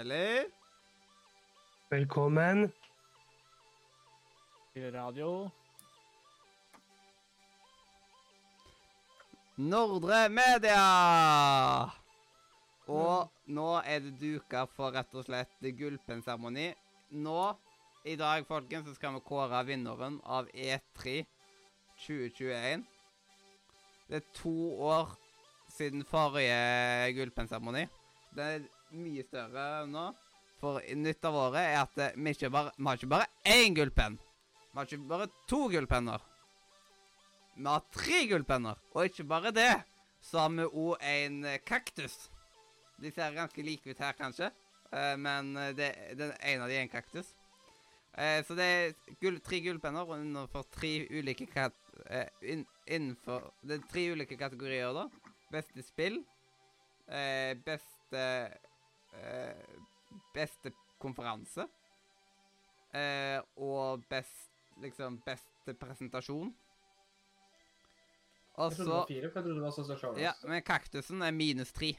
[0.00, 0.44] Hjertelig
[1.90, 2.72] Velkommen.
[4.72, 5.48] Til radio.
[9.56, 10.86] Nordre Media!
[12.88, 16.70] Og nå er det duka for rett og slett gullpennseremoni.
[17.20, 17.44] Nå,
[18.08, 21.26] i dag, folkens, så skal vi kåre vinneren av E3
[22.06, 22.88] 2021.
[24.08, 25.12] Det er to år
[25.76, 27.84] siden forrige gullpennseremoni.
[28.32, 30.08] Det er mye større nå.
[30.60, 33.76] For nytt av året er at eh, vi, ikke bare, vi har ikke bare én
[33.76, 34.18] gullpenn.
[34.70, 36.26] Vi har ikke bare to gullpenner.
[37.56, 38.80] Vi har tre gullpenner.
[38.92, 39.72] Og ikke bare det,
[40.24, 42.28] så har vi òg en eh, kaktus.
[43.00, 44.50] De ser ganske like ut her, kanskje.
[44.92, 47.36] Eh, men det, den ene av de er en kaktus.
[48.10, 51.76] Så det er gull, tre gullpenner innenfor tre ulike kat...
[52.90, 55.04] Innenfor Det er tre ulike kategorier, da.
[55.54, 56.18] Beste spill.
[57.06, 58.24] Beste
[59.12, 59.78] eh,
[60.34, 61.66] Beste konferanse.
[62.94, 64.46] Eh, og best
[64.80, 66.54] Liksom beste presentasjon.
[68.54, 70.62] Og Jeg trodde det så var fire, for jeg trodde det var så Ja, men
[70.62, 71.92] kaktusen er minus tre.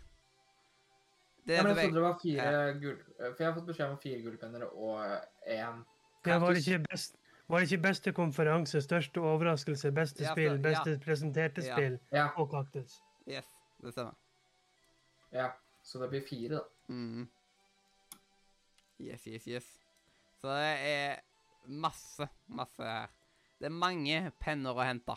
[1.47, 2.17] Det Ja, men jeg trodde det var Ja.
[2.23, 2.97] fire gull...
[3.17, 5.83] For jeg har fått beskjed om fire gullpenner og én
[6.25, 6.67] Det var kaktus.
[6.67, 7.15] ikke, best,
[7.49, 10.97] var det ikke beste konferanse, største overraskelse, beste Ja, spill, beste ja.
[11.05, 11.75] presenterte Ja.
[11.75, 13.01] spill Ja, og kaktus?
[13.27, 13.45] Yes,
[13.81, 14.13] det stemmer.
[15.31, 15.51] ja.
[15.83, 16.61] Så det blir fire, da.
[16.91, 17.27] Mhm.
[19.01, 19.67] Yes, yes, yes.
[20.41, 21.21] Så det er
[21.65, 23.11] masse, masse her.
[23.59, 25.15] Det er mange penner å hente.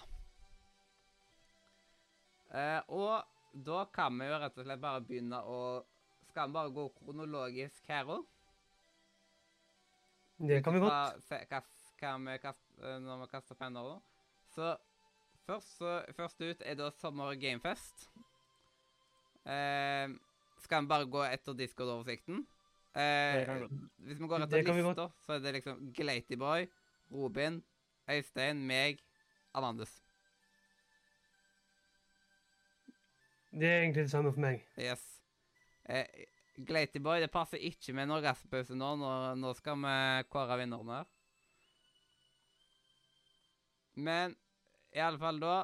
[2.54, 3.24] Eh, og
[3.66, 5.58] da kan vi jo rett og slett bare begynne å
[6.28, 8.24] Skal vi bare gå kronologisk her òg?
[10.42, 11.20] Det kan vi godt.
[11.30, 11.60] Hva
[12.18, 14.00] vi kaster, når vi kaster penner òg.
[14.50, 14.72] Så
[15.46, 18.08] først så, først ut er da Sommer Gamefest.
[19.46, 20.10] Eh,
[20.64, 22.44] skal vi bare gå etter Discord-oversikten?
[22.94, 23.64] Eh,
[24.06, 26.68] hvis vi går etter lista, så er det liksom Glatyboy,
[27.12, 27.58] Robin,
[28.10, 29.00] Øystein, meg,
[29.54, 29.92] Amandus.
[33.54, 34.62] Det er egentlig det samme for meg.
[34.78, 35.02] Yes.
[35.84, 36.06] Eh,
[36.66, 38.94] Glatyboy, det passer ikke med noen orgasmepause nå.
[38.98, 39.10] nå.
[39.38, 39.98] Nå skal vi
[40.30, 41.02] kåre vinnerne.
[43.94, 44.34] Men
[44.94, 45.54] i alle fall da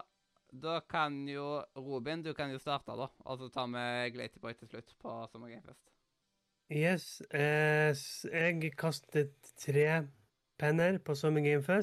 [0.53, 3.06] Da kan jo Robin, du kan jo starte, da.
[3.25, 5.91] Og så tar vi Glatyboy til slutt på sommergamefest.
[6.71, 7.94] Yes, eh,
[8.31, 10.06] jeg kastet tre
[10.59, 11.83] penner på Summer Game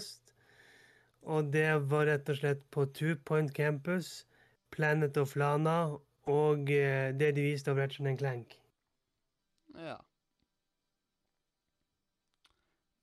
[1.22, 4.28] Og det var rett og slett på Two Point Campus,
[4.72, 5.97] Planet of Lana
[6.28, 8.59] og eh, det de viste av Ratchet Clank.
[9.75, 9.97] Ja.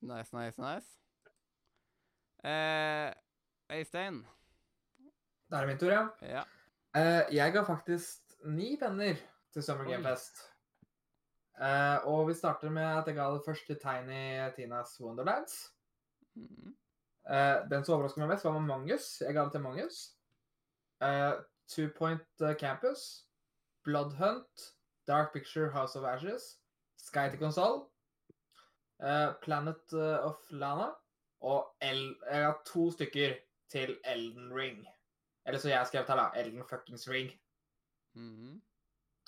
[0.00, 0.98] Nice, nice, nice.
[2.44, 3.12] Eh,
[3.70, 4.24] Øystein.
[5.50, 6.08] Da er det min tur, ja.
[6.22, 6.42] Ja.
[6.94, 9.18] Uh, jeg ga faktisk ni penner
[9.52, 10.40] til Summer Game Fest.
[11.60, 15.58] Uh, og vi starter med at jeg ga det først til Tiny Tinas Wonderlands.
[16.34, 16.74] Mm.
[17.30, 19.20] Uh, den som overrasket meg mest, var Mangus.
[19.20, 20.00] Jeg ga det til Mangus.
[21.04, 23.26] Uh, Two Point Campus.
[23.84, 24.70] Bloodhunt.
[25.08, 26.58] Dark Picture House of Ashes.
[26.96, 27.84] Sky Console.
[29.02, 30.90] eh, Planet of Lana.
[31.40, 33.34] Og El jeg har to stykker
[33.70, 34.86] til Elden Ring.
[35.46, 36.30] Eller så jeg har skrevet her, da.
[36.40, 37.30] Elden fuckings Ring.
[38.14, 38.62] Mhm.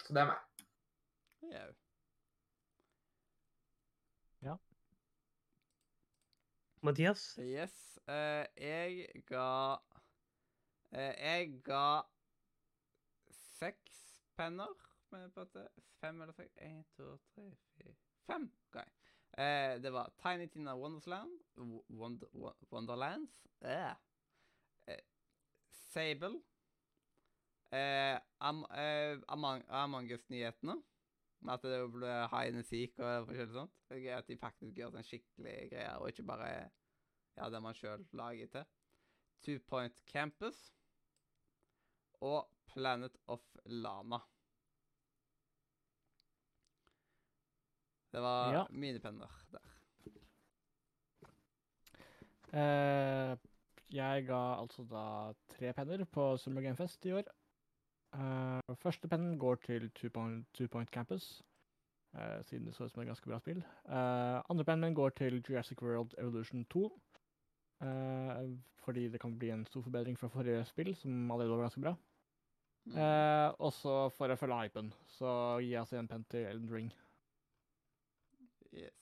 [0.03, 0.38] Så det er meg.
[1.53, 1.75] Jau.
[6.82, 7.38] Mathias?
[7.41, 7.99] Yes.
[8.09, 9.75] Uh, jeg ga
[10.93, 12.03] uh, Jeg ga
[13.59, 13.97] seks
[14.37, 14.71] penner.
[15.10, 15.69] Men på at det-
[16.00, 16.53] Fem eller seks?
[16.60, 17.94] Én, to, tre, fire
[18.27, 18.93] Fem ga jeg.
[19.38, 21.31] Eh, det var Tiny Tina Wondersland.
[21.56, 23.33] W- Wonder, Wo- Wonderlands.
[23.60, 23.94] Eh.
[25.96, 26.42] Sable.
[27.72, 30.76] Eh, Am, eh, Among, Among Us-nyhetene.
[31.41, 33.72] Med at det ble high and seek og forskjellig sånt.
[33.88, 36.48] Det er gøy at de faktisk gjør sånn skikkelig greier, og ikke bare
[37.36, 38.65] ja, det man sjøl lager til.
[39.44, 40.62] Two Point Campus.
[42.24, 44.18] Og Planet of Lana.
[48.12, 48.65] Det var Ja.
[48.71, 49.72] mine penner der.
[52.56, 53.36] Eh,
[53.97, 55.03] jeg ga altså da
[55.57, 57.28] tre penner på Summer Game Fest i år.
[58.16, 61.43] Uh, første pennen går til Two Point, Two Point Campus,
[62.15, 63.65] uh, siden det så ut som et ganske bra spill.
[63.89, 66.87] Uh, andre pennen min går til Jurassic World Evolution 2.
[67.83, 71.81] eh, fordi det kan bli en stor forbedring fra forrige spill, som allerede var ganske
[71.81, 71.95] bra.
[72.87, 72.97] Mm.
[73.03, 76.93] Eh, også for å følge hypen, så gir jeg altså en penn til Elden Ring.
[78.72, 78.95] Yes.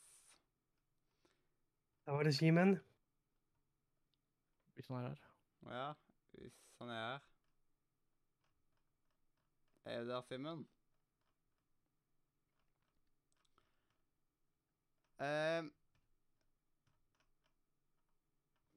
[2.06, 2.78] Da var det Simen.
[4.74, 5.22] Hvis han er her.
[5.70, 5.92] Ja,
[6.38, 7.20] hvis han er her.
[9.84, 10.64] Er du der, Simen?
[15.22, 15.70] Ehm,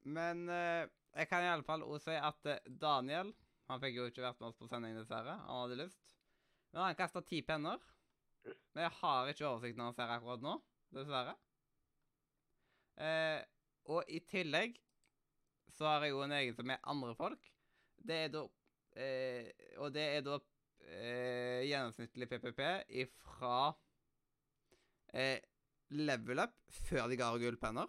[0.08, 0.86] men eh,
[1.18, 3.32] jeg kan iallfall også si at eh, Daniel
[3.68, 5.34] Han fikk jo ikke vært med oss på sending, dessverre.
[5.44, 6.14] Han hadde lyst.
[6.72, 7.82] Men han kasta ti penner.
[8.72, 10.54] Men jeg har ikke oversikten hans her akkurat nå,
[10.96, 11.34] dessverre.
[12.96, 13.42] Eh,
[13.92, 14.78] og i tillegg
[15.78, 17.50] så har jeg jo en egen som er andre folk.
[17.98, 18.44] Det er da
[18.98, 19.50] eh,
[19.82, 20.38] Og det er da
[20.88, 22.60] eh, gjennomsnittlig PPP
[23.04, 23.72] ifra
[25.14, 25.38] eh,
[25.94, 26.54] level up
[26.88, 27.88] før de ga gullpenner.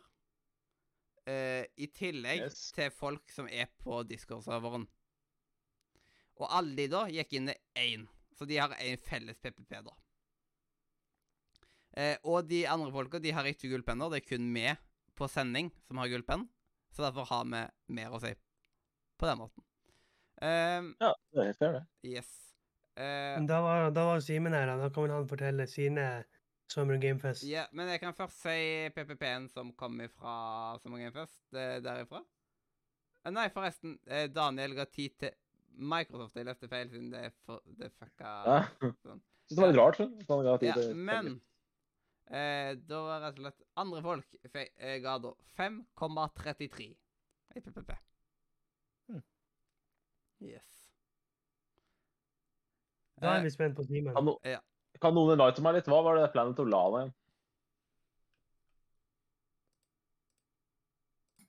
[1.30, 2.70] Eh, I tillegg Yes.
[2.78, 4.86] til folk som er på Discord-serveren.
[6.40, 8.06] Og alle de da gikk inn i én,
[8.38, 9.96] så de har én felles PPP, da.
[12.00, 14.64] Eh, og de andre folka de har ikke gullpenner, det er kun vi
[15.20, 16.46] på sending som har gullpenn.
[16.96, 17.62] Så derfor har vi
[17.96, 18.34] mer å si
[19.20, 19.64] på den måten.
[20.42, 21.86] Um, Ja, det er helt fair, det.
[22.08, 22.30] yes.
[23.00, 24.78] Uh, Men Da var, da var Simen her, da.
[24.78, 26.06] Da kan vel han fortelle sine
[26.72, 27.44] Summer Game Fest.
[27.50, 32.22] Ja, men jeg kan først si PPP-en som kom fra Summer Game Fest, eh, derifra.
[33.26, 33.98] Eh, Nei, forresten.
[34.08, 35.32] eh, Daniel ga tid til
[35.80, 36.36] Microsoft.
[36.36, 38.60] Jeg leste feil, siden det, for, det fucka Ja.
[38.82, 39.22] sånn.
[39.50, 40.44] Synes det var litt rart, sånn.
[40.46, 41.42] ga tid Ja, til- men
[42.30, 46.90] eh, da var rett og slett andre folk fe- eh, ga da 5,33
[47.56, 47.94] i PPP.
[49.10, 49.24] Hmm.
[50.42, 50.76] Yes.
[53.20, 54.14] Da Eh, er vi spent på timen.
[54.16, 54.60] Kan, no Ja.
[55.02, 55.86] kan noen enlighte meg litt?
[55.92, 57.14] Hva var det Planet of Lana igjen?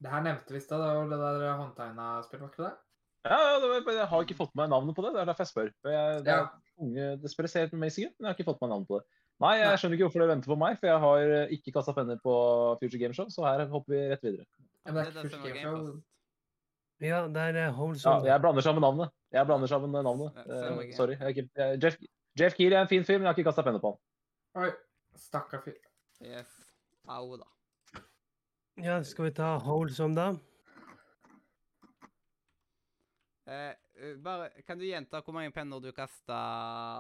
[0.01, 2.77] Det her nevnte vi i stad, det var det der håndtegna spillet, var ikke det?
[3.29, 5.11] Ja, ja, det var, jeg har ikke fått med meg navnet på det.
[5.13, 5.73] Det er derfor jeg spør.
[5.93, 6.39] Jeg, det, Ja.
[6.41, 6.49] er
[6.81, 9.01] unge, det spilles helt amazing ut, men jeg har ikke fått med meg navnet på
[9.01, 9.07] det.
[9.41, 11.95] Nei, jeg skjønner ikke hvorfor dere venter på meg, for jeg har eh, ikke kasta
[11.97, 12.33] penner på
[12.81, 14.45] Future Game Show, så her hopper vi rett videre.
[14.85, 15.87] Ja, det er ikke første Game Show.
[17.01, 19.09] Ja, det er Ja, jeg blander sammen navnet.
[19.33, 20.37] Jeg blander sammen navnet.
[20.37, 20.93] Eh, samme game.
[20.93, 21.17] sorry.
[21.21, 21.97] Jeg ikke, jeg, Jeff,
[22.41, 24.65] Jeff Keeley er en fin fyr, men jeg har ikke kasta penner på han.
[24.65, 24.71] Oi,
[25.17, 25.79] stakkar fyr.
[26.21, 26.53] Yes.
[27.09, 27.49] Au, da.
[28.85, 30.35] Ja, skal vi ta Holsom, da?
[33.49, 36.37] Eh, eh, bare, kan du gjenta hvor mange penner du kasta,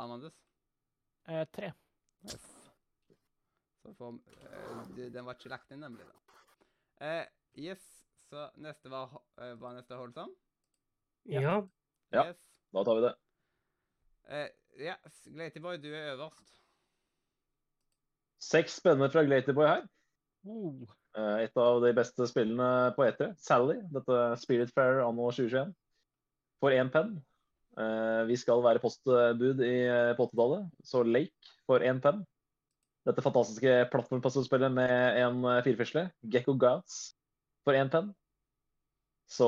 [0.00, 0.32] Amandus?
[1.28, 1.74] Eh, tre.
[2.24, 2.46] Yes.
[3.82, 4.18] Så får
[4.50, 6.04] eh, Den var ikke lagt inn, nemlig.
[6.06, 6.36] da.
[7.06, 7.26] Eh,
[7.64, 7.82] yes,
[8.28, 10.34] så neste var, eh, var neste Holdsom?
[11.24, 11.40] Ja.
[11.40, 11.56] Ja.
[12.12, 12.24] Ja.
[12.30, 12.40] Yes.
[12.74, 13.14] Da tar vi det.
[14.30, 14.48] Eh,
[14.84, 14.94] ja,
[15.26, 16.56] Glatyboy, du er øverst.
[18.40, 19.88] Seks spennende fra Glatyboy her.
[20.48, 20.84] Oh.
[21.16, 23.32] Eh, Et av de beste spillene på E3.
[23.42, 25.74] Sally, dette Spirit Fair anno 2021.
[26.60, 27.16] For én penn.
[27.78, 32.24] Eh, Vi skal være postbud i, eh, på 80-tallet, så Lake for 1 penn.
[33.06, 37.14] Dette fantastiske plattformpuzzlespillet med en eh, firfisle, Gekko Gouts,
[37.64, 38.10] for 1 penn.
[39.30, 39.46] Så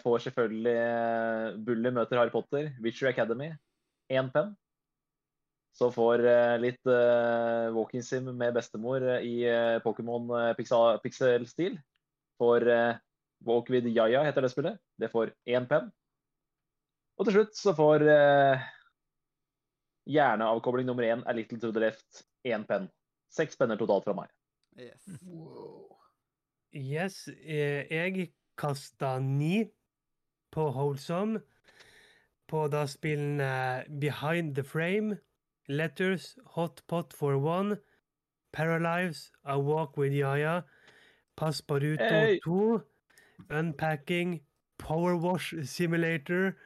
[0.00, 3.50] får selvfølgelig Bully møter Harry Potter, Witcher Academy,
[4.08, 4.54] én penn.
[5.76, 6.24] Så får
[6.58, 10.24] litt uh, walking sim med bestemor i uh, Pokémon
[10.56, 11.76] pixel- pixel-stil.
[12.40, 12.96] For uh,
[13.44, 14.80] Walk with Yaya heter det spillet.
[14.96, 15.92] Det får én penn.
[17.20, 18.62] Og til slutt så får eh,
[20.08, 22.86] hjerneavkobling nummer én A Little to the Left én penn.
[23.28, 24.30] Seks penner totalt fra meg.
[24.80, 25.04] Yes.
[25.20, 25.98] Wow.
[26.72, 29.66] Yes, eh, jeg kasta ni
[30.50, 31.36] på Holsom.
[32.48, 35.18] På da spillene Behind the Frame,
[35.68, 37.76] Letters, Hot Pot for One,
[38.52, 40.62] Paralives, A Walk with Yaya,
[41.36, 42.40] Passepartout Hey!
[42.40, 42.80] 2,
[43.50, 44.40] Unpacking,
[44.78, 46.56] Power Wash Simulator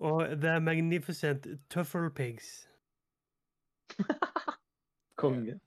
[0.00, 2.68] og The Magnificent Tuffle Pigs.
[5.20, 5.58] Konge.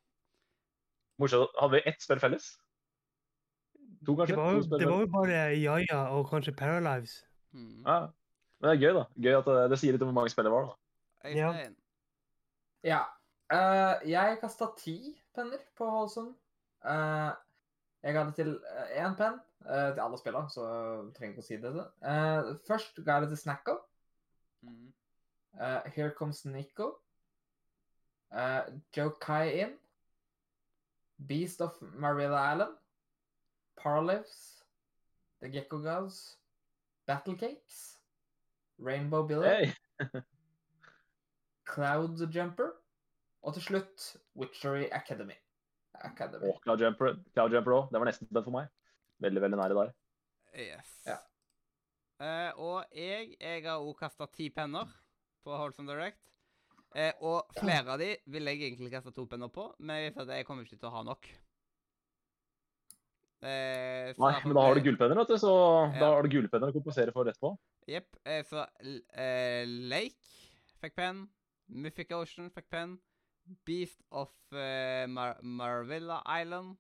[1.22, 1.54] Morsomt.
[1.60, 2.48] Hadde vi ett spill felles?
[4.06, 4.34] To, kanskje?
[4.36, 7.20] Det var, To jo- spill det var jo bare Yaya og kanskje Paralives.
[7.54, 7.84] Mm.
[7.86, 8.00] Ja.
[8.60, 9.04] Men det er gøy, da.
[9.28, 10.72] Gøy at det, det sier litt om hvor mange spill det var.
[10.72, 11.30] da.
[11.30, 11.52] Ja.
[12.84, 13.02] Ja.
[13.54, 14.98] Uh, jeg kasta ti
[15.36, 16.34] penner på Holson.
[16.84, 17.32] Uh,
[18.04, 18.56] jeg ga det til
[18.98, 19.38] én penn
[19.68, 20.66] uh, til alle spillene, så
[21.16, 21.72] trenger ikke å si det.
[22.04, 23.78] Eh, først ga jeg det til Snacko.
[24.64, 24.90] Hmm.
[25.60, 27.00] Eh, Here Comes Nico.
[28.32, 29.74] Uh, Joe Kai In.
[31.28, 32.76] Beast of Marilla Island.
[33.76, 34.64] Parlives.
[35.42, 36.38] The Gecko Gods.
[37.06, 37.98] Battle Cakes.
[38.80, 39.48] Rainbow Billy.
[39.48, 39.74] Hey.
[41.66, 42.72] Cloud Jumper.
[43.44, 45.36] Og til slutt Witchery Academy.
[45.94, 46.48] Academy.
[46.48, 47.92] Og Cloud Jumper, òg.
[47.92, 48.72] Det var nesten den for meg.
[49.24, 49.92] Veldig, veldig nære der.
[50.56, 50.90] Yes.
[51.06, 51.18] Ja.
[52.24, 54.88] Eh, og jeg, jeg har òg kasta ti penner
[55.44, 56.22] på Holsom Direct.
[56.94, 60.46] Uh, og flere av de vil jeg egentlig kaste to penner på, men jeg jeg
[60.46, 61.26] kommer ikke til å ha nok.
[63.42, 65.54] Uh, Nei, men da har du gullpenner, vet du, så
[65.90, 66.00] Ja.
[66.00, 67.58] da har du gullpenner å kompensere for etterpå.
[67.90, 68.16] Jepp.
[68.24, 68.64] Eh, så
[69.90, 70.38] Lake
[70.80, 71.26] fikk penn.
[71.68, 73.00] Mythic Ocean fikk penn.
[73.66, 74.32] Beast of
[75.10, 76.78] Mar Marvilla Island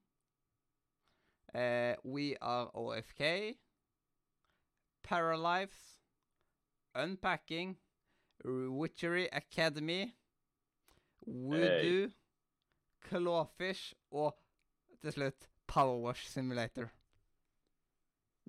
[2.05, 3.57] We Are OFK,
[5.03, 5.99] Paralives,
[6.95, 7.77] Unpacking,
[8.45, 10.13] Witchery Academy,
[11.25, 12.09] Voodoo,
[13.07, 14.35] Clawfish og
[15.01, 16.91] til slutt Powerwash Simulator.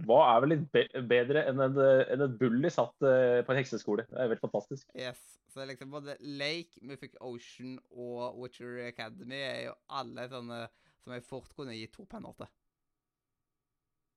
[0.02, 3.54] Hva er vel litt be bedre enn en, en, enn en bully satt uh, på
[3.54, 4.06] en hekseskole?
[4.10, 4.88] Det er helt fantastisk.
[4.98, 5.20] Yes.
[5.54, 10.64] Så liksom både Lake, Mythic Ocean og Witchery Academy er jo alle sånne
[11.04, 12.50] som jeg fort kunne gi to penner til.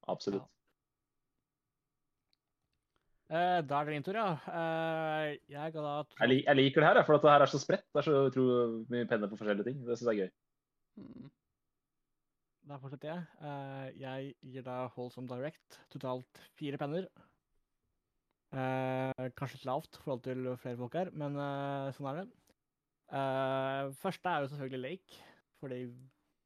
[0.09, 0.49] Absolutt.
[3.27, 4.27] Eh, da er det min tur, ja.
[4.47, 7.51] Uh, jeg ga da Jeg, lik- jeg liker det her, for at det her er
[7.51, 7.83] så spredt.
[7.91, 8.53] Det er så
[8.87, 9.81] mye penner på forskjellige ting.
[9.83, 10.31] Det syns jeg er gøy.
[11.03, 11.31] Mm.
[12.67, 13.25] Da fortsetter jeg.
[13.43, 17.09] Uh, jeg gir da Holdsome Direct totalt fire penner.
[18.55, 21.33] Eh, kanskje litt lavt i forhold til flere folk her, men
[21.91, 22.27] sånn er det.
[23.11, 25.17] Eh, første er jo selvfølgelig Lake,
[25.59, 25.79] fordi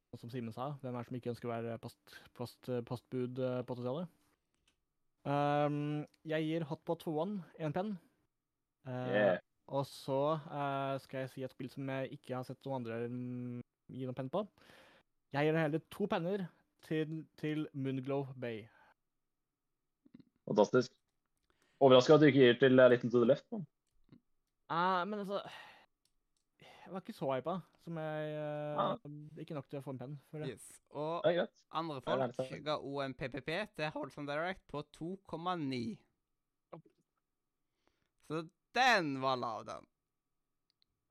[0.09, 3.37] sånn som Simen sa, hvem er det som ikke ønsker å være post, post, postbud
[3.37, 4.09] på 80-tallet?
[5.21, 7.95] Um, jeg gir Hotpot for One én penn.
[8.87, 9.37] Uh, Yeah.
[9.67, 12.97] og så uh, skal jeg si et spill som jeg ikke har sett noen andre
[13.07, 13.59] mm,
[13.93, 14.41] gi noen penn på.
[15.31, 16.47] Jeg gir heller to penner
[16.87, 18.65] til, til Moonglow Bay.
[20.49, 20.91] Fantastisk.
[21.81, 23.45] Overraska at du ikke gir til eh, Little to the Left.
[23.53, 25.39] Eh, men altså
[26.91, 27.53] Jeg var ikke så hypa
[27.85, 28.31] som jeg
[28.75, 30.57] uh, Ikke nok til å få en penn for det.
[30.57, 30.65] Yes.
[30.91, 31.45] Og Det
[31.79, 35.79] andre det folk ga OMPPP til Holson Direct på 2,9.
[38.27, 38.41] Så
[38.75, 39.87] den var lav, den.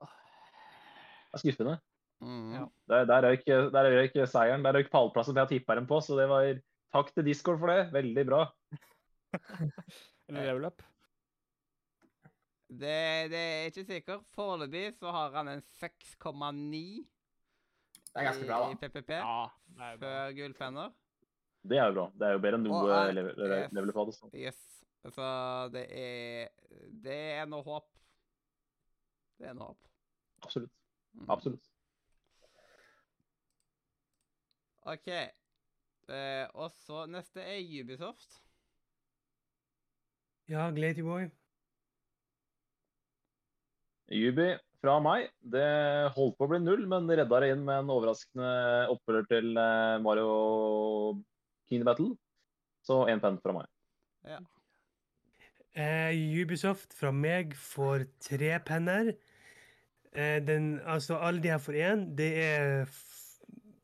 [0.05, 1.79] Det er skuffende.
[2.21, 2.53] Mm.
[2.59, 2.69] Ja.
[2.93, 4.69] Der, der røyk, der røyk seieren.
[4.69, 6.53] Der røyk pallplassen jeg tippa dem på, så det var
[6.93, 7.89] Takk til Discord for det.
[7.97, 8.45] Veldig bra.
[10.29, 10.90] Eller level up.
[12.71, 14.27] Det, det er ikke sikkert.
[14.37, 17.07] Foreløpig så har han en 6,9
[18.11, 18.77] Det er ganske bra, i.
[18.79, 20.93] PPP Ja, før gullpenner.
[21.67, 22.05] Det er jo bra.
[22.19, 23.91] Det er jo bedre enn noe er- level, yes.
[23.97, 24.41] på det.
[24.47, 24.61] Yes.
[25.11, 25.27] Så
[25.73, 26.49] det er
[27.03, 27.89] Det er noe håp.
[29.41, 29.91] Det er noe håp.
[30.45, 30.73] Absolutt.
[31.15, 31.27] Mm.
[31.29, 31.67] Absolutt.
[34.87, 35.09] OK.
[36.11, 38.39] Eh, og så neste er Ubisoft.
[40.49, 41.29] Ja, Glatyboy.
[44.11, 45.29] Yubi fra meg.
[45.41, 45.67] Det
[46.17, 48.53] holdt på å bli null, men redda det inn med en overraskende
[48.93, 51.21] opprør til eh, Mario
[51.71, 52.15] King Battle.
[52.87, 53.69] Så én penn fra meg.
[55.79, 59.13] Eh, Ubisoft fra meg får tre penner.
[60.13, 62.09] Eh, den, altså, alle de her får én.
[62.19, 62.85] Det er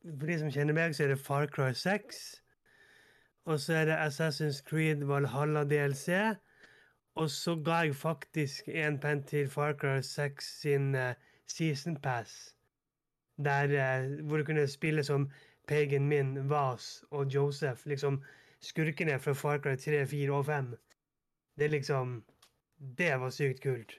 [0.07, 2.19] For de som kjenner meg, så er det Far Cry 6.
[3.47, 6.37] Og så er det Assassin's Creed Valhalla DLC.
[7.17, 11.13] Og så ga jeg faktisk en penn til Far Cry 6 sin uh,
[11.47, 12.55] Season Pass.
[13.45, 15.31] Der, uh, hvor du kunne spille som
[15.67, 17.87] pagen Min, Vas og Joseph.
[17.87, 18.23] Liksom
[18.59, 20.75] skurkene fra Far Cry 3, 4 og 5.
[21.59, 22.25] Det liksom
[22.97, 23.91] Det var sykt kult.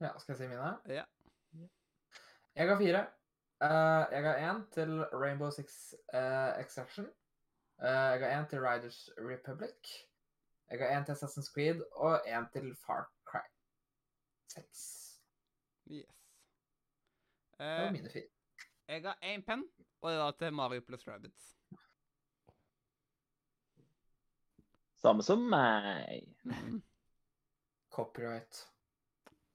[0.00, 0.76] Ja, skal jeg si mine?
[0.88, 1.02] Ja.
[2.56, 3.06] Jeg ga fire.
[3.64, 7.06] Uh, jeg ga én til Rainbow Six eh, Extraction.
[7.84, 9.88] Eh, jeg ga én til Riders Republic.
[10.70, 13.44] Jeg ga én til Assassin's Creed og én til Far Cry
[14.48, 15.20] 6.
[15.90, 16.06] Yes.
[17.58, 18.28] Det var Eh, mine fire.
[18.88, 19.64] jeg ga én penn,
[20.00, 21.56] og det var til Mario pluss Rabbits.
[24.96, 26.22] Samme som meg.
[26.44, 26.82] Mm.
[27.90, 28.68] Copyright.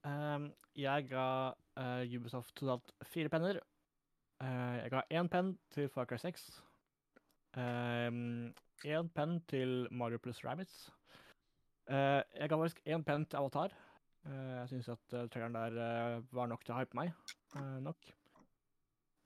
[0.04, 3.58] Um, jeg ga uh, Ubisoft totalt fire penner.
[4.40, 6.62] Uh, jeg ga én penn til Far Cry 6.
[7.58, 10.90] Én penn til Mario pluss Rabbits.
[11.90, 13.72] Uh, jeg ga faktisk én penn til Avatar.
[14.24, 17.10] Uh, jeg syns at uh, traileren der var nok til å hype meg.
[17.82, 18.10] nok.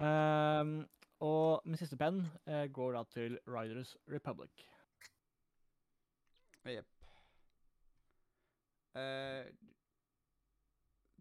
[0.01, 0.89] Um,
[1.21, 2.23] og min siste penn
[2.73, 4.65] går da til Riders Republic.
[6.65, 6.89] Jepp.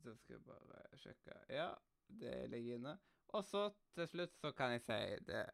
[0.04, 1.68] Så skal jeg bare sjekke Ja,
[2.08, 2.96] det ligger inne.
[3.36, 3.68] Og så
[3.98, 5.46] til slutt så kan jeg si det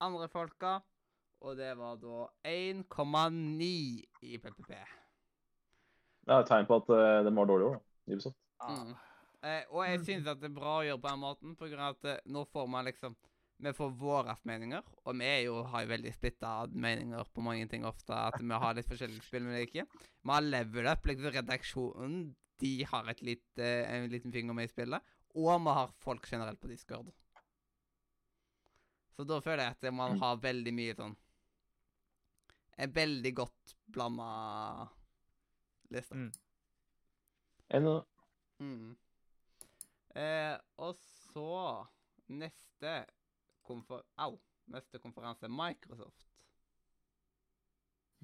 [0.00, 0.78] andre folka,
[1.44, 3.66] og det var da 1,9
[4.24, 4.70] i PPP.
[6.24, 8.14] Det er et tegn på at uh, de var dårlig år, da.
[8.14, 8.38] Ubisoft.
[8.64, 8.94] Mm.
[9.44, 11.84] Eh, og jeg syns at det er bra å gjøre på den måten, på grunn
[11.84, 13.16] av at eh, nå får man liksom
[13.64, 17.68] Vi får våre meninger, og vi er jo, har jo veldig splitta meninger på mange
[17.70, 18.12] ting ofte.
[18.12, 19.84] At vi har litt forskjellige spill men ikke.
[19.94, 22.16] Vi har level up, liksom redaksjonen.
[22.60, 25.14] De har et lite, en liten finger med i spillet.
[25.38, 27.12] Og vi har folk generelt på Discord.
[29.14, 31.14] Så da føler jeg at man har veldig mye sånn
[32.76, 34.88] En veldig godt blanda
[35.94, 36.14] liste.
[36.14, 36.32] Mm.
[37.78, 37.94] Ennå.
[38.58, 38.96] Mm.
[40.14, 41.86] Eh, og så
[42.34, 42.96] neste
[43.66, 44.02] konfer...
[44.18, 44.36] Au.
[44.72, 46.24] Neste konferanse er Microsoft.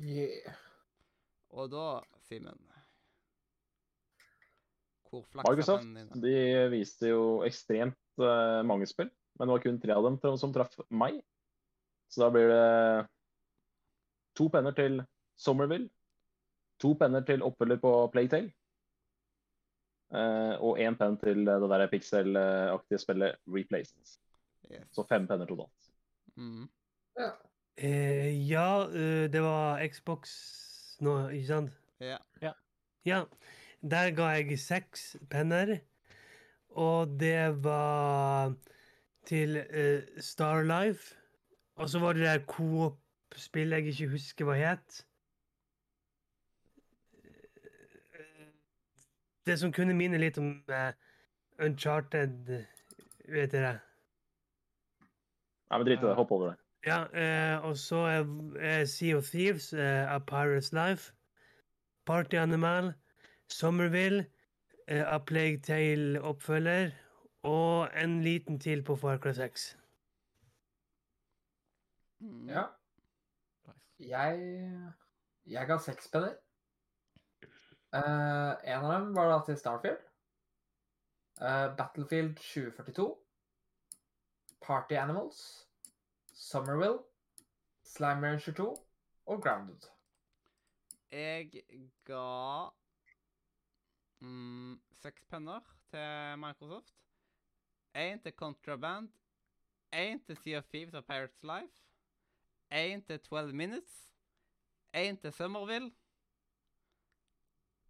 [0.01, 0.57] Yeah.
[1.53, 2.57] Og da, Simen
[5.11, 6.35] Hvor flakser Microsoft de
[6.73, 10.79] viste jo ekstremt uh, mange spill, men det var kun tre av dem som traff
[10.89, 11.19] meg.
[12.09, 13.09] Så da blir det
[14.41, 15.03] to penner til
[15.37, 15.91] Somerville,
[16.81, 18.49] to penner til oppfølger på Playtail.
[20.11, 24.17] Uh, og én penn til det der pixel-aktige spillet Replaced.
[24.73, 24.89] Yes.
[24.93, 25.91] Så fem penner totalt.
[26.35, 26.67] Mm.
[27.77, 30.33] Eh, ja, uh, det var Xbox
[31.01, 31.79] nå, ikke sant?
[32.01, 32.17] Ja.
[33.07, 33.23] Ja.
[33.81, 35.79] Der ga jeg seks penner.
[36.71, 38.53] Og det var
[39.27, 41.17] til eh, Starlife.
[41.81, 42.45] Og så var det der
[43.31, 45.07] Coop-spillet jeg ikke husker hva het.
[49.47, 50.91] Det som kunne minne litt om uh,
[51.65, 52.51] Uncharted,
[53.29, 53.79] vet dere.
[55.71, 56.17] Nei, men drit i det.
[56.19, 56.57] Hopp over det.
[56.87, 58.27] Ja, uh, og så er,
[58.59, 61.13] er Sea of Thieves, eh, A Pirate's Life,
[62.07, 62.93] Party Animal,
[63.49, 64.27] Somerville,
[64.89, 66.91] eh, A Plague Tale-oppfølger,
[67.43, 69.77] og en liten til på Far Cry 6.
[72.21, 72.49] Mm.
[72.49, 72.65] Ja.
[74.01, 74.93] Jeg,
[75.47, 76.37] jeg ga seks penner.
[77.91, 80.07] Uh, en av dem var da til Starfield.
[81.41, 83.09] Uh, Battlefield 2042.
[84.65, 85.43] Party Animals.
[86.33, 87.01] Summerwill.
[87.85, 88.69] Slime Ranger 2
[89.27, 89.89] og Grounded.
[91.13, 91.51] Jeg
[92.07, 92.69] ga
[94.21, 96.95] mm, seks penner til Microsoft.
[97.97, 99.13] Én til Contraband.
[99.93, 101.90] Én til Sea of Thieves og Pirates Life.
[102.71, 104.13] Én til 12 Minutes.
[104.97, 105.91] Én til Summerville.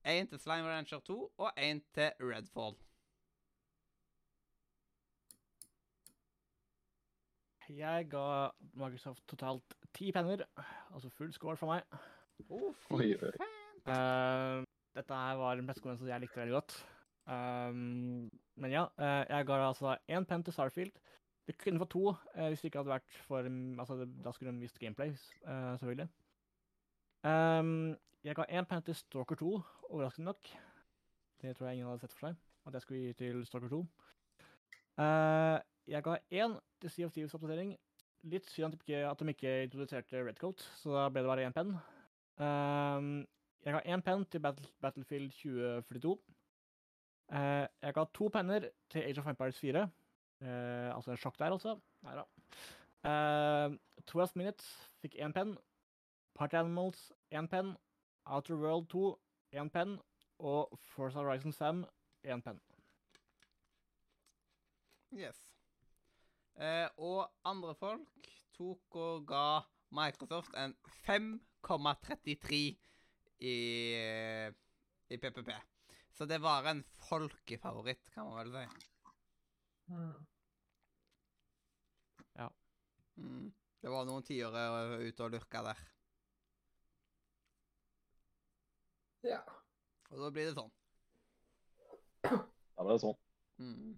[0.07, 2.77] Én til Slime Rancher 2 og én til Redfall.
[7.69, 10.45] Jeg ga Microsoft totalt ti penner,
[10.95, 11.83] altså full score for meg.
[12.49, 13.37] Oh, fy faen.
[13.87, 14.65] Uh,
[14.97, 16.75] dette her var en pressekonferanse jeg likte veldig godt.
[17.27, 20.93] Um, men ja, uh, jeg ga altså én penn til Starfield.
[21.51, 24.53] Det kunne fått to eh, hvis det ikke hadde vært for mm, altså, Da skulle
[24.53, 26.07] de visst gameplay, eh, selvfølgelig.
[27.27, 29.51] Um, jeg ga én penn til Stalker 2,
[29.89, 30.51] overraskende nok.
[31.43, 33.81] Det tror jeg ingen hadde sett for seg, at jeg skulle gi til Stalker 2.
[35.01, 35.59] Uh,
[35.91, 37.75] jeg ga én til Sea of Thieves oppdatering.
[38.31, 41.75] Litt synd at de ikke, introduserte Redcoat, så da ble det bare én penn.
[42.39, 43.15] Um,
[43.67, 46.15] jeg ga én penn til Battle, Battlefield 2042.
[47.33, 49.89] Uh, jeg ga to penner til Age of Empires 4.
[50.41, 51.77] Eh, altså sjokk der, altså.
[52.07, 52.27] Nei da.
[53.01, 53.77] Uh,
[54.09, 54.67] 12 Minutes
[55.01, 55.57] fikk én penn.
[56.37, 57.75] Party Animals én penn.
[58.27, 59.05] Outer World 2
[59.61, 59.99] én penn.
[60.39, 61.85] Og Force Horizon 5
[62.25, 62.61] én penn.
[65.13, 65.41] Yes.
[66.57, 69.61] Uh, og andre folk tok og ga
[69.97, 70.77] Microsoft en
[71.07, 72.61] 5,33
[73.41, 73.57] i,
[73.97, 74.53] eh,
[75.09, 75.51] i PPP.
[76.13, 78.87] Så det var en folkefavoritt, kan man vel si.
[79.91, 80.27] Mm.
[83.21, 83.53] Mm.
[83.81, 84.61] Det var noen tiåre
[85.01, 85.81] ute og lurka der.
[89.27, 89.41] Ja.
[90.11, 90.71] Og da blir det sånn.
[92.25, 93.19] Da blir det sånn.
[93.61, 93.93] Mm.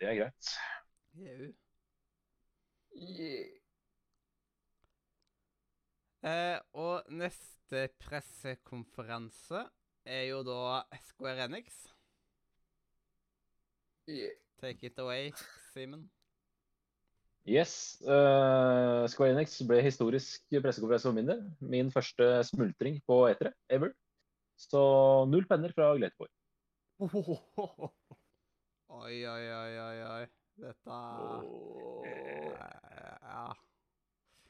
[0.00, 0.52] Det er greit.
[1.22, 1.50] Jau.
[2.92, 3.58] Yeah.
[6.22, 9.64] Eh, og neste pressekonferanse
[10.04, 11.80] er jo da Square Enix.
[14.06, 14.34] Yeah.
[14.60, 15.32] Take it away,
[15.74, 16.06] Simen.
[17.44, 18.00] Yes.
[18.02, 21.42] Uh, Square Enix ble historisk pressekonferanse for min del.
[21.58, 23.90] Min første smultring på etere ever.
[24.58, 24.82] Så
[25.30, 26.30] null penner fra Gleteborg.
[28.92, 30.24] Oi, oi, oi, oi, oi.
[30.62, 30.98] Dette
[32.06, 32.52] eh,
[33.24, 33.46] Ja.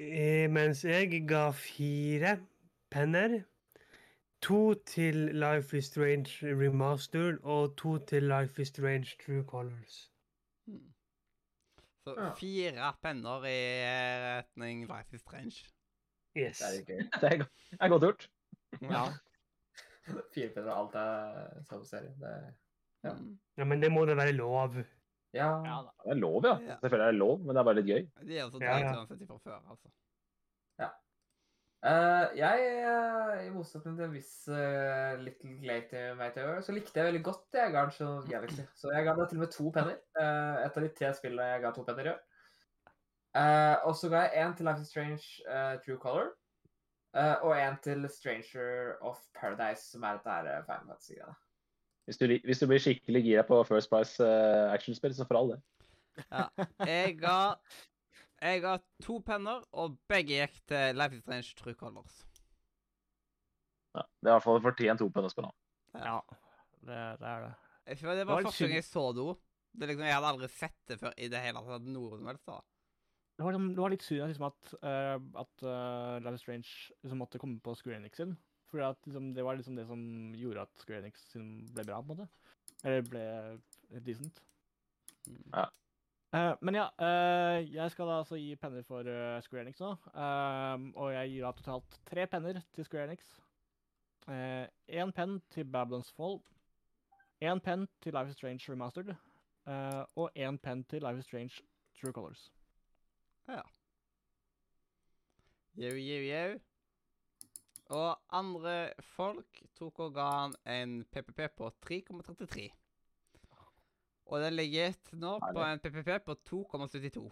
[0.03, 2.37] Eh, mens jeg ga fire
[2.93, 3.39] penner.
[4.43, 10.13] To til Life is Strange Remastered og to til Life is Strange True Colors.
[10.67, 10.93] Hmm.
[12.07, 12.35] Så Ja.
[12.35, 13.59] fire penner i
[14.39, 15.57] retning Life is Strange.
[16.37, 16.59] Yes.
[16.59, 17.03] Det er gøy.
[17.21, 18.31] Det er, go- er godt gjort.
[18.83, 19.05] Ja.
[20.35, 22.15] Fire penner og alt er samme serie.
[22.19, 22.53] Det er...
[23.05, 23.13] Ja.
[23.15, 23.39] Mm.
[23.59, 24.75] Ja, men det må da være lov.
[25.35, 25.49] Ja.
[25.67, 25.79] Ja.
[26.05, 26.57] Det er lov, ja.
[26.61, 26.77] Ja.
[26.83, 28.27] Selvfølgelig er det lov, men det er bare litt gøy.
[28.27, 28.93] Det er også Ja, dreit ja.
[28.99, 29.89] uansett fra før, altså.
[31.83, 37.09] Eh, jeg, uh, i motsetning til en viss uh, Little Glaty Mateor, så likte jeg
[37.09, 38.67] veldig godt jeg Guardians of Galaxy.
[38.81, 39.99] Så jeg ga det til og med to penner.
[40.15, 42.21] Uh, et av de tre spillene jeg ga to penner i år.
[43.33, 45.25] Eh, og så ga jeg én til Life is Strange
[45.85, 46.35] True Color.
[47.17, 51.35] eh, og én til Stranger of Paradise, som er dette Final Fantasy-greiene.
[52.05, 55.53] Hvis du, hvis du blir skikkelig gira på First Price uh, actionspill, så for all
[55.53, 55.61] det.
[56.87, 57.55] Jeg ga
[58.43, 58.73] Jeg ga
[59.05, 62.23] to penner, og begge gikk til Life is Strange True Colors.
[63.95, 65.55] Ja, det er i hvert fall fortjent to penner skal du ha.
[66.03, 66.19] Ja,
[66.83, 67.53] det, det er det.
[67.93, 69.27] Jeg føler Det var var første gang jeg så det.
[69.73, 71.87] Det er liksom, Jeg hadde aldri sett det før i det hele tatt.
[71.95, 72.57] Noe som helst da.
[73.39, 76.73] Det var, liksom- det var litt synd liksom, at, uh, at uh, Life is Strange
[77.03, 78.35] liksom, måtte komme på Square Enix sin.
[78.73, 80.03] For at, liksom, det var liksom det som
[80.37, 82.29] gjorde at Square Enix sin ble bra, på en måte.
[82.83, 83.25] Eller ble
[84.05, 84.43] decent.
[85.53, 85.67] Ja.
[86.33, 89.91] Eh, men ja, uh, jeg skal da altså gi penner for uh, Square Enix nå.
[90.17, 93.27] Ehm, og jeg gir da totalt tre penner til Square Enix.
[94.23, 96.39] Én penn til Babylons Fall.
[97.43, 99.15] Én penn til Life is Strange Remastered.
[100.17, 101.63] og én penn til Life is Strange
[102.01, 102.53] True Colors.
[103.49, 103.61] Ja.
[105.77, 106.61] Jau, jau, jau.
[107.91, 112.71] Og andre folk tok og ga han en PPP på 3,33.
[114.33, 117.27] Og den ligger nå på en PPP på 2,72.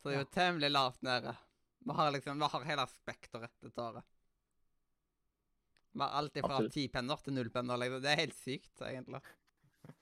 [0.00, 1.34] Så det er jo temmelig lavt nede.
[1.84, 4.06] Vi har liksom, vi har hele spekteret til året.
[5.92, 7.80] Vi har alt fra ti penner til null penner.
[7.80, 8.00] Liksom.
[8.02, 9.20] Det er helt sykt, egentlig.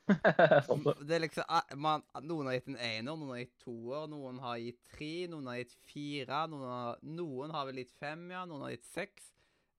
[0.07, 0.95] Det.
[1.03, 4.39] Det er liksom, ah, man, Noen har gitt en ener, noen har gitt toer, noen
[4.43, 8.45] har gitt tre, noen har gitt fire, noen har, noen har vel gitt fem, ja,
[8.47, 9.33] noen har gitt seks.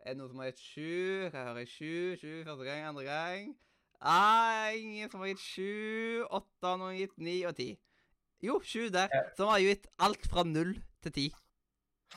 [0.04, 0.96] Er det noen som har gitt sju?
[1.30, 1.70] Jeg hører?
[1.72, 3.54] Sju, sju første gang, andre gang.
[4.04, 7.70] Ah, ingen som har gitt sju, åtte, noen har gitt ni og ti.
[8.44, 9.08] Jo, sju der.
[9.08, 9.22] Ja.
[9.38, 10.74] Som har gitt alt fra null
[11.06, 11.24] til ti.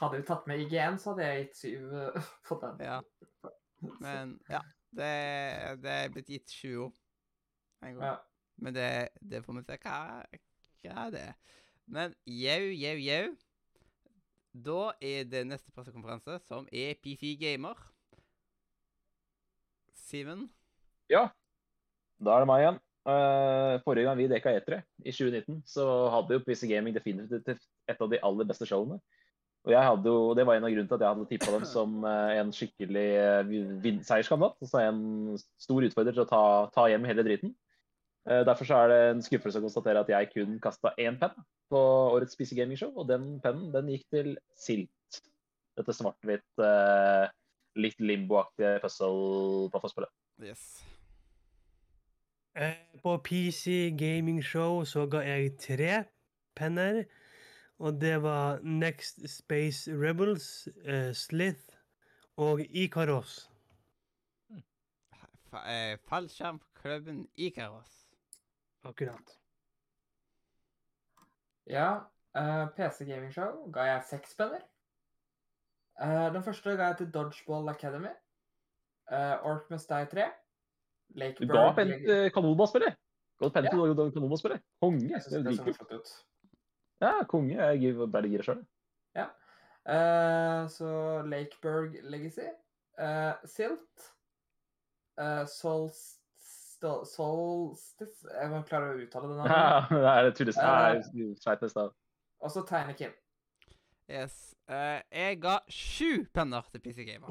[0.01, 1.95] Hadde vi tatt med IGN, så hadde jeg gitt syv
[2.49, 2.83] for på den.
[2.89, 2.99] Ja.
[4.03, 4.65] Men ja,
[4.99, 5.13] det,
[5.85, 6.93] det er blitt gitt sju år.
[7.87, 8.05] en gang.
[8.09, 8.17] Ja.
[8.57, 8.91] Men det,
[9.23, 9.97] det får vi se hva,
[10.83, 11.57] hva det er.
[11.87, 13.25] Men jau, jau, jau.
[14.67, 17.79] Da er det neste pressekonferanse, som er PC Gamer.
[19.95, 20.49] Simen?
[21.13, 21.29] Ja,
[22.23, 22.81] da er det meg igjen.
[23.07, 28.01] Uh, forrige gang vi dekka E3, i 2019, så hadde jo PC Gaming definitivt et
[28.03, 28.99] av de aller beste showene.
[29.67, 31.65] Og jeg hadde jo, Det var en av grunnene til at jeg hadde tippa dem
[31.67, 34.61] som eh, en skikkelig uh, seierskandidat.
[34.63, 35.01] Altså en
[35.59, 36.43] stor utfordrer til å ta,
[36.75, 37.55] ta hjem hele driten.
[38.31, 41.35] Uh, derfor så er det en skuffelse å konstatere at jeg kun kasta én penn
[41.71, 41.83] på
[42.15, 45.23] årets PC Gaming Show, og den pennen den gikk til Silt.
[45.77, 47.27] Dette svart-hvitt, uh,
[47.75, 50.15] litt limboaktige puzzle-plattformspillet.
[50.47, 50.86] Yes.
[52.57, 56.05] Eh, På PC Gaming Show så ga jeg tre
[56.57, 57.05] penner.
[57.79, 61.77] Og det var Next Space Rebels, uh, Slith
[62.37, 63.51] og Ikaros.
[65.53, 68.09] Eh, Fallskjermklubben Ikaros.
[68.85, 69.37] Akkurat.
[71.67, 72.01] Ja,
[72.39, 74.65] uh, PC Gaming Show ga jeg seks penner.
[76.01, 78.17] Uh, den første ga jeg til Dodgeball Academy.
[79.13, 80.31] Uh, Must Die 3.
[81.15, 82.95] Lake Du ga Bird penn legger- til kanonballspillet!
[83.41, 83.79] Ga penn til
[84.17, 84.61] kanonballspillet.
[84.83, 85.01] Konge!
[85.09, 85.77] Jeg Det synes er det så dritkult.
[85.77, 86.09] flott ut.
[87.01, 87.55] Ja, konge.
[87.57, 88.65] Jeg gir- bare gira sjøl.
[89.87, 92.41] Uh, så Lakeburg Legacy.
[92.99, 94.13] Uh, Silt.
[95.21, 96.83] Uh, Solstis.
[98.27, 99.45] Jeg må klare å uttale det nå.
[99.47, 100.27] Ja, det er.
[100.27, 100.33] Eh.
[101.77, 101.93] Av.
[102.43, 103.13] Og så Tinykin.
[104.11, 104.55] Yes.
[104.69, 107.29] Uh, jeg ga sju penner til PC Gamer.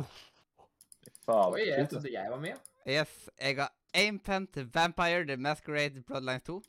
[1.27, 1.51] Faen.
[1.53, 1.87] Oi, jeg da.
[1.91, 2.55] trodde jeg var med.
[2.87, 6.61] Yes, jeg har én penn til Vampire The Masquerade Bloodlines 2.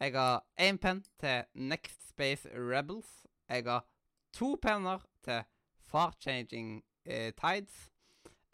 [0.00, 3.26] Jeg har én penn til Next Space Rebels.
[3.48, 3.84] Jeg har
[4.32, 5.42] to penner til
[5.86, 7.90] Far Changing eh, Tides.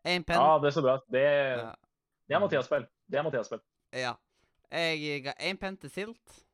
[0.07, 0.99] Én penn Ja, det er så bra.
[1.11, 1.73] Det, Ja.
[2.29, 2.87] det er Mathias-spill.
[3.11, 3.61] Det er Mathias-spill.
[3.93, 4.13] Ja.
[4.71, 6.45] Jeg ga én penn til Silt,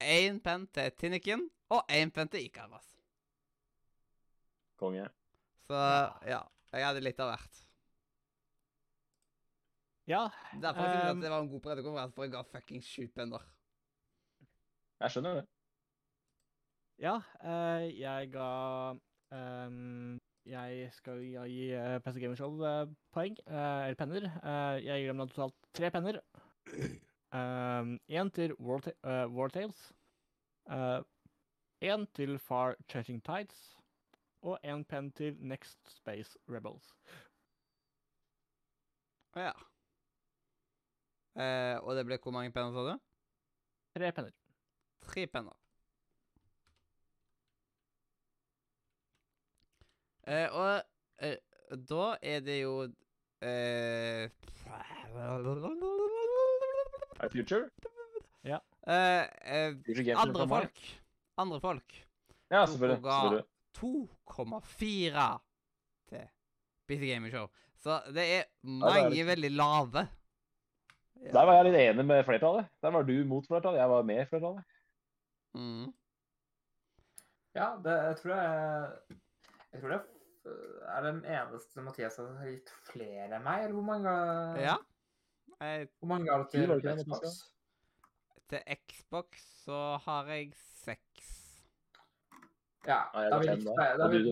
[0.00, 2.86] én penn til Tinniken og én penn til Ikaras.
[4.78, 5.08] Konge.
[5.66, 5.74] Så
[6.26, 6.40] ja,
[6.72, 7.63] jeg hadde litt av hvert.
[10.06, 10.28] Ja,
[10.62, 13.06] Derfor synes jeg Um, at det var en god pressekonferanse, for jeg ga fucking sju
[13.16, 13.42] penner.
[15.00, 15.46] Jeg skjønner det.
[16.98, 17.14] ja
[17.44, 18.48] uh, jeg ga
[19.66, 24.28] um, Jeg skal gi, gi uh, PC Gamer Show uh, poeng, eh, eller penner.
[24.28, 26.20] Eh, jeg gir dem da totalt tre penner.
[28.20, 29.92] Én til War, uh, War Tales.
[31.80, 33.76] Én til Far Churching Tides.
[34.42, 36.92] Og én penn til Next Space Rebels.
[39.36, 39.52] Ja.
[41.34, 43.00] Eh, og det ble hvor mange penner, sa du?
[43.96, 44.34] Tre penner.
[45.04, 45.56] Tre penner.
[50.24, 50.82] Eh, og
[51.20, 51.36] eh,
[51.90, 52.76] da er det jo
[53.44, 54.30] eh,
[57.32, 57.68] Future?
[58.44, 60.80] eh, eh, Future Andre folk.
[61.38, 61.98] Andre folk.
[62.50, 62.96] Ja, selvfølgelig.
[62.96, 63.46] og ga selvfølgelig.
[63.74, 65.38] 2,4
[66.08, 66.28] til
[66.86, 67.46] Bitte Gaming Show.
[67.82, 70.08] Så det er det er mange veldig lave.
[71.24, 71.32] Ja.
[71.32, 72.66] Der var jeg litt enig med flertallet.
[72.84, 74.64] Der var du mot flertallet, jeg var med flertallet.
[75.54, 75.86] Mm.
[77.54, 79.20] Ja, det jeg tror jeg
[79.72, 80.00] Jeg tror det
[80.90, 84.10] er den eneste Mathias har gitt flere enn meg, eller hvor mange
[84.60, 84.74] ja.
[85.60, 86.66] Jeg, Hvor mange har du til
[86.98, 87.38] Xbox?
[88.50, 90.52] Til Xbox så har jeg
[90.84, 91.30] seks.
[92.84, 93.78] Ja, da har vi likt på-
[94.12, 94.28] vi- vi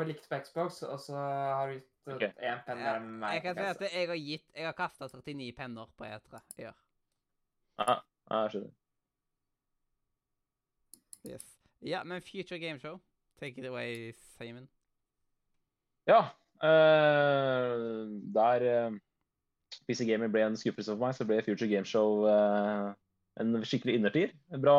[0.00, 0.06] vi
[0.40, 3.34] Xbox, og så har du én penn er meg.
[3.34, 6.66] Jeg kan si at jeg har gitt Jeg har kasta 39 penner på E3 i
[6.70, 6.76] år.
[7.78, 7.96] Ja,
[8.30, 8.74] ja, jeg skjønner.
[11.28, 11.46] Yes.
[11.84, 13.00] Ja, men Future Game Show,
[13.40, 14.68] take it away, Simon.
[16.08, 18.96] Ja, Uh, der uh,
[19.88, 22.92] PC Gaming ble en skuffelse for meg, så ble Future Game Show uh,
[23.40, 24.34] en skikkelig innertier.
[24.52, 24.76] En Bra,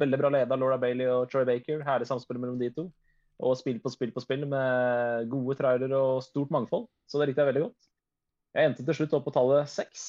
[0.00, 1.84] veldig bra leda Laura Bailey og Troy Baker.
[1.84, 2.86] Herlig samspill mellom de to.
[3.38, 6.88] Og spill på spill på spill med gode trailere og stort mangfold.
[7.06, 7.90] Så det likte jeg veldig godt.
[8.56, 10.08] Jeg endte til slutt opp på tallet seks.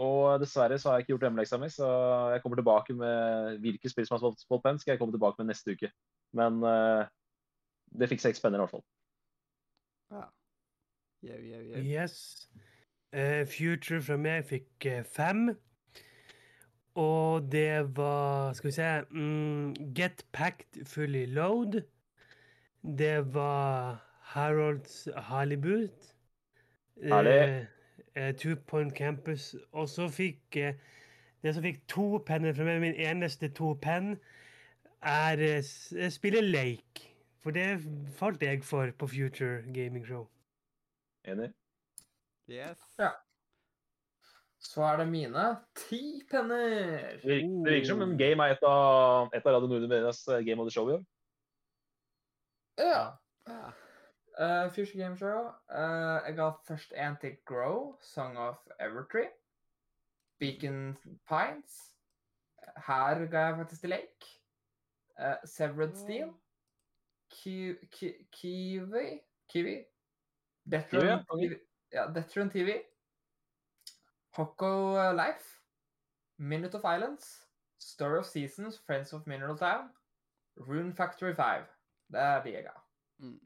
[0.00, 1.88] Og dessverre så har jeg ikke gjort hjemmeleksa mi, så
[2.32, 5.36] jeg kommer tilbake med hvilke spill som har fått fått penn, skal jeg komme tilbake
[5.42, 5.90] med neste uke.
[6.32, 7.04] Men uh,
[7.92, 8.86] det fikk seks penner i hvert fall.
[10.12, 10.24] Ja.
[11.22, 11.84] Yeah, yeah, yeah.
[11.84, 12.48] Yes.
[13.12, 15.50] Uh, Future fra meg fikk eh, fem.
[16.98, 21.82] Og det var Skal vi se um, Get Packed Fully Load.
[22.82, 26.14] Det var Harolds Hollywood.
[27.02, 27.68] Herlig.
[28.16, 29.56] Eh, eh, Two Point Campus.
[29.72, 30.74] Og så fikk eh,
[31.42, 34.12] Det som fikk to penner fra meg, min eneste to penn,
[35.02, 37.08] er eh, spille Lake.
[37.42, 37.80] For det
[38.14, 40.28] falt jeg for på Future Gaming Show.
[41.26, 41.50] Enig?
[42.50, 42.78] Yes.
[42.98, 43.10] Ja.
[44.62, 46.68] Så er det mine ti penner.
[47.22, 50.62] Det virker, det virker som en game er et av, et av Radio eh, Game
[50.62, 51.02] of the Show i år.
[52.78, 53.18] Ja.
[53.46, 53.72] Ja.
[54.38, 55.52] Uh, Future Game Show.
[55.68, 59.30] Uh, jeg ga først en til Grow, Song of Evertree.
[60.38, 60.96] Beacon
[61.28, 61.92] Pines.
[62.86, 64.26] Her ga jeg faktisk til Lake.
[65.18, 66.32] Uh, Severed Steel.
[67.30, 69.84] Ki Ki Kiwi Kiwi.
[70.70, 71.24] Detron.
[71.24, 71.58] TV.
[71.92, 72.82] Ja, Detron TV.
[74.36, 75.60] Hokko uh, Life.
[76.38, 77.46] Minute of Islands.
[77.78, 79.90] Story of Seasons, Friends of Mineral Town.
[80.56, 81.64] Rune Factory 5.
[82.12, 82.74] Det blir jeg ga.
[83.22, 83.38] Mm.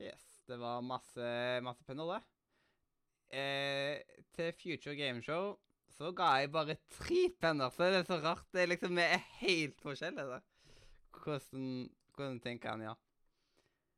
[0.00, 0.22] Yes.
[0.48, 1.26] Det var masse,
[1.64, 2.22] masse penner, det.
[3.34, 4.00] Eh,
[4.36, 5.54] til Future Game Show
[5.94, 8.44] så ga jeg bare tre penner, så det er så rart.
[8.52, 10.26] Det er liksom, Vi er helt forskjellige.
[10.26, 10.40] da.
[11.24, 12.94] Hvordan, hvordan tenker han, ja.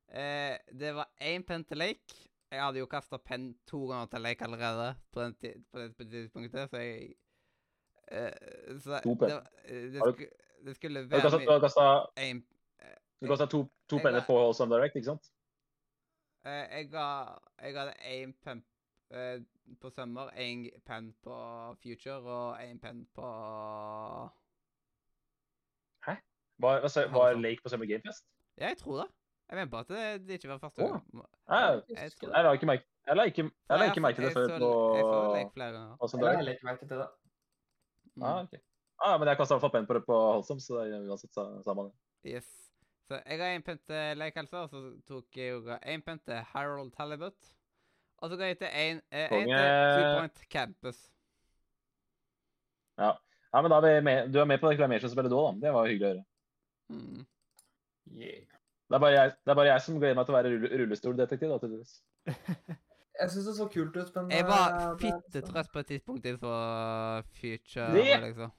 [0.08, 2.14] Eh, det var én penn til Lake.
[2.52, 6.70] Jeg hadde jo kasta penn to ganger til Lake allerede på, den på det tidspunktet,
[6.70, 7.14] så jeg
[8.12, 9.30] eh, så To penn.
[9.32, 10.26] Det, eh, det, Har du- sku,
[10.66, 12.44] det skulle være du har kastet, en,
[13.22, 15.30] du kastet to, to penner på Wholesome Direct, ikke sant?
[16.46, 17.06] Eh, jeg ga
[17.62, 18.62] Jeg hadde én penn
[19.10, 19.38] eh,
[19.80, 21.36] på Summer, én penn på
[21.82, 23.30] Future og én penn på
[26.58, 27.34] Var, hva sa- Har var?
[27.36, 28.24] Lake på Summer Gamefest?
[28.56, 29.10] Ja, jeg tror det.
[29.50, 31.02] Jeg mener på at det, det ikke var første gang.
[31.12, 34.32] Jeg, Jeg jeg la ikke merke jeg la ikke, jeg la ikke merke det jeg
[34.32, 35.96] før på Jeg så Lake flere ganger.
[36.00, 37.08] Jeg har ikke merke til det.
[38.16, 38.22] Mm.
[38.22, 38.58] Ah, okay.
[39.04, 41.04] ah, men jeg kasta i hvert fall penn på det på Wholesome, så det er
[41.10, 41.92] uansett sa- samme det.
[42.32, 42.65] Yes.
[43.06, 46.18] Så jeg ga én penn til Lake altså, og så tok jeg jo én penn
[46.26, 47.52] til Harold Talibut.
[48.18, 49.60] Og så ga jeg til én eh, en til Konge.
[49.94, 50.98] Two Point Campus.
[52.98, 53.12] Ja,
[53.62, 55.66] men da er vi med, du er med på reklameringsspillet du òg, da.
[55.66, 56.24] Det var hyggelig å høre.
[56.92, 57.22] Mm.
[58.16, 58.42] Yeah.
[58.86, 61.48] Det er bare jeg, det er bare jeg som gleder meg til å være rullestoldetektiv.
[61.52, 61.94] da, tydeligvis.
[63.16, 65.80] Jeg syns det så kult ut, men Jeg eh, var det er fitte sånn- på
[65.80, 66.56] et tidspunkt så
[67.38, 67.86] Future.
[67.94, 68.50] Det- liksom.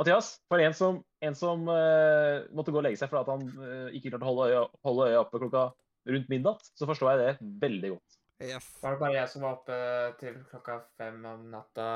[0.00, 3.94] Mathias, for en som, en som uh, måtte gå og legge seg fordi han uh,
[3.94, 5.68] ikke klarte å holde øya, holde øya oppe klokka
[6.10, 8.18] rundt midnatt, så forstår jeg det veldig godt.
[8.42, 8.66] Yes.
[8.82, 9.78] Var det bare jeg som var oppe
[10.18, 11.88] til klokka fem om natta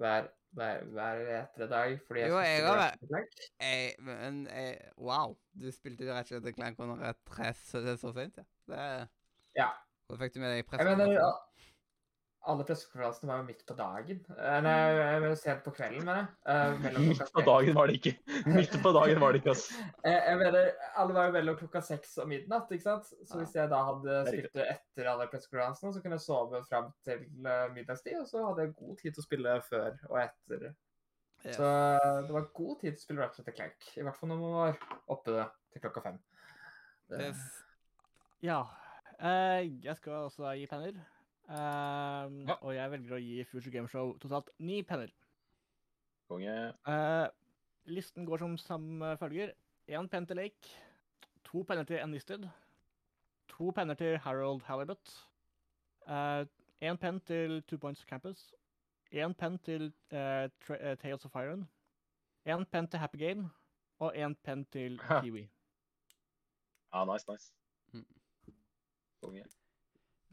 [0.00, 1.98] hver, hver, hver etter dag?
[2.06, 2.96] Fordi jeg Jo, jeg har?
[3.60, 5.36] Jeg, men jeg, Wow.
[5.52, 8.48] Du spilte jo rett og slett Clank under et press så, så sent, ja.
[8.72, 8.86] Det,
[9.56, 9.68] Ja.
[10.06, 11.55] Hvor fikk du med deg Jeg mener, pressekonferansen?
[12.46, 14.20] Alle pressekonferansene var jo midt på dagen.
[14.36, 16.94] Eh, Nei, jeg mener sent på kvelden, mener jeg.
[16.94, 18.12] Eh, Midt på dagen var det ikke.
[18.54, 19.64] Midt på dagen var det ikke, ass.
[20.06, 20.70] Eh, Jeg mener,
[21.02, 23.10] alle var jo mellom klokka seks og midnatt, ikke sant?
[23.26, 27.26] Så hvis jeg da hadde spilt etter alle pressekonferansene, så kunne jeg sove fram til
[27.26, 30.68] eh, middagstid, og så hadde jeg god tid til å spille før og etter.
[31.46, 33.90] Så eh, det var god tid til å spille Ratchet Clank.
[33.98, 34.80] I hvert fall når man var
[35.18, 36.16] oppe til klokka fem.
[37.10, 37.34] Det-
[38.46, 38.62] Ja.
[39.18, 40.96] eh, jeg skal også gi penner.
[41.48, 42.54] Ehm, Ja.
[42.62, 45.12] Og jeg velger å gi Future Game Show totalt ni penner.
[46.28, 46.74] Konge.
[46.88, 47.28] Uh,
[47.86, 49.52] listen går som samme følger.
[49.88, 50.74] Én penn til Lake.
[51.44, 52.48] To penner til Enlisted.
[53.48, 55.26] to penner til Harold Halibut.
[56.82, 58.52] Én penn til Two Points Campus.
[59.12, 61.68] Én penn til uh, eh, Tales of Iron.
[62.46, 63.50] Én penn til Happy Game.
[63.98, 65.48] Og én penn til Kiwi.
[66.94, 67.52] Ja, nice, nice.
[67.92, 68.06] Mm.
[69.22, 69.44] Konge.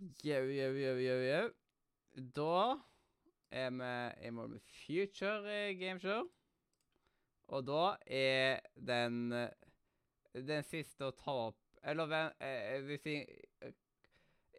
[0.04, 1.44] Jau, jau, jau, jau, jau.
[2.36, 2.56] Da
[3.54, 3.92] er vi
[4.28, 6.26] i mål med Future Gameshow.
[7.48, 9.22] Og da er den
[10.34, 13.16] den siste å ta opp Eller ven- eh, hvis vi
[13.62, 13.74] eh,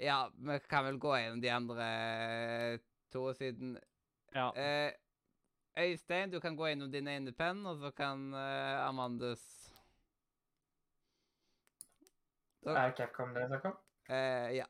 [0.00, 2.78] Ja, vi kan vel gå gjennom de andre eh,
[3.10, 3.78] to siden
[4.34, 4.50] Ja.
[4.54, 4.92] eh,
[5.76, 9.42] Øystein, du kan gå gjennom din ene penn, og så kan eh, Amandus
[12.64, 13.78] Er det Capcom dere snakker om?
[14.08, 14.66] eh, Ja.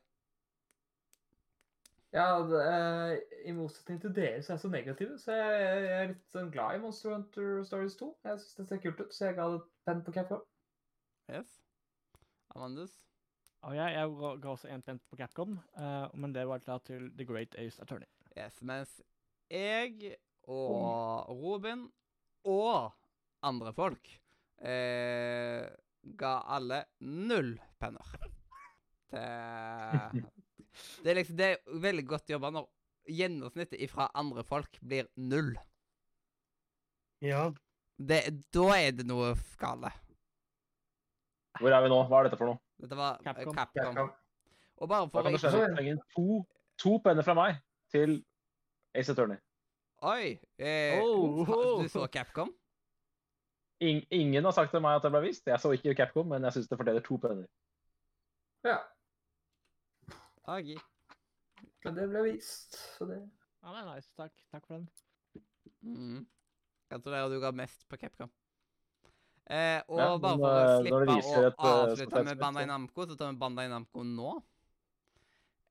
[2.15, 5.95] Ja, det, eh, I motsetning til dere så er jeg så negative, så jeg, jeg
[5.95, 8.07] er litt sånn glad i Monster Hunter Stories 2.
[8.23, 10.45] Jeg syns det ser kult ut, så jeg ga det penn på Capcom.
[11.27, 11.57] Yes.
[12.55, 12.93] Amandus?
[13.67, 16.85] Og jeg, jeg ga ga også én penn på Capcom, uh, men det var klart
[16.87, 18.07] til The Great Ace Attorney.
[18.37, 19.01] Yes, mens
[19.51, 20.15] jeg
[20.47, 21.87] og Robin
[22.45, 22.93] og
[23.43, 24.07] andre folk
[24.61, 25.65] eh,
[26.17, 28.15] ga alle null penner.
[29.11, 30.25] Til
[31.03, 32.67] Det er liksom det er veldig godt jobba når
[33.15, 35.53] gjennomsnittet fra andre folk blir null.
[37.23, 37.47] Ja.
[37.95, 38.21] Det,
[38.53, 39.91] da er det noe gale.
[41.61, 42.01] Hvor er vi nå?
[42.09, 42.59] Hva er dette for noe?
[42.81, 43.55] Dette var eh, Capcom.
[43.55, 43.95] Capcom.
[43.95, 44.13] Capcom.
[44.83, 46.41] Og bare Da kan å du skjønne slenge to,
[46.81, 47.61] to penner fra meg
[47.93, 48.17] til
[48.97, 49.39] Ace Attorney.
[50.03, 50.35] Oi!
[50.59, 51.79] Eh, Oh.
[51.83, 52.51] Du så Capcom?
[53.83, 55.47] In ingen har sagt til meg at det ble vist.
[55.47, 57.47] Jeg så ikke Capcom, men jeg syns det fordeler to penner.
[58.65, 58.81] Ja,
[60.47, 60.77] Agi.
[61.85, 63.17] men det ble vist, så det
[63.63, 64.09] Ja, det er nice.
[64.17, 64.89] Takk, takk for den.
[65.81, 66.25] Mm.
[66.89, 68.29] Gratulerer, du ga mest på Capcom.
[69.49, 73.17] Eh, og Ja, bare for å eh, slippe å eh, avslutte med Bandai Namco, så
[73.17, 74.35] tar vi Bandai Namco nå.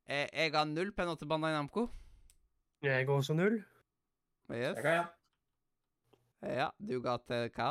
[0.06, 1.88] Eh, jeg ga null penner til Bandai Namco.
[2.82, 3.60] Jeg ga også null.
[4.50, 4.74] Yes.
[4.76, 5.04] Jeg ga ja.
[6.42, 7.70] Eh, Ja, du ga til hva?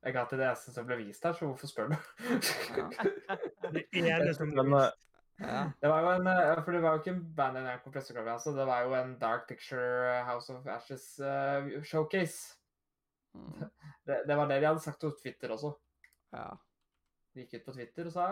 [0.00, 1.96] Jeg ga til det eneste som ble vist her, så hvorfor spør du?
[3.76, 4.90] Det er det som ble eh,
[5.40, 5.64] Ja.
[5.80, 8.66] Det var jo en, eh, for det var jo ikke en Bandai Namco pressekonferanse, det
[8.68, 12.56] var jo en Dark Picture eh, House of Ashes uh, showcase.
[13.34, 13.68] Mm.
[14.06, 15.74] Det, det var det de hadde sagt på Twitter også.
[16.34, 16.48] ja.
[17.30, 18.24] De gikk ut på Twitter og sa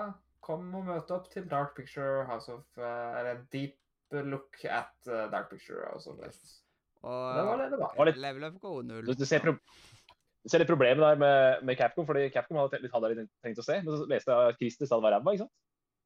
[0.42, 3.76] kom og møte opp til Dark Picture House of eh, Eller en deep
[4.24, 6.62] look at uh, Dark Picture House of Ashes.
[7.04, 8.12] Og Det var det det var.
[8.16, 9.06] level up går null.
[9.06, 12.80] du, du, ser pro du ser litt problemet der med, med Capcom, fordi Capcom hadde
[12.82, 13.76] litt, hadde litt tenkt å se.
[13.84, 15.54] Men så leste jeg at Christer sa det var ræva, ikke sant?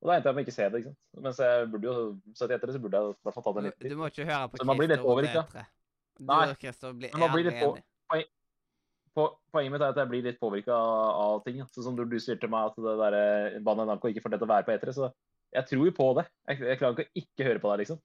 [0.02, 0.80] Og da endte jeg med ikke å se det.
[0.82, 1.00] ikke sant?
[1.24, 1.94] Mens jeg burde jo
[2.34, 4.10] sett etter det, så burde jeg i hvert fall tatt en liten liten du må
[4.10, 5.64] ikke høre på Så man blir litt Christer og over, ikke?
[6.18, 7.74] Du Nei, og men man blir litt på-.
[9.12, 11.60] Po Poenget mitt er at jeg blir litt påvirka av ting.
[11.68, 14.46] Sånn som du, du sier til meg at det der eh, Bandai ikke får til
[14.46, 14.94] å være på etere.
[14.96, 15.10] Så
[15.52, 16.24] jeg tror jo på det.
[16.48, 18.00] Jeg, jeg klarer ikke å ikke høre på deg, liksom.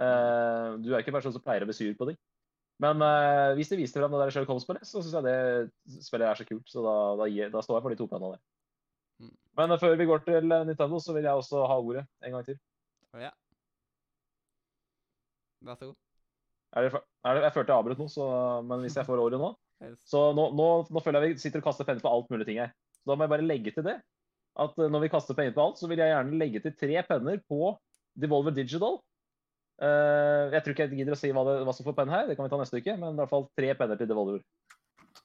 [0.00, 2.16] Uh, du er ikke en person som pleier å bli sur på ting.
[2.82, 6.26] Men uh, hvis de viste fram det der Sherlock Holmes-spillet, så syns jeg det spillet
[6.26, 6.64] er så kult.
[6.72, 8.42] Så da, da, da står jeg for de to pennene der.
[9.22, 9.34] Mm.
[9.60, 12.46] Men før vi går til eh, Nintendo, så vil jeg også ha ordet en gang
[12.46, 12.58] til.
[13.20, 13.30] Ja.
[15.64, 16.00] Vær så god.
[16.74, 18.24] Er det, er det, jeg følte jeg avbrøt nå, så,
[18.66, 19.52] men hvis jeg får ordet nå
[20.10, 22.58] Så nå, nå, nå føler jeg vi sitter og kaster penner på alt mulig ting
[22.62, 22.74] her.
[22.98, 23.98] Så da må jeg bare legge til det.
[24.60, 27.02] At eh, når vi kaster penner på alt, så vil jeg gjerne legge til tre
[27.08, 27.74] penner på
[28.20, 29.00] Devolver Digital.
[29.74, 32.28] Uh, jeg tror ikke jeg gidder å si hva, det, hva som får penn her,
[32.28, 32.94] det kan vi ta neste uke.
[33.00, 34.44] Men i hvert fall tre penner til Devolver.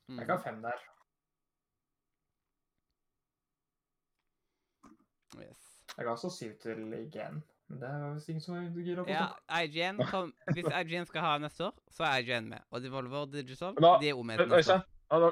[0.09, 0.81] Jeg kan fem der.
[5.41, 5.65] Yes.
[5.97, 7.41] Jeg ga også syv til IGN.
[7.69, 9.09] Men det var visst ingen som gir opp.
[9.11, 9.27] Ja,
[9.61, 12.63] IGN kom, Hvis IGN skal ha neste år, så er IGN med.
[12.71, 14.57] Og Devolver Digital, da- de er òg med neste år.
[14.57, 15.31] Øystein, da,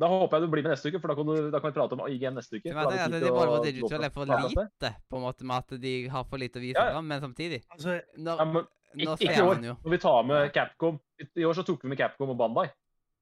[0.00, 1.76] da håper jeg du blir med neste uke, for da kan, du, da kan vi
[1.80, 2.72] prate om IGN neste uke.
[2.72, 6.40] Men, å Devolver Digital er for lite, på en måte, med at de har for
[6.40, 7.00] lite å vise fram, ja.
[7.10, 9.60] men samtidig Altså, Når, Ja, men nå ikke- i år.
[9.84, 11.00] Når vi tar med Capcom
[11.36, 12.70] I år så tok vi med Capcom og Bandai.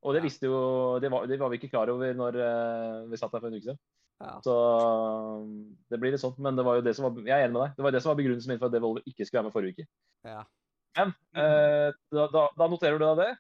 [0.03, 0.25] Og det Ja.
[0.25, 3.41] visste jo Det var, det var vi ikke klar over når uh, vi satt her
[3.41, 3.79] for en uke siden.
[4.23, 4.35] Ja.
[4.47, 4.55] Så
[5.43, 6.35] um, det blir litt sånn.
[6.43, 7.77] Men det var jo det som var, jeg er enig med deg.
[7.79, 9.75] Det var det som var begrunnelsen min for at Devolver ikke skulle være med forrige
[9.77, 9.89] uke.
[10.31, 10.43] ja.
[10.99, 11.09] Men
[11.41, 13.31] eh, da, da, da noterer du deg det.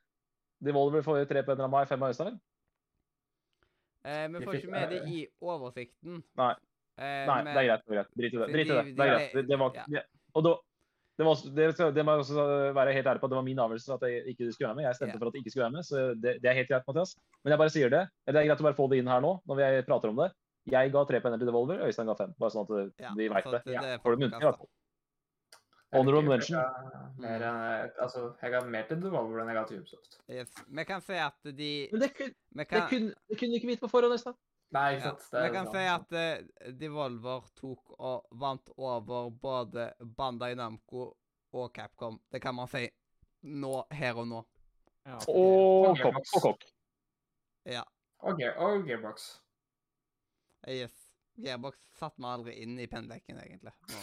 [0.64, 2.38] Devolver får tre penner av meg, fem av Øystein.
[4.08, 6.22] Eh, vi får ikke med det i oversikten.
[6.40, 6.52] Nei.
[6.98, 7.84] Eh, Nei, men- det er greit.
[7.86, 8.12] det er greit.
[8.16, 8.48] Drit i det.
[8.52, 8.84] Drit i det.
[8.96, 9.32] det er greit.
[9.36, 10.02] Det, det var, ja.
[10.34, 10.54] og da,
[11.18, 13.28] det, var, også- det, det må jeg også være helt ærlig på.
[13.30, 14.84] Det var min avgjørelse at jeg ikke skulle være med.
[14.88, 15.18] Jeg stemte Ja.
[15.20, 17.16] for at jeg ikke skulle være med, så det, det er helt greit, Mathias.
[17.44, 18.02] Men jeg bare sier det.
[18.26, 20.32] Det er greit å bare få det inn her nå, når vi prater om det.
[20.70, 22.34] Jeg ga tre penner til Devolver, Øystein ga fem.
[22.38, 23.62] Bare sånn at Ja, vi veit det.
[23.66, 24.70] det er for det muntlig, i hvert fall.
[25.92, 26.56] Honorable mention.
[27.20, 27.42] Mer,
[28.00, 30.16] altså, jeg ga mer til Devolver enn jeg ga til Ubisoft.
[30.30, 30.54] Yes.
[30.78, 32.78] Vi kan si at de Men det kunne, kan...
[32.78, 34.38] det kunne, det kunne du ikke vite på forhånd, Øystein.
[34.72, 35.26] Nei, ikke sant.
[35.34, 41.10] Vi ja, kan si at uh, Devolver tok og vant over både Bandai Namco
[41.52, 42.16] og Capcom.
[42.32, 42.86] Det kan man si
[43.42, 44.40] nå, her og nå.
[45.04, 45.18] Ja.
[45.28, 46.64] Og og, Og kokk.
[47.68, 47.82] Ja.
[48.22, 49.34] Og, og Gearbox.
[50.70, 50.92] Yes.
[51.42, 53.72] Gearbox satte meg aldri inn i pendekken, egentlig.
[53.90, 54.02] Nå.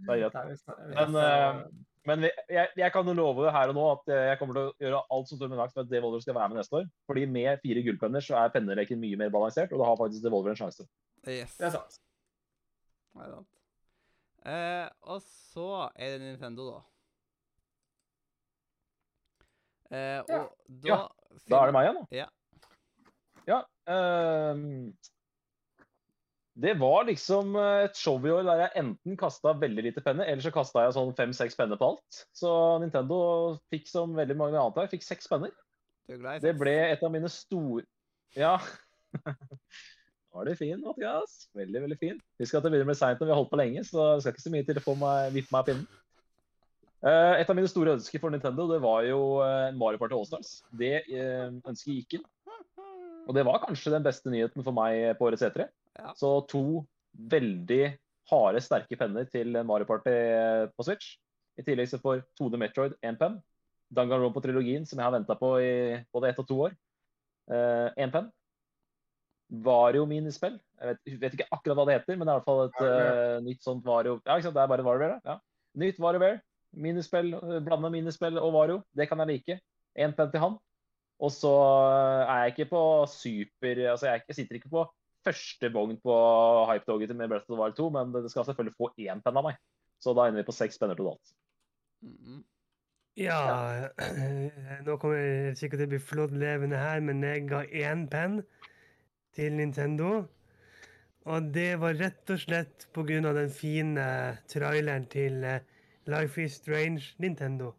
[0.00, 0.66] Det er greit.
[0.66, 1.60] Nei, Men, uh,
[2.08, 4.68] Men jeg, jeg kan jo love det her og nå at eh, jeg kommer til
[4.70, 6.78] å gjøre alt som står i min makt for at Devolver skal være med neste
[6.78, 6.86] år.
[7.10, 10.54] Fordi med fire gullpenner så er penneleken mye mer balansert, og da har faktisk Devolver
[10.54, 10.86] en sjanse.
[11.28, 11.52] Yes.
[11.60, 11.98] Det er sant.
[13.12, 13.50] Det er sant.
[14.48, 16.80] Eh, og så er det Nintendo, da.
[19.90, 20.22] Eh, Ja.
[20.30, 20.98] da Ja,
[21.50, 22.06] Da er det meg igjen, da.
[22.16, 22.26] Ja.
[23.50, 23.64] Ja.
[23.90, 24.92] ehm,
[26.60, 30.28] det var liksom eh, et show i år der jeg enten kasta veldig lite penner,
[30.28, 32.24] eller så kasta jeg sånn fem-seks penner på alt.
[32.36, 32.50] Så
[32.82, 33.20] Nintendo
[33.72, 35.54] fikk som veldig mange andre her, fikk seks penner.
[36.10, 37.86] Er Det ble et av mine store
[38.36, 38.56] Ja.
[40.30, 41.48] Var det fin, Mathias?
[41.58, 42.18] Veldig, veldig fin.
[42.38, 44.22] Husk at det begynner å bli seint når vi har holdt på lenge, så det
[44.22, 45.88] skal ikke så mye til å få meg, vippe meg av pinnen.
[47.00, 50.60] Eh, et av mine store ønsker for Nintendo det var jo eh, Mario Party Allstars.
[50.70, 52.28] Det ønsket gikk inn.
[53.30, 55.68] Og det var kanskje den beste nyheten for meg på årets E3.
[56.00, 56.14] Ja.
[56.18, 56.82] Så to
[57.30, 57.84] veldig
[58.30, 60.16] harde, sterke penner til Mario Party
[60.74, 61.14] på Switch.
[61.58, 63.38] I tillegg så får 2D Metroid én penn.
[63.94, 65.72] Danganronpa-trilogien, som jeg har venta på i
[66.14, 66.74] både ett og to år.
[67.50, 68.28] Én penn.
[69.50, 70.58] Vario-minispill.
[70.80, 72.82] Jeg vet, vet ikke akkurat hva det heter, men det er i hvert fall et
[72.86, 74.20] uh, nytt sånt Vario...
[74.22, 75.38] Ja, ikke sant, det er bare Vario Bear, Ja.
[75.78, 76.40] Nytt WarioWare.
[76.82, 78.80] Minispill, blanda blande minispill og Vario.
[78.94, 79.58] Det kan jeg like.
[79.98, 80.56] Én penn til han.
[81.20, 81.52] Og så
[82.24, 84.86] er jeg ikke på super Altså, jeg, er jeg sitter ikke på
[85.24, 86.14] første vogn på
[86.70, 89.36] hypetoget til med Breath of the Wild 2, men det skal selvfølgelig få én penn
[89.36, 89.58] av meg.
[90.00, 91.34] Så da ender vi på seks penner totalt.
[92.06, 92.40] Mhm.
[93.20, 93.90] Ja,
[94.86, 98.38] nå kommer jeg sikkert til å bli flott levende her, men jeg ga én penn
[99.36, 100.12] til Nintendo.
[101.28, 104.06] Og det var rett og slett av den fine
[104.48, 105.60] traileren til eh,
[106.08, 107.74] Life is Strange Nintendo.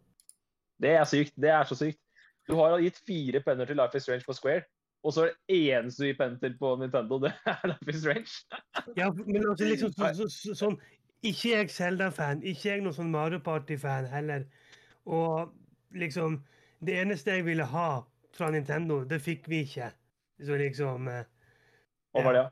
[0.78, 1.34] Det er sykt.
[1.34, 2.01] Det er så sykt.
[2.48, 4.64] Du har gitt fire penner til Life is Strange på Square,
[5.02, 8.00] og så er det eneste du gir penn til på Nintendo, det er Life is
[8.02, 8.34] Strange.
[8.96, 10.78] Ja, men altså liksom så, så, så, sånn
[11.22, 14.46] Ikke jeg Zelda-fan, ikke jeg noen sånn Mario Party-fan heller.
[15.06, 15.52] Og
[15.94, 16.40] liksom
[16.82, 17.90] Det eneste jeg ville ha
[18.34, 19.92] fra Nintendo, det fikk vi ikke.
[20.42, 21.28] Så liksom eh,
[22.12, 22.46] hva var det?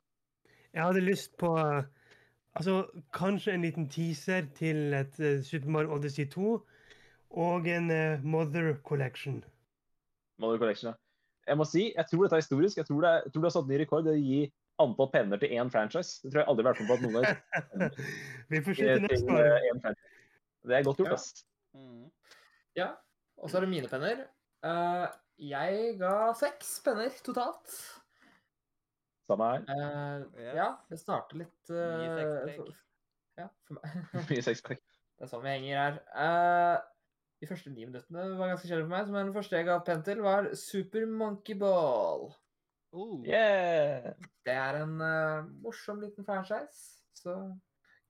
[0.73, 1.83] Jeg hadde lyst på eh,
[2.59, 6.49] Altså, kanskje en liten teaser til et uh, Super Mario Odyssey 2
[7.31, 9.45] og en uh, Mother Collection.
[10.41, 10.97] Mother Collection, ja.
[11.51, 12.79] Jeg må si, jeg tror dette er historisk.
[12.79, 14.41] Jeg tror det, jeg tror det har satt ny rekord i å gi
[14.81, 16.21] antall penner til én franchise.
[16.23, 17.97] Det tror jeg aldri har vært med på at noen har
[18.53, 19.49] Vi får gitt til neste år.
[19.49, 19.95] eh.
[20.71, 21.17] Det er godt gjort, Ja.
[21.17, 21.45] ass.
[21.77, 22.05] Mhm.
[22.79, 22.89] Ja.
[23.41, 24.23] Og så er det mine penner.
[24.61, 25.07] Uh,
[25.41, 27.73] jeg ga seks penner totalt.
[29.31, 29.65] Samme her.
[29.65, 30.55] Uh, yeah.
[30.59, 32.09] Ja, det starter litt Mye
[32.51, 32.73] eh,
[33.39, 34.01] Ja, for meg.
[34.31, 34.83] Mye sexpack.
[35.17, 36.01] Det er sånn vi henger her.
[36.25, 36.77] Eh,
[37.41, 40.05] de første ni minuttene var ganske kjedelige for meg, men den første jeg ga penn
[40.05, 42.29] til, var Super Monkey Ball.
[42.93, 43.21] Oh.
[43.25, 44.13] Yeah!
[44.45, 47.01] Det er en uh, morsom liten franchise.
[47.17, 47.37] Så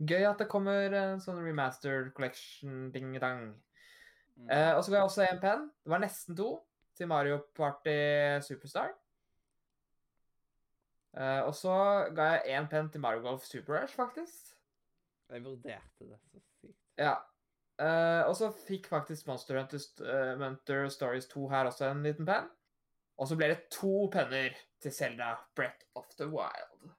[0.00, 3.50] gøy at det kommer en sånn remastered collection-ding-dang.
[4.40, 4.50] Mhm.
[4.50, 5.68] Eh, og så ga jeg også en penn.
[5.84, 6.50] Det var nesten to
[6.96, 8.94] til Mario Party Superstar.
[11.10, 11.74] Uh, og så
[12.14, 14.54] ga jeg én penn til Mario Golf Super Rush, faktisk.
[15.30, 16.78] Jeg vurderte det så sykt.
[16.98, 17.14] Ja.
[17.80, 22.02] Eh, og så fikk faktisk Monster Hunter, St- eh, Hunter Stories 2 her også en
[22.04, 22.50] liten penn.
[23.16, 26.90] Og så ble det to penner til Selda Brett of the Wild.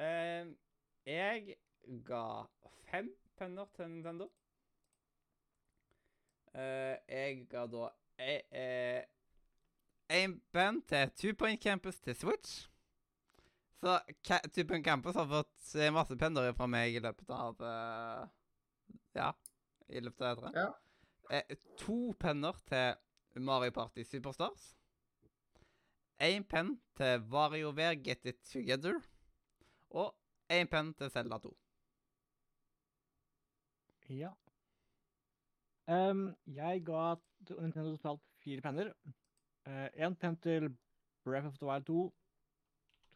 [0.00, 0.48] Uh,
[1.04, 1.56] jeg
[2.08, 2.22] ga
[2.88, 4.30] fem penner til Nintendo.
[6.54, 7.90] Jeg ga da
[10.10, 12.68] én penn til Two Point Campus til Switch.
[13.80, 14.00] Så
[14.54, 17.60] Two Point Campus har fått masse penner fra meg i løpet av
[19.14, 19.32] Ja,
[19.88, 20.52] i løpet av E3.
[20.54, 20.68] Ja.
[21.30, 24.74] Eh, to penner til Mario Party Superstars.
[26.20, 29.00] Én penn til VarioWare Get It Together.
[29.90, 30.14] Og
[30.52, 31.56] én penn til Zelda 2.
[34.10, 34.30] Ja.
[35.86, 37.14] Um, jeg ga
[37.48, 38.92] Nintendo totalt fire penner.
[39.94, 40.76] Én penn til
[41.24, 42.14] Breath of the Wild 2.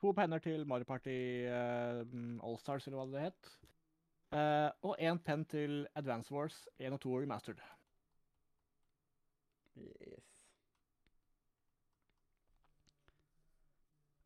[0.00, 3.52] To penner til Mario Party uh, Allstars, eller hva det het.
[4.34, 7.60] Eh, og én penn til Advance Wars 1 og 2 Remastered.
[9.78, 10.30] Yes.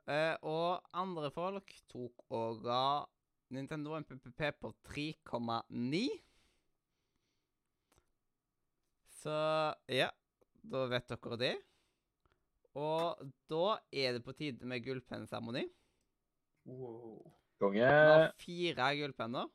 [0.09, 3.05] Uh, og andre folk tok og ga
[3.53, 6.01] Nintendo en PPP på 3,9.
[9.19, 9.35] Så
[9.93, 10.09] ja,
[10.73, 11.53] da vet dere det.
[12.79, 13.21] Og
[13.53, 15.67] da er det på tide med gullpennseremoni.
[16.65, 17.21] Wow.
[17.61, 17.85] Konge.
[17.85, 19.53] Har fire gullpenner.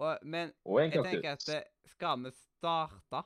[0.00, 3.20] Og, men Og en jeg tenker at eh, skal vi starte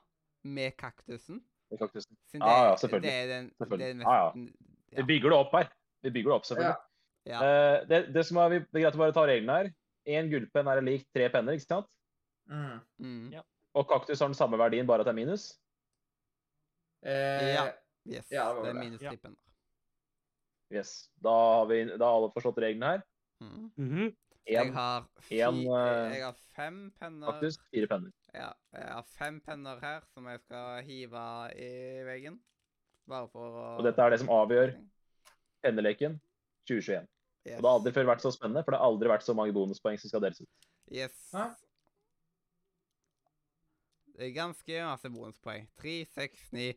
[0.44, 1.38] med kaktusen?
[1.70, 2.16] Med kaktusen.
[2.30, 3.10] Siden Ja, ja, selvfølgelig.
[3.10, 4.98] det er den, det er mest, Ja, ja.
[4.98, 5.70] Vi bygger det opp her.
[6.02, 6.80] Vi bygger det opp, selvfølgelig.
[7.30, 7.38] Ja.
[7.40, 9.70] Uh, det, det som er, vi- det er greit å bare ta reglene her.
[10.06, 11.86] Én gullpenn er lik tre penner, ikke sant?
[12.50, 12.80] Mm.
[13.00, 13.30] Mm.
[13.38, 13.40] Ja.
[13.74, 15.46] Og kaktus har den samme verdien, bare at det er minus.
[17.04, 17.64] Eh, Ja.
[18.06, 18.28] Yes.
[18.30, 19.10] Ja, det det er minus Ja.
[19.14, 19.38] tre penner.
[20.74, 21.10] Yes.
[21.22, 23.02] Da har, vi, da har alle forstått reglene her.
[23.40, 23.70] Mm.
[23.78, 24.16] Mhm.
[24.44, 28.12] Jeg har, fi, en, uh, jeg har fem penner Faktisk fire penner.
[28.34, 31.22] Ja, jeg har fem penner her som jeg skal hive
[31.56, 31.70] i
[32.04, 32.36] veggen.
[33.08, 34.74] Bare for å Og dette er det som avgjør
[35.64, 36.18] penneleken
[36.68, 37.08] 2021.
[37.44, 37.56] Yes.
[37.56, 39.54] Og det har aldri før vært så spennende, for det har aldri vært så mange
[39.56, 40.68] bonuspoeng som skal deles ut.
[40.92, 41.16] Yes.
[41.32, 41.48] Hæ?
[44.14, 45.68] Det er ganske masse bonuspoeng.
[45.80, 46.72] Tre, seks, ni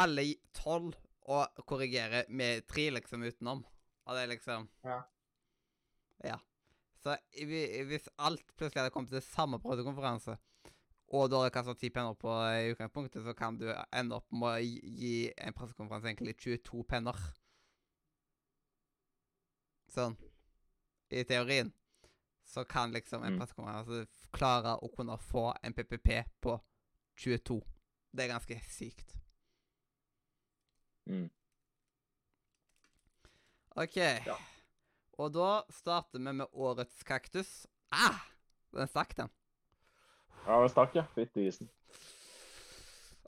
[0.00, 0.24] Alle
[0.56, 0.94] tolv,
[1.28, 3.60] og korrigere med tre liksom utenom.
[4.06, 5.02] Og det er liksom Ja.
[6.24, 6.38] Ja.
[7.02, 7.16] Så
[7.88, 10.36] hvis alt plutselig hadde kommet til samme pressekonferanse,
[11.12, 14.48] og du hadde kastet ti penner på i utgangspunktet, så kan du ende opp med
[14.48, 17.18] å gi- gi en pressekonferanse egentlig 22 penner.
[19.92, 20.16] Sånn.
[21.10, 21.72] I teorien.
[22.44, 23.38] Så kan liksom en Mm.
[23.40, 26.60] pressekonferanse klare å kunne få en PPP på
[27.16, 27.60] 22.
[28.14, 29.16] Det er ganske sykt.
[31.06, 31.30] Mm.
[33.76, 33.96] OK.
[34.26, 34.36] Ja.
[35.22, 37.50] Og da starter vi med årets kaktus.
[37.94, 38.24] Ah!
[38.74, 39.30] Den stakk, den.
[40.46, 41.04] Ja, den stakk, ja.
[41.14, 41.68] Fytti isen.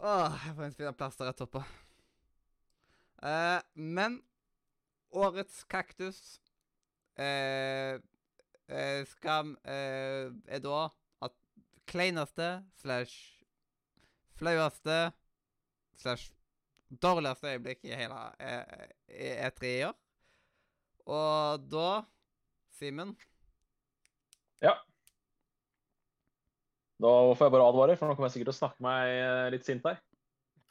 [0.02, 1.62] Åh, jeg får en finne plass der rett oppå.
[3.22, 4.18] Eh, men
[5.14, 6.18] årets kaktus
[7.14, 8.00] eh,
[8.66, 10.80] eh, eh, er da
[11.22, 11.36] at
[11.86, 12.48] kleineste
[12.82, 13.44] slash
[14.34, 14.98] flaueste
[16.02, 16.32] slash
[16.90, 18.64] dårligste øyeblikk i hele eh,
[19.08, 20.00] eh, E3 i år.
[21.04, 22.04] Og da,
[22.78, 23.12] Simen
[24.64, 24.78] Ja.
[27.02, 29.46] Da får jeg bare advare, for nå kommer jeg sikkert til å snakke meg eh,
[29.54, 30.00] litt sint her.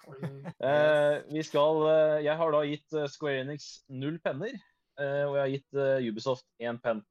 [0.03, 4.55] Eh, vi skal eh, Jeg har da gitt eh, Square Enix null penner,
[4.99, 7.03] eh, og jeg har gitt eh, Ubisoft én penn.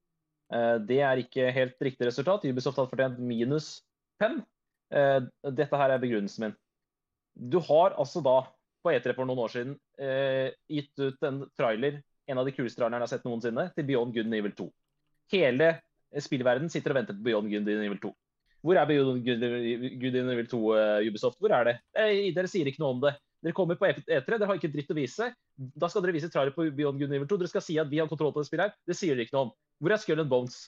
[0.53, 2.45] Eh, det er ikke helt riktig resultat.
[2.45, 3.77] Ubisoft hadde fortjent minus
[4.21, 4.41] penn.
[4.93, 5.21] Eh,
[5.55, 6.57] dette her er begrunnelsen min.
[7.33, 8.41] Du har altså da,
[8.83, 12.79] på E3 for noen år siden, eh, gitt ut en trailer, en av de kuleste
[12.79, 14.67] trailerne jeg har sett noensinne, til Beyond Good and Evil 2.
[15.33, 18.13] Hele eh, spillverden sitter og venter på Beyond Good and Evil 2.
[18.63, 19.43] Hvor er Beyond Good
[19.99, 21.39] Good and Evil 2, uh, Ubisoft?
[21.43, 21.75] Hvor er det?
[21.99, 23.17] Eh, dere sier ikke noe om det.
[23.43, 25.27] Dere kommer på E3, dere har ikke dritt å vise.
[25.57, 27.41] Da skal dere vise trailer på Beyond Good and Evil 2.
[27.41, 28.77] Dere skal si at vi har kontroll på det spillet her.
[28.87, 29.53] Det sier dere ikke noe om.
[29.83, 30.61] Hvor er Skull and Bones?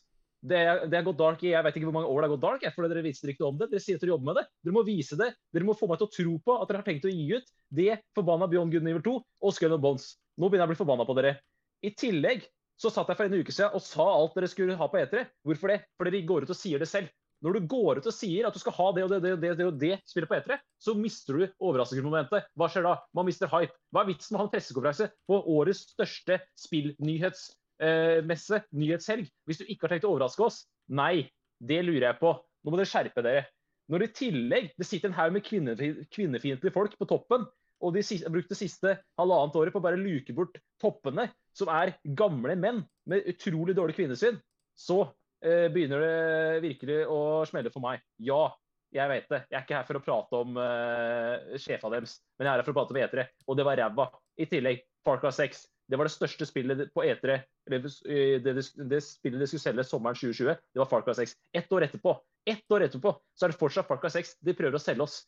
[0.45, 2.65] Det er gått dark i jeg vet ikke hvor mange år det har gått dark,
[2.67, 3.69] jeg, for dere viser ikke noe om det.
[3.71, 4.45] Dere sier at dere jobber med det.
[4.61, 5.31] Dere må vise det.
[5.55, 7.49] Dere må få meg til å tro på at dere har tenkt å gi ut
[7.79, 10.11] det forbanna Beyond Good and Evil 2 og Skull and Bones.
[10.35, 11.37] Nå begynner jeg å bli forbanna på dere.
[11.85, 12.45] I tillegg
[12.79, 15.23] så satt jeg for en uke siden og sa alt dere skulle ha på E3.
[15.47, 15.77] Hvorfor det?
[15.95, 17.11] For dere går ut og sier det selv.
[17.43, 19.41] Når du går ut og sier at du skal ha det og det, det, og
[19.41, 22.47] det, det og det spillet på E3, så mister du overraskelsesmomentet.
[22.57, 22.93] Hva skjer da?
[23.15, 23.75] Man mister hype.
[23.93, 29.67] Hva er vitsen med å ha en pressekonferanse på årets største spillnyhetsmesse, nyhetshelg, hvis du
[29.67, 30.63] ikke har tenkt å overraske oss?
[30.89, 31.27] Nei,
[31.59, 32.33] det lurer jeg på.
[32.65, 33.45] Nå må dere skjerpe dere.
[33.93, 37.45] Når i tillegg det sitter en haug med kvinnefi- kvinnefiendtlige folk på toppen,
[37.85, 41.93] og de siste, brukte siste halvannet året på å bare luke bort toppene, som er
[42.17, 44.39] gamle menn med utrolig dårlig kvinnesyn,
[44.75, 45.03] så
[45.45, 48.01] eh, begynner det virkelig å smelle for meg.
[48.25, 48.49] Ja,
[48.95, 49.41] jeg vet det.
[49.51, 52.67] Jeg er ikke her for å prate om uh, sjefa deres, men jeg er her
[52.67, 54.09] for å prate om E3, og det var ræva.
[54.39, 55.65] I tillegg, Far Cry 6.
[55.85, 57.35] Det var det største spillet på E3.
[57.67, 61.13] eller, eh, Det, det, det spillet de skulle selge sommeren 2020, det var Far Cry
[61.13, 61.35] 6.
[61.53, 62.15] Ett år etterpå,
[62.47, 65.19] ett år etterpå, så er det fortsatt Far Cry 6 de prøver å selge oss.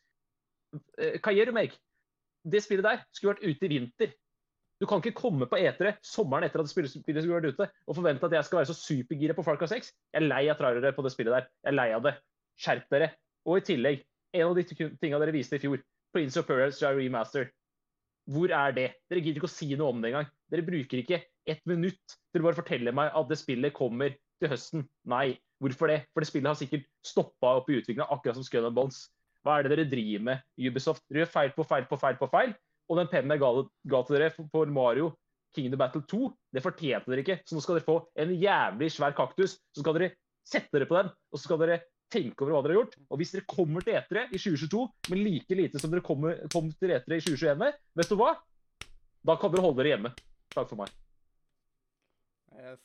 [0.97, 1.77] Eh, Hva gjør du, Meg?
[2.43, 4.15] Det spillet der skulle vært ute i vinter.
[4.77, 8.27] Du kan ikke komme på E3 sommeren etter at spillet skulle vært ute, og forvente
[8.27, 9.89] at jeg skal være så supergira på Cry 6.
[10.13, 11.47] Jeg er lei av trailere på det spillet der.
[11.65, 12.13] Jeg er lei av det.
[12.61, 13.09] Skjerp dere.
[13.47, 14.03] Og i tillegg,
[14.37, 14.65] en av de
[15.01, 15.81] tinga dere viste i fjor,
[16.13, 17.49] Prince of Persia Remaster.
[18.27, 18.87] Hvor er det?
[19.09, 20.29] Dere gidder ikke å si noe om det engang.
[20.51, 24.51] Dere bruker ikke ett minutt til å bare fortelle meg at det spillet kommer til
[24.51, 24.85] høsten.
[25.09, 25.39] Nei.
[25.63, 26.03] Hvorfor det?
[26.13, 29.07] For det spillet har sikkert stoppa opp i utviklinga, akkurat som Skull Bones.
[29.47, 31.05] Hva er det dere driver med, Ubisoft?
[31.07, 32.51] Dere gjør feil på feil på feil på feil.
[32.91, 33.51] Og den pennen jeg ga,
[33.93, 35.07] ga til dere for- Mario Mario
[35.55, 37.39] Kingdom Battle 2, det fortjente dere ikke.
[37.47, 39.55] Så nå skal dere få en jævlig svær kaktus.
[39.73, 40.11] Så skal dere
[40.45, 41.79] sette dere på den, og så skal dere
[42.11, 42.97] tenke over hva dere har gjort.
[43.09, 46.69] Og hvis dere kommer til E3 i 2022 med like lite som dere kommer, kom
[46.75, 48.35] til E3 i 2021 med, vet du hva?
[49.25, 50.13] Da kan dere holde dere hjemme.
[50.53, 50.93] Takk for meg.
[52.57, 52.79] Yes.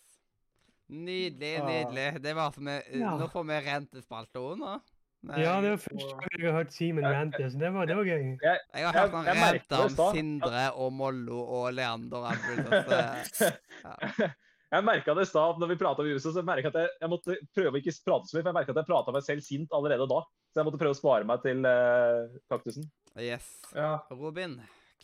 [0.93, 1.67] Nydelig, Ah.
[1.69, 2.23] nydelig.
[2.23, 3.17] Det var som vi, Ja.
[3.19, 4.81] Nå får vi rentespalte òg, nå.
[5.23, 7.95] Nei, Ja, det var første gang jeg har hørt Simen rante, så det var, det
[7.97, 8.25] var gøy.
[8.43, 10.14] Jeg har Jeg- hørt han rante om.
[10.16, 12.64] Sindre og Mollo og Leander Abel.
[13.83, 14.31] Ja.
[14.73, 16.93] Jeg merka det i stad når vi prata om viruset, så merket jeg at jeg,
[17.03, 19.25] jeg måtte prøve å ikke prate så mye, for jeg merka at jeg prata meg
[19.27, 20.20] selv sint allerede da.
[20.49, 22.87] Så jeg måtte prøve å spare meg til uh, kaktusen.
[23.20, 23.51] Yes.
[23.77, 23.99] Ja.
[24.16, 24.55] Robin,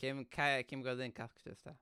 [0.00, 1.76] hvem, hva- ga din kaktus til?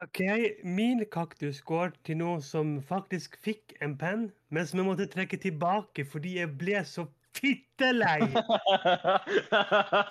[0.00, 0.20] OK,
[0.64, 5.40] min kaktus går til noe som faktisk fikk en penn, men som jeg måtte trekke
[5.42, 7.04] tilbake fordi jeg ble så
[7.36, 8.20] fittelei.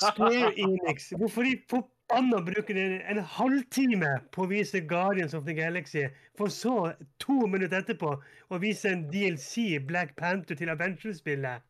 [0.01, 1.09] Square Enix.
[1.17, 6.07] Hvorfor de forbanna bruker en, en halvtime på å vise Guardians of the Galaxy,
[6.37, 6.93] for så
[7.23, 8.13] to minutter etterpå
[8.49, 11.65] å vise en DLC Black Panther til Adventure-spillet?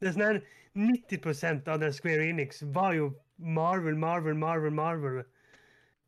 [0.00, 0.42] Det er sånn her
[0.78, 5.22] 90% av den Square Enix var jo Marvel, Marvel, Marvel, Marvel.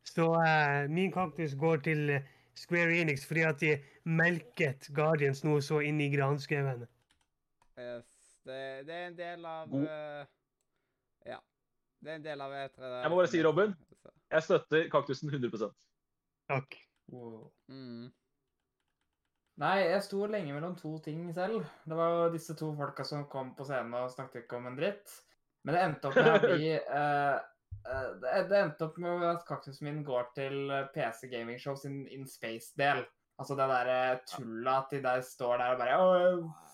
[0.05, 2.17] Så uh, min kaktus går til
[2.55, 6.85] Square Enix fordi at de melket Guardians noe så inn i granskauen.
[7.79, 8.14] Yes.
[8.45, 9.87] Det, det er en del av God.
[9.89, 10.25] eh,
[11.31, 11.39] Ja.
[12.01, 12.89] Det er en del av E3.
[13.01, 13.71] Jeg må bare si, Robin.
[14.31, 15.71] Jeg støtter kaktusen 100
[16.49, 16.75] Takk.
[17.09, 17.47] Wow.
[17.71, 18.11] Mm.
[19.61, 21.63] Nei, jeg sto lenge mellom to ting selv.
[21.87, 24.77] Det var jo disse to folka som kom på scenen og snakket ikke om en
[24.77, 25.13] dritt.
[25.65, 27.37] Men det endte opp med å bli eh,
[27.87, 31.79] eh, det, det endte opp med at kaktusen min går til eh, PC Gaming Show
[31.79, 33.05] sin In Space-del.
[33.39, 33.97] Altså det derre
[34.29, 36.64] tullet at de der står der og bare «Åh».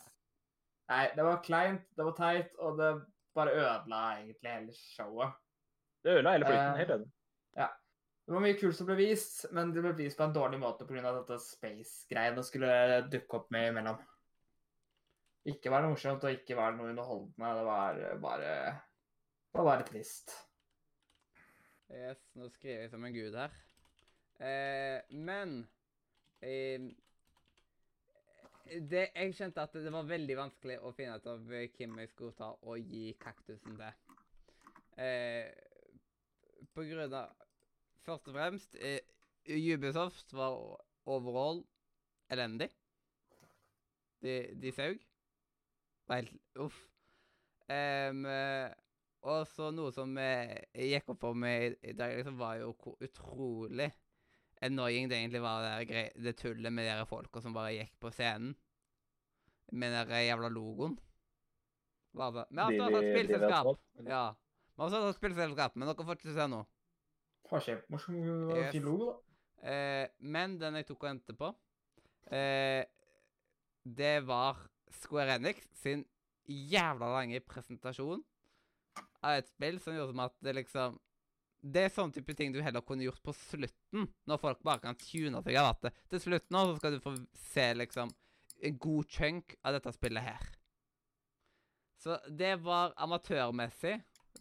[0.91, 2.91] Nei, det var kleint, det var teit, og det
[3.37, 5.39] bare ødela egentlig hele showet.
[6.03, 6.63] Det ødela hele flyten.
[6.65, 7.11] hele Helt enig.
[8.31, 10.85] Det var mye kult som ble vist, men det ble vist på en dårlig måte
[10.87, 11.01] pga.
[11.17, 13.97] dette space-greiene skulle dukke opp med imellom.
[15.51, 17.49] Ikke var det morsomt, og ikke var det noe underholdende.
[17.57, 18.53] Det var bare
[19.51, 20.31] Det var bare trist.
[21.91, 23.57] Yes, nå skriver jeg som en gud her.
[24.39, 25.57] Eh, men
[26.39, 26.87] eh,
[28.65, 32.11] det, Jeg skjønte at det var veldig vanskelig å finne ut av eh, hvem jeg
[32.11, 34.17] skulle ta og gi kaktusen til.
[35.01, 35.49] Eh,
[36.75, 37.31] på grunn av
[38.01, 39.01] Først og fremst eh,
[39.45, 40.55] Ubisoft var
[41.05, 41.61] overall
[42.33, 42.69] elendig.
[44.21, 45.01] De, de saug.
[46.09, 46.79] Var helt Uff.
[47.69, 48.71] Eh,
[49.21, 52.97] og så noe som eh, gikk opp for meg i dag, liksom, var jo hvor
[53.05, 53.91] utrolig
[54.61, 57.73] annoying det egentlig var, det, der grei- det tullet med de der folka som bare
[57.75, 58.55] gikk på scenen
[59.71, 60.97] med den jævla logoen.
[62.13, 62.45] Var det?
[62.51, 63.67] Vi har også har spillselskap.
[64.05, 64.23] Ja.
[64.75, 66.65] Vi har også hatt spillselskap, men dere får ikke se noe.
[67.51, 68.17] Var kjempemorsom
[68.55, 68.71] Yes.
[68.71, 69.71] fin logo, da.
[69.71, 71.51] Eh, men den jeg tok og endte på,
[72.31, 72.83] eh,
[73.85, 74.57] det var
[74.91, 76.05] Square Enix sin
[76.47, 78.23] jævla lange presentasjon
[79.23, 80.99] av et spill som gjorde som at det liksom
[81.61, 84.97] Det er sånn type ting du heller kunne gjort på slutten, når folk bare kan
[84.97, 88.09] tune seg av at til slutt nå så skal du få se liksom
[88.61, 90.49] en god chunk av dette spillet her.
[92.01, 93.99] Så det var amatørmessig.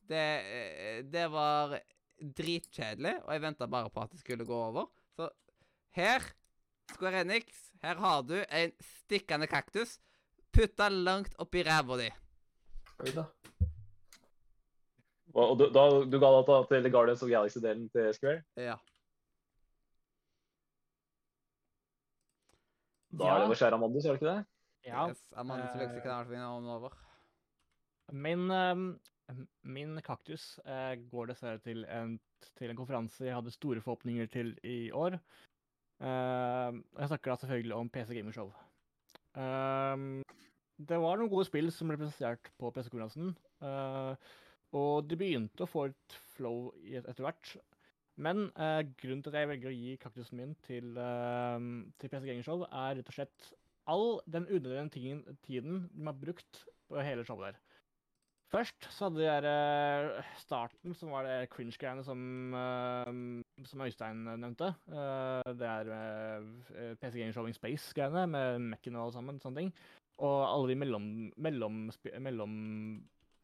[0.08, 1.76] Det, eh, det var
[2.20, 4.88] dritkjedelig, og jeg venta bare på at det skulle gå over.
[5.16, 5.28] Så
[5.96, 6.24] her,
[6.94, 9.98] Square Enix, her har du en stikkende kaktus.
[10.52, 12.08] Putt den langt oppi ræva di.
[13.00, 13.28] Oi da.
[15.34, 18.42] Og, du, da, du ga data til Guardians of Galaxy-delen til Square?
[18.58, 18.78] Ja.
[23.10, 24.44] Da er det over kjære Amandus, er det ikke det?
[24.86, 25.08] Ja.
[25.10, 26.94] Yes, Amandas eh, ikke er alt over.
[28.12, 29.00] Min, um,
[29.62, 32.16] min kaktus uh, går dessverre til en,
[32.58, 35.18] til en konferanse jeg hadde store forhåpninger til i år.
[36.00, 38.52] Uh, jeg snakker da selvfølgelig om PC Gamer Show.
[39.38, 40.22] Ehm,
[40.88, 43.34] det var noen gode spill som ble presentert på PC-konferansen.
[43.62, 44.14] eh,
[44.76, 47.54] og de begynte å få et flow etter hvert.
[48.20, 52.26] Men eh, grunnen til at jeg velger å gi kaktusen min til, ehm, til PC
[52.26, 53.50] Gaming Show, er rett og slett
[53.90, 57.60] all den unødvendige tiden de har brukt på hele showet der.
[58.50, 59.46] Først så hadde de der
[60.18, 62.20] eh, starten, som var det cringe-greiene som,
[62.58, 63.10] eh,
[63.70, 64.72] som Øystein nevnte.
[64.90, 65.92] Eh, det er
[66.98, 69.38] PC Gaming Showing Space-greiene med Mekken og alle sammen.
[69.38, 69.72] sånne ting.
[70.18, 71.06] Og alle de mellom,
[71.38, 71.78] mellom,
[72.18, 72.56] mellom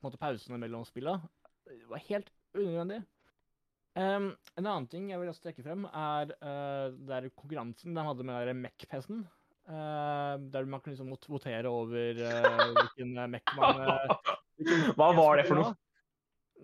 [0.05, 1.19] måte, pausene mellom spilla.
[1.67, 3.03] Det var helt unødvendig.
[3.97, 4.29] Um,
[4.61, 8.53] en annen ting jeg vil også trekke frem, er uh, der konkurransen de hadde med
[8.61, 9.25] Mech-PC-en.
[9.67, 14.13] Uh, der man kan liksom vot- votere over uh, hvilken uh, Mech man eh,
[14.61, 15.73] hvilken Hva var det for noe?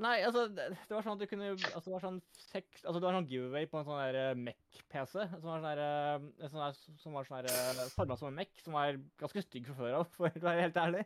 [0.03, 3.01] Nei, altså, det, det var sånn at du kunne Altså, det var sånn seks Altså,
[3.01, 5.17] det var sånn giveaway på en sånn der eh, Mech-PC.
[5.33, 8.55] Som var sånn der, eh, sånn der, som var sånn der Forma som en Mech,
[8.63, 11.03] som var ganske stygg fra før av, for å være helt ærlig.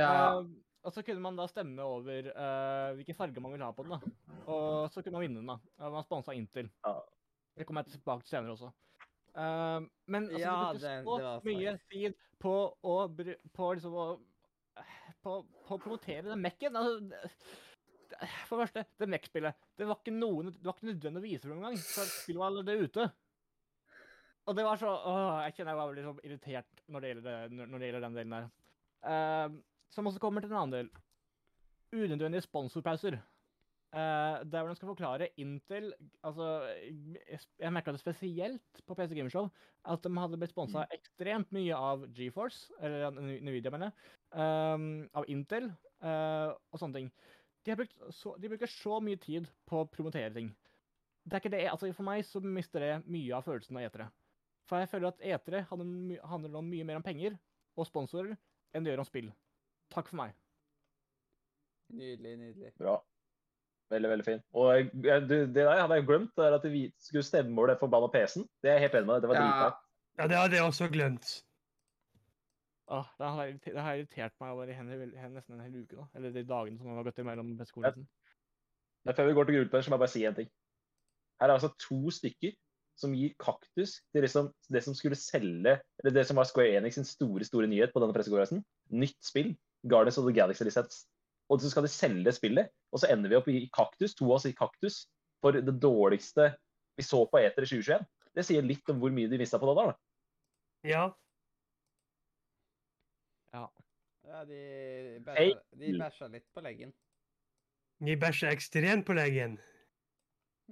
[0.00, 0.10] Ja.
[0.10, 0.42] Eh,
[0.84, 3.92] og så kunne man da stemme over uh, hvilken farge man ville ha på den.
[3.92, 4.34] da.
[4.48, 5.46] Og så kunne man vinne den.
[5.52, 5.58] da.
[5.86, 6.70] Og Man sponsa Intel.
[6.86, 6.94] Ja.
[7.58, 8.70] Det kommer jeg tilbake til senere også.
[9.36, 13.72] Uh, men altså, Ja, de brukte så det det mye tid på å, bru- på
[13.76, 14.06] liksom å
[15.22, 15.34] på,
[15.66, 16.76] på å promotere den Mac-en.
[16.76, 17.32] Altså, det-
[18.10, 21.26] det- for det første, det Mac-spillet Det var ikke noen, det var ikke nødvendig å
[21.28, 23.04] vise det engang, for spillet var allerede ute.
[24.48, 27.26] Og det var så åh, Jeg kjenner jeg var veldig så irritert når det gjelder,
[27.30, 28.48] det, når- når det gjelder den delen der.
[29.10, 29.48] Eh,
[29.94, 30.90] som også kommer til en annen del.
[31.92, 33.18] Unødvendige sponsorpauser.
[33.90, 35.88] Uh, der hvor de skal forklare Intel
[36.22, 36.62] altså,
[37.58, 39.48] Jeg, merka det spesielt på PC Gamershow
[39.90, 44.12] at de hadde blitt sponsa ekstremt mye av GeForce, eller Nvidia, mener jeg,
[44.44, 44.86] ehm,
[45.16, 45.66] av Intel
[46.04, 47.10] uh, og sånne ting.
[47.66, 50.52] De, så, de bruker så mye tid på å promotere ting.
[51.24, 54.10] Det er ikke det, altså For meg så mister det mye av følelsen av etere.
[54.68, 57.34] For jeg føler at etere handler, handler om mye mer om penger
[57.74, 58.36] og sponsorer
[58.70, 59.32] enn det gjør om spill.
[59.90, 60.34] Takk for meg.
[61.90, 62.72] Nydelig, nydelig.
[62.78, 62.96] Bra.
[63.90, 64.42] Veldig, veldig fin.
[64.54, 65.06] Og du,
[65.50, 68.44] det der hadde jeg glemt, det er at vi skulle stemme over det forbanna PC-en.
[68.62, 69.22] Det er jeg helt enig med.
[69.24, 69.46] Det var Ja.
[69.46, 69.70] dritbra.
[70.20, 71.30] Ja, det hadde jeg også glemt.
[72.90, 75.96] Åh, det har, det har irritert meg over i henne, henne nesten en hel uke.
[75.96, 76.06] da.
[76.14, 78.06] Eller de dagene som har gått imellom bestekonferansen.
[79.04, 80.50] Men før vi går til gruppepunch, så må jeg bare si en ting.
[81.40, 82.54] Her er altså to stykker
[83.00, 86.98] som gir kaktus til liksom det som skulle selge Eller det som var Square Enix
[86.98, 88.62] sin store store nyhet på denne pressekonferansen.
[88.90, 89.54] Nytt spill.
[89.88, 91.04] Guardians of the Galaxy-lisens.
[91.50, 94.38] Og så skal de selge spillet, og så ender vi opp i kaktus, to av
[94.38, 95.02] oss i kaktus,
[95.42, 96.52] for det dårligste
[96.98, 98.04] vi så på Eter i 2021.
[98.36, 99.90] Det sier litt om hvor mye de mista på det da.
[99.90, 99.96] da.
[100.86, 101.04] Ja.
[104.30, 106.92] Ja, de bæsja, de bæsja litt på leggen.
[108.00, 109.56] De bæsja ekstremt på leggen.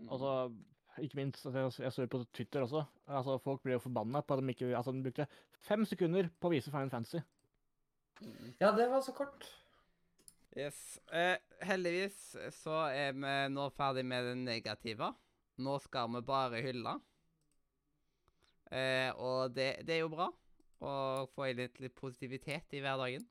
[0.07, 0.53] Altså,
[1.03, 2.85] ikke minst, altså, jeg, jeg så det på Twitter også.
[3.07, 5.27] Altså, Folk ble jo forbanna på at de ikke altså, de brukte
[5.67, 7.25] fem sekunder på å vise Final Fantasy.
[8.59, 9.47] Ja, det var så kort.
[10.57, 10.99] Yes.
[11.13, 12.19] Eh, heldigvis
[12.57, 15.13] så er vi nå ferdig med det negative.
[15.63, 16.97] Nå skal vi bare hylle.
[18.71, 20.29] Eh, og det, det er jo bra
[20.85, 20.93] å
[21.35, 23.25] få inn litt, litt positivitet i hverdagen.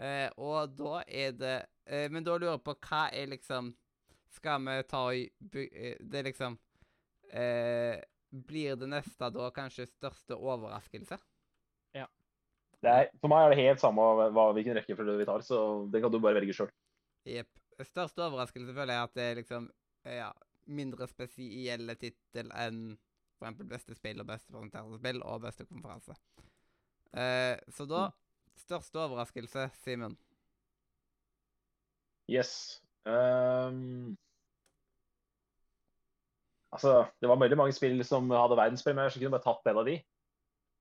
[0.00, 3.72] Eh, og da er det eh, Men da lurer jeg på hva er liksom
[4.32, 6.56] Skal vi ta og eh, Det er liksom
[7.36, 7.98] eh,
[8.30, 11.18] Blir det neste da kanskje største overraskelse?
[12.80, 15.58] Det er, for meg er det helt samme hva, hvilken rekkefølge vi tar, så
[15.92, 16.70] det kan du bare velge sjøl.
[17.28, 17.50] Jepp.
[17.84, 19.68] Største overraskelse føler jeg at det er liksom
[20.08, 20.30] ja,
[20.68, 22.80] mindre spesielle tittel enn
[23.40, 26.16] for eksempel beste spill og beste presenterte spill og beste konferanse.
[27.16, 28.08] Eh, så da
[28.60, 30.16] Største overraskelse, Simen.
[32.28, 32.82] Yes.
[33.08, 34.18] Um,
[36.72, 39.80] altså, det var veldig mange spill som hadde verdenspremiere, så jeg kunne bare tatt en
[39.80, 39.96] av de.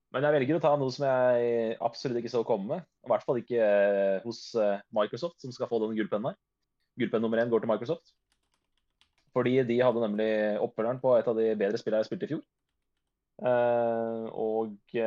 [0.10, 2.88] Men jeg velger å ta noe som jeg absolutt ikke så komme med.
[3.06, 6.40] I hvert fall ikke eh, hos eh, Microsoft, som skal få den gullpennen her.
[6.98, 8.16] Gullpenn nummer én går til Microsoft.
[9.38, 10.32] Fordi de hadde nemlig
[10.66, 12.42] oppfølgeren på et av de bedre spillene jeg spilte i fjor.
[13.46, 14.98] Eh, og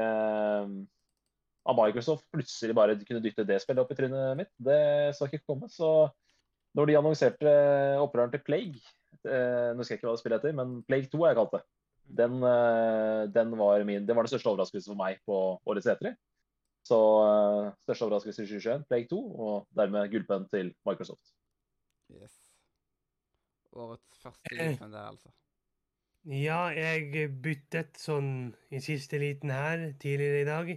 [1.63, 4.81] av Microsoft plutselig bare kunne dytte det spillet opp i trynet mitt, det
[5.19, 5.67] så ikke komme.
[5.71, 5.91] Så
[6.79, 7.53] når de annonserte
[8.01, 8.81] opprøreren til Plague
[9.23, 11.61] Nå skal jeg ikke hva det spillet heter, men Plague 2 har jeg kalt det.
[12.07, 16.15] Den, eh, den, var min, det var den største overraskelsen for meg på årets E3.
[16.87, 21.35] Så eh, største overraskelse i 2021, Plague 2, og dermed gullpenn til Microsoft.
[22.13, 22.35] Yes.
[23.73, 25.33] Årets første gullpenn der, altså.
[26.23, 30.69] Ja, jeg byttet sånn i siste liten her tidligere i dag.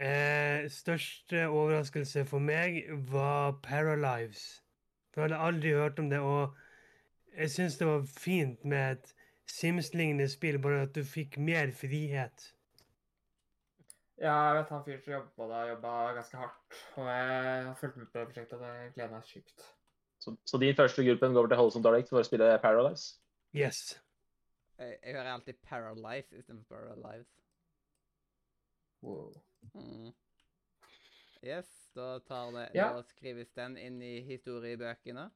[0.00, 4.62] Eh, største overraskelse for meg var Paralives.
[5.12, 6.56] For jeg hadde aldri hørt om det, og
[7.36, 9.12] jeg syns det var fint med et
[9.50, 12.46] Sims-lignende spill, bare at du fikk mer frihet.
[14.20, 16.80] Ja, jeg vet han fyren som jobber på det, har jobba ganske hardt.
[17.00, 19.66] Og jeg har fulgt med på det prosjektet, og det gleder meg sykt.
[20.20, 23.14] Så, så din første gruppen går over til Holson Direct for å spille Paradise.
[23.56, 23.78] Yes.
[24.76, 27.30] Jeg, jeg hører alltid Paralife istedenfor Paralives.
[29.00, 29.32] Wow.
[29.72, 30.12] Mm.
[31.40, 32.90] Yes, da tar det Ja.
[32.92, 35.30] Da skrives den inn i historiebøkene.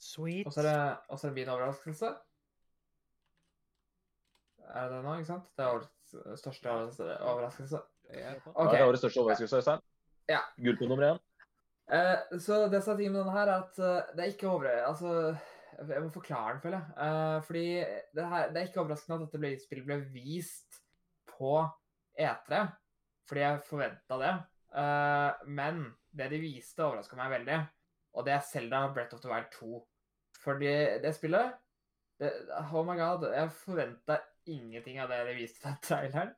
[0.00, 0.46] Sweet.
[0.46, 2.14] Og så er det, og så er det min overraskelse.
[4.68, 5.48] Er det det nå, ikke sant?
[5.56, 7.82] Det er årets største overraskelse.
[8.12, 8.36] Ja.
[8.54, 8.70] OK.
[8.70, 9.84] Det er årets største overraskelse, Øystein.
[10.30, 10.42] Ja.
[10.56, 11.20] Gull på nummer én.
[11.92, 14.48] Eh, så det som er tingen med denne her, er at eh, det er ikke
[14.52, 14.70] over...
[14.86, 15.34] Altså,
[15.88, 16.94] jeg må forklare den, føler jeg.
[17.06, 17.66] Eh, fordi
[18.14, 20.80] det, her, det er ikke overraskende at dette ble, spillet ble vist
[21.32, 21.54] på
[22.20, 22.62] E3,
[23.28, 24.32] fordi jeg forventa det.
[24.82, 27.58] Eh, men det de viste, overraska meg veldig.
[28.12, 29.82] Og det er Selda Breath of the Wild 2.
[30.42, 31.52] Fordi det spillet
[32.20, 32.32] det,
[32.68, 36.32] Oh my god, jeg forventa ingenting av det de viste den traileren.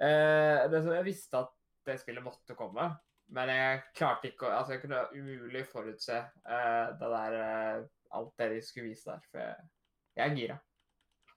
[0.00, 1.52] Uh, det, som jeg visste at
[1.86, 2.88] det spillet måtte komme.
[3.34, 8.34] Men jeg klarte ikke å Altså, jeg kunne umulig forutse uh, det der uh, Alt
[8.38, 9.28] det de skulle vise der.
[9.30, 9.68] For jeg,
[10.14, 10.58] jeg er gira.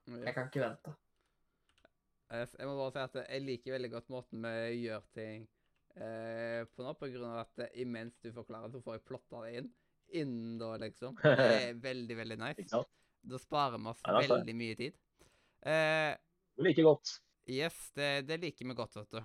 [0.08, 0.94] Jeg kan ikke vente.
[2.28, 5.48] Jeg må bare si at jeg liker veldig godt måten vi gjør ting
[5.98, 9.72] på nå, på grunn av at imens du forklarer, så får jeg plotta det inn.
[10.20, 11.18] Innen da, liksom.
[11.24, 12.84] Det er veldig, veldig nice.
[13.28, 15.00] Da sparer vi oss veldig mye tid.
[15.66, 16.14] Eh,
[16.58, 17.20] Like godt.
[17.50, 19.22] yes, det, det liker vi godt, vet du.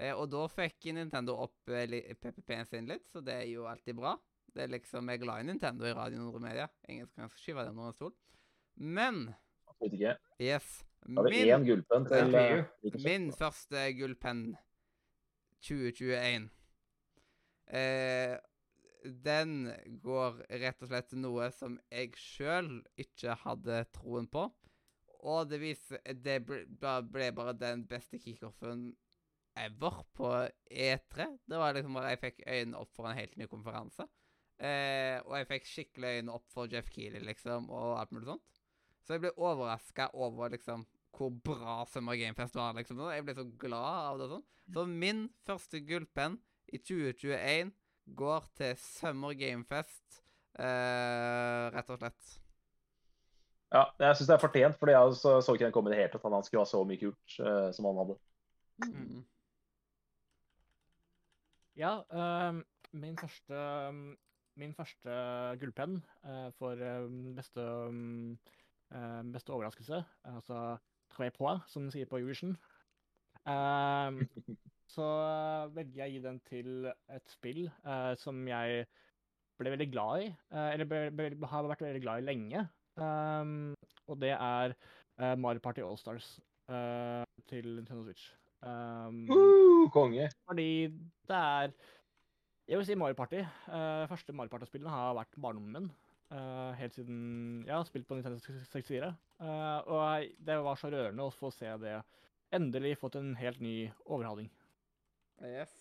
[0.00, 3.98] Eh, og da fikk Nintendo opp eh, PPP-en sin litt, så det er jo alltid
[3.98, 4.14] bra.
[4.50, 6.68] Det er liksom, Jeg er glad i Nintendo i Radio Nordre Media.
[6.88, 8.14] Ingen kan skyve det under en stol.
[8.74, 9.20] Men
[9.68, 10.14] Absolutt ikke.
[10.42, 10.70] yes,
[11.06, 11.26] min
[12.08, 12.64] til eh,
[13.04, 14.42] Min første gullpenn
[15.64, 16.48] 2021
[17.72, 18.36] eh,
[19.04, 19.54] Den
[20.02, 24.48] går rett og slett til noe som jeg sjøl ikke hadde troen på.
[25.28, 26.64] Og det viser Det ble,
[27.12, 28.90] ble bare den beste kickoffen
[29.58, 30.30] ever på
[30.70, 31.26] E3.
[31.48, 34.06] Det var liksom bare Jeg fikk øynene opp for en helt ny konferanse.
[34.60, 38.58] Eh, og jeg fikk skikkelig øynene opp for Jeff Keeley, liksom, og alt mulig sånt.
[39.00, 40.84] Så jeg ble overraska over liksom
[41.16, 42.76] hvor bra Summer Game Fest var.
[42.76, 43.00] liksom.
[43.10, 44.28] Jeg ble så glad av det.
[44.28, 44.46] og sånn.
[44.70, 46.38] Så min første gullpenn
[46.70, 47.72] i 2021
[48.16, 50.22] går til Summer Game Fest,
[50.58, 52.36] eh, rett og slett.
[53.70, 56.00] Ja, jeg syns det er fortjent, fordi jeg så, så ikke den komme i det
[56.00, 56.24] hele tatt.
[56.26, 58.16] at Han skulle ha så mye kult uh, som han hadde.
[58.88, 59.20] Mm.
[61.78, 64.00] Ja, ehm, min første um,
[64.58, 65.12] Min første
[65.60, 68.34] gullpenn uh, for um, beste um,
[69.32, 70.76] beste overraskelse, altså
[71.14, 72.56] tre Poix, som de sier på Eurovision.
[73.48, 74.18] Ehm,
[74.96, 75.06] så
[75.76, 78.82] velger jeg å gi den til et spill uh, som jeg
[79.60, 82.66] ble veldig glad i, eller ble, ble, har vært veldig glad i lenge.
[83.00, 83.74] Ehm,
[84.10, 84.74] og det er
[85.20, 86.34] uh, Mario Party Allstars
[86.68, 88.30] uh, til Nintendo Switch.
[88.60, 90.26] Um, Uh, konge.
[90.44, 90.88] fordi
[91.28, 91.70] det er
[92.68, 93.40] Jeg vil si Mario Party.
[93.66, 95.90] Uh, første Mario Party-spillene har vært barndommen min.
[96.30, 99.08] Uh, helt siden Jeg har spilt på Nintendo 64.
[99.40, 101.96] eh, og det var så rørende å få se det
[102.54, 104.50] endelig fått en helt ny overhaling.
[105.42, 105.72] Yes.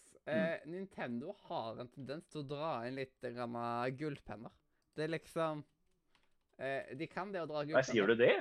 [0.66, 4.52] Nintendo har en tendens til å dra inn litt gullpenner.
[4.96, 5.64] Det er liksom
[6.60, 8.34] De kan det å dra Nei, sier du det?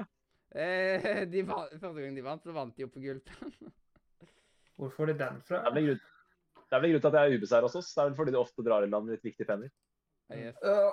[0.57, 3.53] Eh, de vant, første gang de vant, så vant de jo på gullpenn.
[4.79, 5.61] Hvor får de den fra?
[5.75, 5.83] Det
[6.77, 7.91] er vel grunnen til at jeg er ubeseira hos oss.
[7.93, 9.71] Det er vel fordi de ofte drar i land litt viktige penner.
[10.35, 10.57] yes.
[10.63, 10.91] Ja.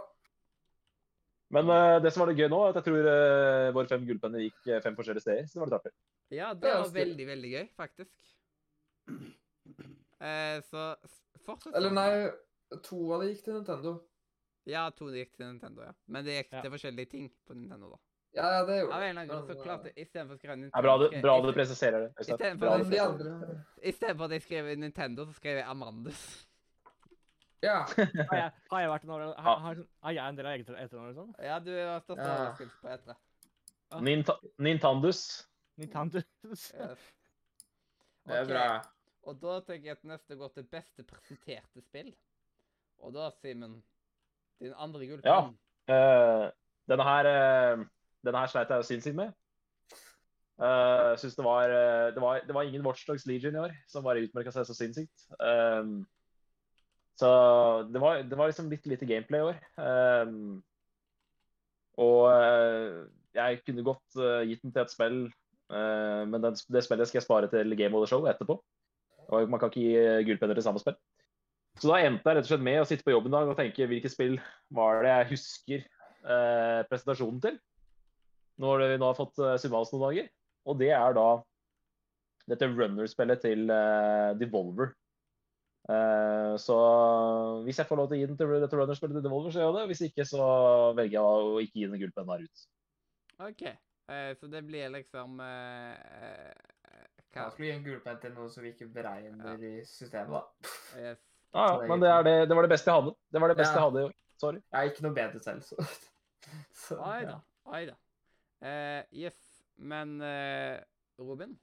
[1.54, 4.06] Men uh, det som var det gøy nå, er at jeg tror uh, våre fem
[4.08, 5.46] gullpenner gikk eh, fem forskjellige steder.
[5.46, 5.94] Så det var litt artig.
[6.34, 8.34] Ja, Det var veldig, veldig gøy, faktisk.
[10.26, 10.88] Eh, så
[11.46, 11.76] fortsett.
[11.76, 12.00] Eller sånn.
[12.00, 13.94] nei, to av de gikk til Nintendo.
[14.66, 15.91] Ja, to gikk til Nintendo, ja.
[16.07, 16.61] Men det gikk Ja.
[16.66, 17.97] til forskjellige ting på Nintendo, da.
[18.36, 19.28] Ja, ja, det gjorde det.
[19.30, 21.99] grunn så Men, I stedet for å skrive Nintendo er bra du, bra du presiserer
[22.03, 22.09] det.
[22.20, 22.24] I
[23.93, 26.47] stedet for at jeg skrev Nintendo, så skrev jeg Amandus.
[27.63, 27.86] Ja.
[28.30, 30.68] Har jeg, har jeg vært en over, har, har, har jeg en del av eget
[30.70, 31.32] etternavn eller sånn?
[31.41, 32.28] Ja, du har stått Ja.
[32.36, 33.16] overraskelse på etter.
[34.05, 35.22] Ninta Nintandus.
[35.80, 36.26] Nintandus.
[36.76, 37.07] Yes.
[38.28, 38.68] Det er bra.
[39.26, 42.11] Og da tenker jeg at neste går til beste presenterte spill.
[43.01, 43.80] Og da, Simen,
[44.64, 45.56] din andre gullpenn.
[45.89, 46.47] Uh,
[46.89, 47.86] denne her uh,
[48.26, 49.34] denne her sleit jeg jo sinnssykt med.
[50.56, 54.06] Uh, synes det var, uh, det var Det var ingen Watchdogs Legion i år som
[54.06, 55.28] bare utmerka seg så sinnssykt.
[55.39, 56.06] Um,
[57.20, 57.30] så
[57.91, 59.60] det var, det var liksom litt lite gameplay i år.
[59.80, 60.64] Um,
[62.01, 65.20] og uh, jeg kunne godt uh, gitt den til et spill,
[65.72, 68.60] uh, men den, det spillet skal jeg spare til Game of the Show etterpå.
[69.36, 70.97] Og man kan ikke gi gullpenner til samme spill.
[71.80, 73.58] Så da endte jeg rett og slett med å sitte på jobb en dag og
[73.60, 74.38] tenke hvilke spill
[74.76, 77.58] var det jeg husker eh, presentasjonen til.
[78.64, 80.30] Når vi nå har fått eh, summa noen dager.
[80.66, 81.28] Og det er da
[82.50, 84.94] dette runner-spillet til eh, Devolver.
[85.92, 86.78] Eh, så
[87.66, 89.72] hvis jeg får lov til å gi den til dette runner-spillet til Devolver, så gjør
[89.74, 89.86] jeg det.
[89.92, 90.48] Hvis ikke, så
[90.96, 92.66] velger jeg å ikke gi den gullpennen her ut.
[93.50, 93.68] OK.
[94.06, 98.52] Uh, så det blir liksom uh, uh, Hva skal vi gi en gulpenn til noe
[98.54, 100.76] som vi ikke beregner i systemet, da.
[101.02, 101.24] yes.
[101.56, 103.14] Ja, ja, er men det, er det, det var det beste jeg hadde.
[103.32, 103.80] Det var det beste Ja.
[103.80, 104.16] jeg hadde i år.
[104.39, 104.60] Sorry.
[104.60, 105.86] Jeg er ikke noe bedre selv, så,
[106.86, 107.38] så da.
[107.72, 107.95] Oi da.
[108.66, 109.38] Eh, yes.
[109.78, 110.76] Men uh,
[111.20, 111.56] Robin?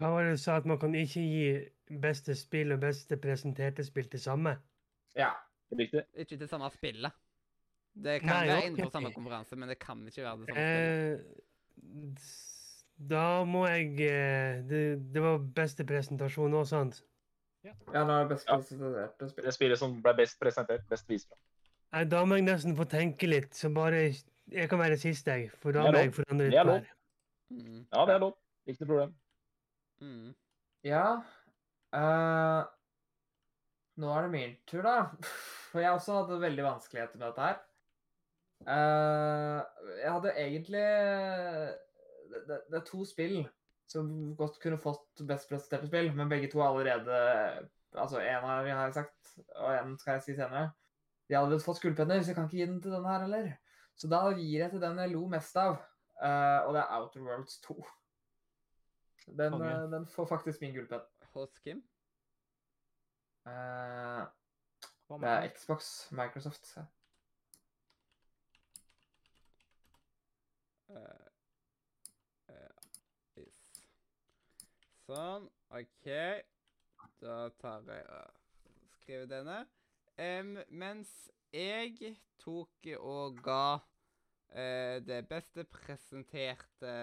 [0.00, 3.84] Hva var det du sa, at man kan ikke gi beste spill og beste presenterte
[3.84, 4.56] spill til samme?
[5.16, 5.32] ja.
[5.74, 6.04] Riktig.
[6.14, 7.12] Ikke til samme spillet.
[7.94, 8.66] Det kan Nei, være okay.
[8.68, 11.24] innenfor samme konferanse, men det kan ikke være det samme spillet.
[12.14, 12.54] Uh,
[13.10, 14.82] da må jeg eh, det,
[15.14, 17.00] det var beste presentasjon òg, sant?
[17.64, 19.16] Ja, er det best presentert.
[19.18, 19.44] presenterte spill.
[19.46, 21.40] Det spillet som ble best presentert, best vist fram.
[21.94, 24.06] Nei, da må jeg nesten få tenke litt, så bare
[24.52, 25.48] Jeg kan være sist, jeg.
[25.62, 26.88] For da er må jeg forandre Det litt er lov.
[27.50, 27.78] Mm.
[27.92, 28.34] Ja, det er lov.
[28.66, 29.14] Ikke noe problem.
[30.04, 30.32] Mm.
[30.84, 31.04] Ja
[31.94, 32.64] uh,
[33.96, 34.96] Nå er det min tur, da.
[35.70, 37.62] For jeg også hadde veldig vanskeligheter med dette her.
[38.64, 39.60] Uh,
[40.00, 40.84] jeg hadde egentlig
[42.30, 43.38] det, det, det er to spill
[43.94, 48.66] som godt kunne fått best presenterte spill, men begge to er allerede Altså, en har
[48.66, 50.72] jeg sagt, og en skal jeg si senere.
[51.28, 53.52] De har allerede fått gullpenner, så jeg kan ikke gi den til denne her heller.
[53.94, 55.76] Så da gir jeg til den jeg lo mest av,
[56.18, 57.76] eh, og det er Outer Worlds 2.
[59.38, 61.06] Den, eh, den får faktisk min gullpenn.
[61.34, 61.84] Hos Kim?
[63.46, 64.26] Uh,
[65.20, 65.48] det er?
[65.54, 66.66] Xbox, Microsoft.
[66.66, 66.84] så.
[70.88, 71.26] Eh,
[72.48, 72.54] eh,
[73.38, 73.82] yes.
[75.04, 75.50] Sånn.
[75.76, 76.06] OK.
[77.20, 78.30] Da tar jeg og
[78.94, 79.56] skriver denne.
[80.16, 81.10] Um, mens
[81.52, 86.94] jeg tok og ga uh, det beste presenterte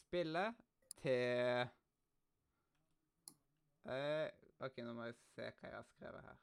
[0.00, 0.58] spillet
[0.98, 1.68] til
[3.86, 4.26] uh,
[4.64, 6.38] OK, nå må jeg se hva jeg har skrevet her.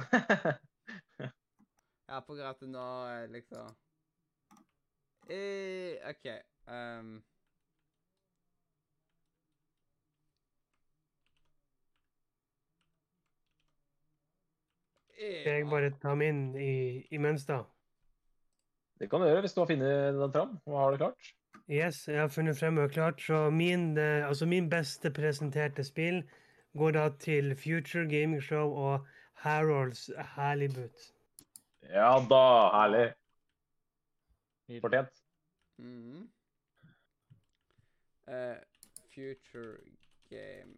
[2.10, 3.66] Ja, på grunn av at nå eh, liksom
[5.30, 6.24] uh, OK.
[6.66, 7.12] ehm.
[15.20, 17.60] Skal jeg bare ta min i, imens, da?
[19.00, 21.28] Det kan du gjøre hvis du har funnet den fram og har det klart.
[21.70, 23.20] Yes, jeg har funnet frem og klart.
[23.22, 26.22] Så min, eh, altså min beste presenterte spill
[26.76, 31.12] går da til Future Gaming Show og Harolds Halibut.
[31.82, 32.42] Ja da,
[32.74, 33.12] herlig.
[34.80, 35.22] Fortjent.
[35.78, 36.28] Mm -hmm.
[38.32, 38.56] uh,
[39.14, 39.76] Future
[40.30, 40.74] Game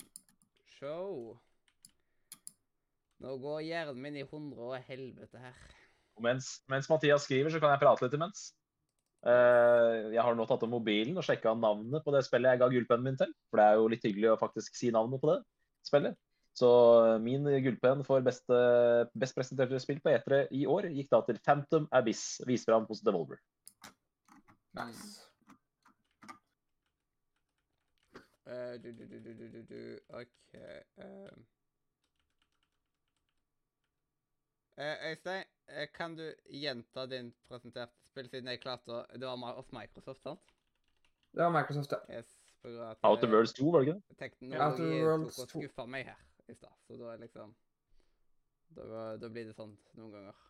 [0.66, 1.38] Show.
[3.22, 5.54] Nå går hjernen min i hundre og helvete her.
[6.22, 8.50] Mens, mens Mathias skriver, så kan jeg prate litt imens.
[9.22, 12.70] Uh, jeg har nå tatt opp mobilen og sjekka navnet på det spillet jeg ga
[12.72, 13.30] gullpennen min til.
[13.50, 15.38] For det er jo litt hyggelig å faktisk si navnet på det
[15.86, 16.18] spillet.
[16.52, 16.68] Så
[17.00, 18.56] eh, min gullpenn for beste,
[19.16, 23.00] best presenterte spill på E3 i år gikk da til Phantom Abyss, vist fram hos
[23.06, 23.40] Devolver.
[24.76, 25.22] Nice.
[28.44, 29.80] Uh, du, du, du, du, du, du.
[30.12, 30.84] OK ehm.
[31.06, 31.42] Eh,
[34.78, 39.72] Øystein, eh, kan du gjenta din presenterte spill, siden jeg klarte å Det var off
[39.72, 40.54] Microsoft, sant?
[41.32, 42.18] Det var Microsoft, ja.
[42.18, 44.16] Yes, på grunn av at Outer eh, Worlds 2, var det ikke det?
[44.22, 45.60] Teknologi Outer Worlds tok og 2.
[45.60, 47.54] skuffa meg her i stad, så da er liksom
[48.72, 50.40] da, da blir det sånn noen ganger.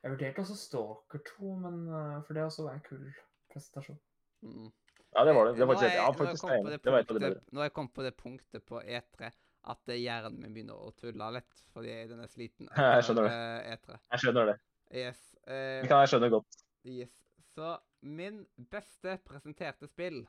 [0.00, 3.04] Jeg vurderte også Stalker 2, men eh, for det også var en kul
[3.52, 4.00] presentasjon.
[4.40, 4.70] Mm.
[5.10, 5.58] Ja, det var det.
[5.58, 7.42] Det var Nå ikke, ja, nå jeg faktisk det Det var et av de bedre.
[7.50, 9.32] Nå har jeg kommet på det punktet på E3
[9.68, 12.68] at hjernen min begynner å tulle litt fordi den er sliten.
[12.76, 13.32] Jeg skjønner det.
[13.36, 13.98] eh, E3.
[14.14, 14.56] Jeg skjønner det.
[14.90, 15.20] Yes.
[15.46, 16.62] eh, Det kan jeg skjønne godt.
[16.84, 17.12] yes.
[17.54, 20.22] Så min beste presenterte spill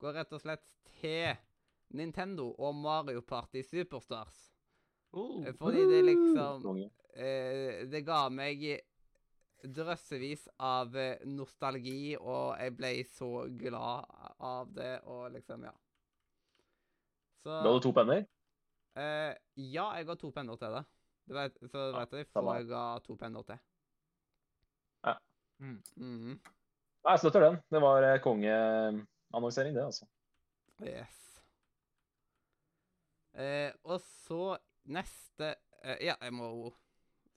[0.00, 0.64] går rett og slett
[1.00, 1.34] til
[1.92, 4.38] Nintendo og Mario Party Superstars.
[5.12, 5.44] Oh.
[5.46, 6.78] Eh, Fordi det liksom
[7.14, 8.62] eh, Det ga meg
[9.62, 13.28] drøssevis av eh, nostalgi, og jeg ble så
[13.60, 14.08] glad
[14.42, 15.74] av det, og liksom, ja.
[17.44, 18.24] Så Du hadde to penner?
[18.96, 20.82] Eh, Ja, jeg ga to penner til det.
[21.28, 23.62] Du vet, så Ja, vet jeg samme får jeg ga to penner til.
[25.06, 25.14] Ja.
[25.58, 25.78] Mm.
[25.96, 26.36] Mm.
[27.02, 27.58] Nei, jeg støtter den.
[27.70, 30.06] Det var eh, kongeannonsering, det, altså.
[30.82, 31.18] Yes.
[33.32, 34.56] Uh, og så
[34.92, 35.54] neste
[35.86, 36.74] uh, Ja, jeg må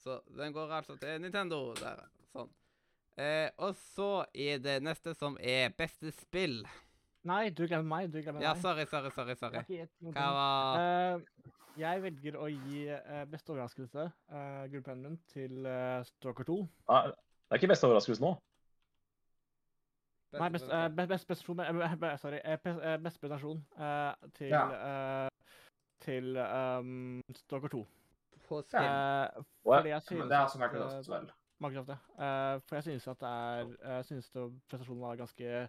[0.03, 1.73] Så den går altså til Nintendo.
[1.79, 2.01] Der.
[2.33, 2.51] Sånn.
[3.15, 6.59] Eh, og så er det neste som er beste spill.
[7.25, 8.09] Nei, du glemmer meg.
[8.13, 8.45] Du glemmer meg.
[8.45, 9.35] Ja, sorry, sorry, sorry.
[9.39, 9.85] Sorry.
[10.13, 10.81] Hva var
[11.17, 11.21] uh,
[11.75, 16.59] jeg velger å gi uh, beste overraskelse, uh, gullpennen min, til uh, Stalker 2.
[16.87, 18.35] Ah, det er ikke beste overraskelse nå.
[20.35, 22.39] Nei, best, uh, best, best presentasjon uh, Sorry.
[23.03, 24.63] beste presentasjon uh, til Ja.
[24.75, 25.29] eh,
[26.03, 27.81] til um, Stalker 2.
[28.49, 28.85] På Ja.
[29.33, 29.43] Uh,
[30.03, 31.29] synes det er også at, Microsoft, vel.
[31.63, 31.97] Microsoft, ja.
[32.25, 35.67] Eh, for jeg synes at det er Jeg synes det, presentasjonen var ganske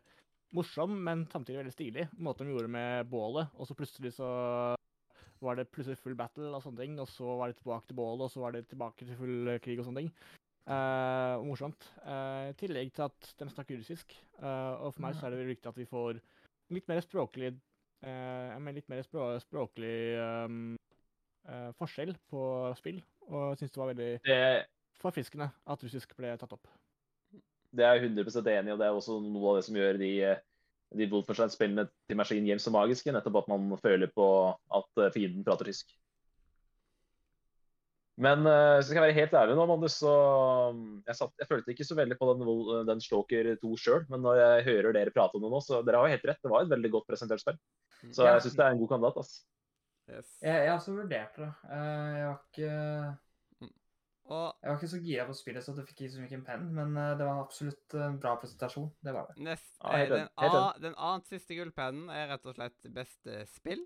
[0.54, 2.06] morsom, men samtidig veldig stilig.
[2.22, 4.28] Måten de gjorde med bålet, og så plutselig så
[5.42, 8.24] var det plutselig full battle og sånne ting, og så var det tilbake til bålet,
[8.24, 10.12] og så var det tilbake til full eh, krig og sånne ting.
[10.66, 11.84] Uh, og morsomt.
[12.02, 14.16] I I tillegg til at de snakker russisk.
[14.40, 16.18] Uh, og for meg så er det veldig viktig at vi får
[16.74, 20.74] litt mer språklig eh, men litt mer språ språklig um,
[21.48, 22.42] eh, forskjell på
[22.80, 23.02] spill.
[23.30, 24.40] Og jeg syns det var veldig Det,
[25.02, 26.70] forfriskende at russisk ble tatt opp.
[27.76, 30.00] Det er jeg 100 enig i, og det er også noe av det som gjør
[30.00, 30.42] de, eh,
[30.96, 33.12] de Wolfenstein-spillene til Machine Games så magiske.
[33.14, 35.92] Nettopp at man føler på at eh, fienden prater tysk.
[38.16, 40.12] Men eh, skal jeg være helt ærlig nå, Mandus, så
[40.72, 42.46] mm, jeg, satt, jeg følte ikke så veldig på den,
[42.88, 44.06] den Stalker 2 sjøl.
[44.12, 46.40] Men når jeg hører dere prate om det nå, så dere har jo helt rett.
[46.40, 47.60] Det var et veldig godt presentert spill.
[48.08, 49.20] Så jeg syns det er en god kandidat.
[49.20, 49.36] ass.
[50.06, 50.32] Yes.
[50.40, 51.52] Jeg, jeg også vurdert det.
[51.66, 52.72] Eh, jeg har ikke
[54.26, 56.64] Og Jeg var ikke så gira på spillet, så det fikk liksom ikke en penn,
[56.74, 58.88] men eh, det var absolutt en bra presentasjon.
[59.06, 59.36] Det var det.
[59.46, 62.56] nest, Ja, eh, helt den, enig, helt a, den annet siste gullpennen er rett og
[62.58, 63.84] slett beste spill.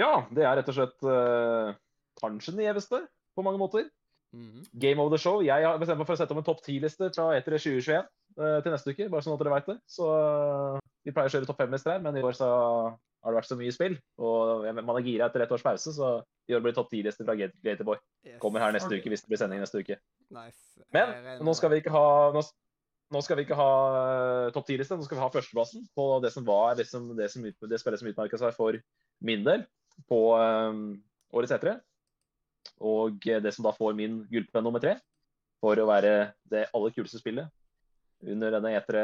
[0.00, 1.74] Ja, det er rett og slett eh,
[2.20, 3.02] kanskje den gjeveste
[3.36, 3.86] på mange måter.
[4.32, 4.64] Mhm.
[4.80, 5.42] Game of the show.
[5.44, 8.58] Jeg har bestemt meg for å sette opp en topp 10-liste fra etter 2021 eh,
[8.64, 9.78] til neste uke, bare sånn at dere vet det.
[9.86, 12.48] Så eh, vi pleier å kjøre topp fem-lister her, men i år så
[13.22, 13.94] har det vært så mye spill.
[14.22, 16.14] Og man er gira etter ett års pause, så
[16.50, 18.00] i år blir det topp ti-liste fra Gatorboy.
[18.42, 19.98] Kommer her neste uke hvis det blir sending neste uke.
[20.34, 20.82] Nice.
[20.94, 21.14] Men
[21.44, 22.42] nå skal vi ikke ha nå,
[23.12, 23.70] nå skal vi ikke ha
[24.54, 27.80] topp ti-liste, nå skal vi ha førsteplassen på det som var liksom det, som, det
[27.80, 28.78] spillet som utmerka seg for
[29.22, 29.66] min del
[30.10, 30.84] på um,
[31.36, 31.78] årets etere.
[32.82, 34.96] Og det som da får min gullpenn nummer tre,
[35.62, 37.50] for å være det aller kuleste spillet
[38.22, 39.02] under denne etere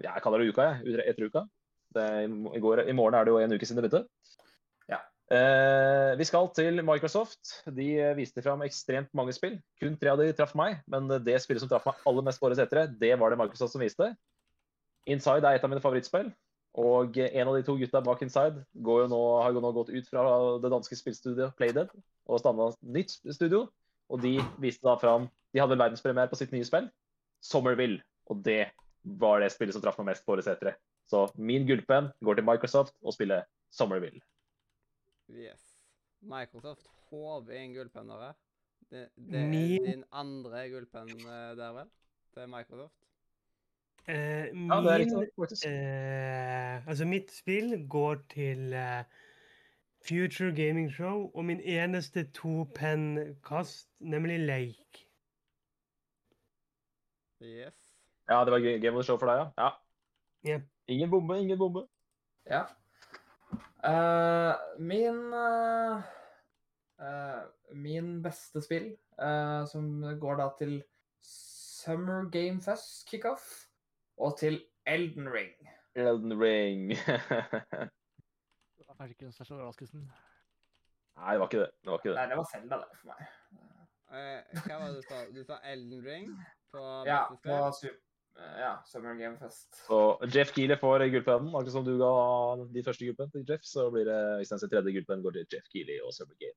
[0.00, 0.92] ja, Jeg kaller det uka, jeg.
[0.92, 1.42] Etter Eteruka.
[1.96, 4.06] Det, i, går, I morgen er det jo en uke siden det begynte.
[4.92, 5.00] Ja.
[5.32, 7.58] Eh, vi skal til Microsoft.
[7.66, 9.58] De eh, viste fram ekstremt mange spill.
[9.82, 12.50] Kun tre av de traff meg, men det spillet som traff meg aller mest på
[12.50, 14.12] årets etere, det var det Microsoft som viste.
[15.06, 16.30] Inside er et av mine favorittspill.
[16.76, 19.72] Og eh, en av de to gutta bak Inside går jo nå, har jo nå
[19.76, 20.26] gått ut fra
[20.62, 21.92] det danske spillstudioet Playdead
[22.26, 23.66] og standa nytt studio.
[24.12, 25.24] Og de viste da fram
[25.54, 26.90] De hadde verdenspremiere på sitt nye spill,
[27.42, 28.02] Somerville.
[28.28, 28.74] Og det
[29.18, 30.74] var det spillet som traff meg mest på årets etere.
[31.06, 34.20] Så min gullpenn går til Microsoft og spiller Summerville.
[35.30, 35.62] Yes.
[36.26, 38.32] Microsoft håver inn gullpenner her.
[38.90, 41.88] Det, det er Min- din andre gullpenn eh, der, vel?
[42.34, 42.94] Til Microsoft?
[44.08, 45.28] Eh, Ja, det er min riktig.
[45.38, 45.66] faktisk.
[45.66, 49.04] eh, Altså, mitt spill går til eh,
[50.08, 55.06] Future Gaming Show og min eneste to-penn-kast, nemlig Lake.
[57.42, 57.74] Yes.
[58.30, 59.64] Ja, det var Game of the Show for deg, ja?
[59.64, 59.70] ja.
[60.52, 60.60] Ja.
[60.88, 61.86] Ingen bombe, ingen bombe.
[62.46, 62.64] Ja.
[63.86, 66.02] Uh, min uh,
[67.02, 67.42] uh,
[67.74, 70.76] Min beste spill, eh, som går da til
[71.22, 73.66] Summer Game Fest kickoff,
[74.16, 75.52] og til Elden Ring.
[75.94, 76.90] Elden Ring.
[78.78, 80.06] Det var kanskje ikke den største overraskelsen.
[81.16, 81.70] Nei, det var ikke det.
[81.82, 82.16] Det var ikke det.
[82.16, 83.20] Nei, det var Zelda, det, for meg.
[84.06, 85.22] Eh, hva var det du sa?
[85.34, 86.28] Du sa Elden Ring
[86.70, 87.96] på Ja, på spill?
[88.36, 89.74] Eh, ja, Summer Game Fest.
[89.86, 90.00] Så
[90.32, 91.54] Jeff Keele får gullpennen.
[91.54, 92.12] Akkurat som du ga
[92.72, 95.68] de første gullpennene til Jeff, så blir det hvis den tredje gullpennen går til Jeff
[95.72, 96.56] Keele og Summer Game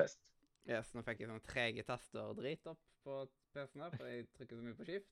[0.00, 0.20] Fest.
[0.68, 3.22] Yes, nå fikk jeg sånn trege taster drit opp på
[3.56, 5.08] PC-en her, for jeg trykker så mye på skift.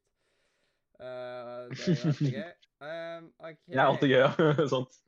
[0.96, 2.54] Uh, det er alltid gøy.
[2.76, 3.72] Um, okay.
[3.72, 4.64] Det er alltid gøy, ja.
[4.74, 4.98] Sånt.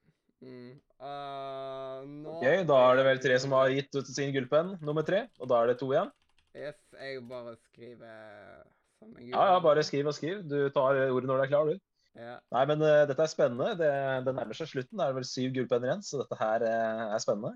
[0.40, 0.70] Mm.
[0.96, 5.04] Uh, nå Ok, Da er det vel tre som har gitt ut sin gullpenn, nummer
[5.04, 5.26] tre.
[5.36, 6.08] Og da er det to igjen.
[6.56, 8.64] Yes, jeg bare skriver
[9.00, 10.42] Ja, ja, bare skriv og skriv.
[10.48, 11.78] Du tar ordet når du er klar, du.
[12.18, 12.34] Ja.
[12.50, 13.70] Nei, men uh, dette er spennende.
[13.78, 13.90] Det,
[14.26, 14.98] det nærmer seg slutten.
[14.98, 17.54] Det er vel syv gullpenner igjen, så dette her uh, er spennende.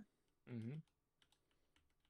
[0.51, 0.81] Mhm.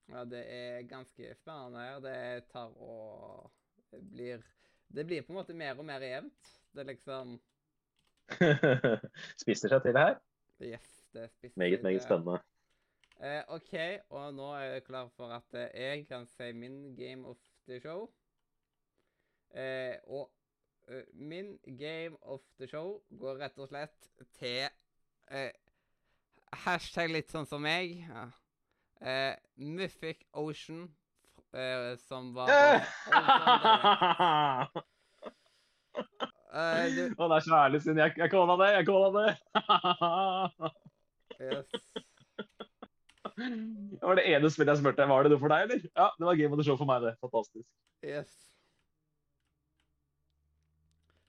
[0.08, 2.00] ja, det er ganske spennende her.
[2.04, 3.50] Det tar og
[3.92, 4.44] Det blir
[4.92, 6.52] Det blir på en måte mer og mer jevnt.
[6.72, 7.38] Det er liksom
[9.42, 10.18] Spiser seg til her.
[10.62, 12.40] Yes, det spiser Meget, meget spennende.
[13.22, 13.74] Uh, OK,
[14.10, 18.10] og nå er jeg klar for at jeg kan si min game of the show.
[19.52, 20.30] Eh, og
[20.88, 24.68] eh, min game of the show går rett og slett til
[25.30, 25.52] eh,
[26.64, 28.04] Hashtag litt sånn som meg.
[28.08, 28.28] Ja.
[29.02, 30.86] Eh, Mythic Ocean,
[31.52, 32.60] eh, som var Å,
[36.52, 38.66] Eh, du, det er så ærlig, siden jeg, jeg kåla det.
[38.76, 39.30] Jeg kåla det.
[41.40, 41.68] yes.
[43.32, 45.06] Det var det ene spillet jeg spurte.
[45.08, 45.86] Var det noe for deg, eller?
[45.96, 47.14] Ja, det var Game of the Show for meg, det.
[47.24, 47.64] Fantastisk.
[48.04, 48.51] Yes.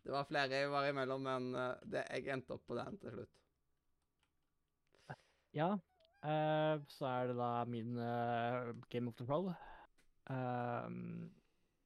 [0.03, 3.17] Det var flere jeg var imellom, men eh, det, jeg endte opp på den til
[3.17, 3.39] slutt.
[5.53, 5.73] Ja,
[6.23, 9.49] Uh, så er det da min uh, Game of the Roll.
[10.31, 11.33] Ehm,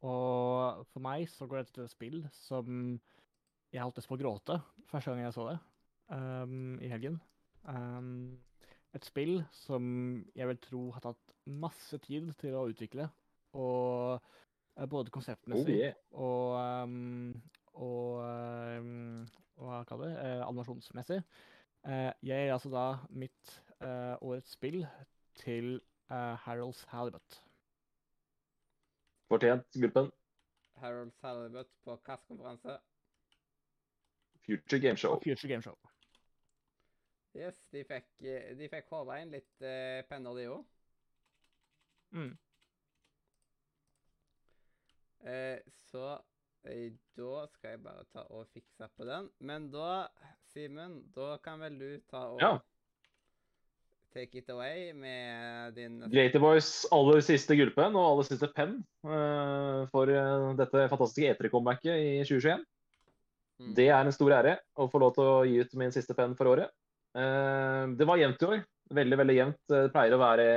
[0.06, 2.68] og for meg så går dette til et spill som
[3.74, 4.58] jeg holdt nesten på å gråte
[4.92, 5.56] første gang jeg så det
[6.14, 7.18] um, i helgen.
[7.66, 8.38] Um,
[8.94, 9.88] et spill som
[10.38, 13.10] jeg vil tro har tatt masse tid til å utvikle.
[13.58, 14.22] Og
[14.78, 15.98] både både Oh, konseptmessig yeah.
[16.14, 17.32] og, ehm,
[17.78, 19.26] og ehm,
[19.62, 21.22] hva kaller det, eh, animasjonsmessig.
[21.88, 24.82] Eh, jeg gir altså da mitt eh, årets spill
[25.38, 25.78] til
[26.10, 27.42] uh, Harold's Halibut.
[29.30, 30.12] Fortjent gruppen.
[30.78, 32.78] Harold Salibut på kassekonferanse.
[34.46, 35.12] Future Game Show.
[35.12, 35.76] Og Future Game Show.
[37.36, 40.64] Yes, de fikk, eh, de fikk håva inn litt eh, penner, de òg.
[42.18, 42.32] Mm.
[45.28, 45.60] Eh,
[45.92, 46.24] så eh,
[47.18, 49.30] da skal jeg bare ta og fikse på den.
[49.40, 50.08] Men da,
[50.52, 52.58] Simen, da kan vel du ta og Ja.
[54.14, 59.86] take it away med din Greater Boys aller siste gullpenn og aller siste penn uh,
[59.92, 62.66] for eh, dette fantastiske E3-comebacket i 2021.
[63.60, 63.74] Mm.
[63.78, 66.36] Det er en stor ære å få lov til å gi ut min siste penn
[66.38, 66.74] for året.
[67.18, 68.66] Uh, Det var jevnt i år.
[68.98, 69.62] Veldig, veldig jevnt.
[69.68, 70.50] Det pleier å være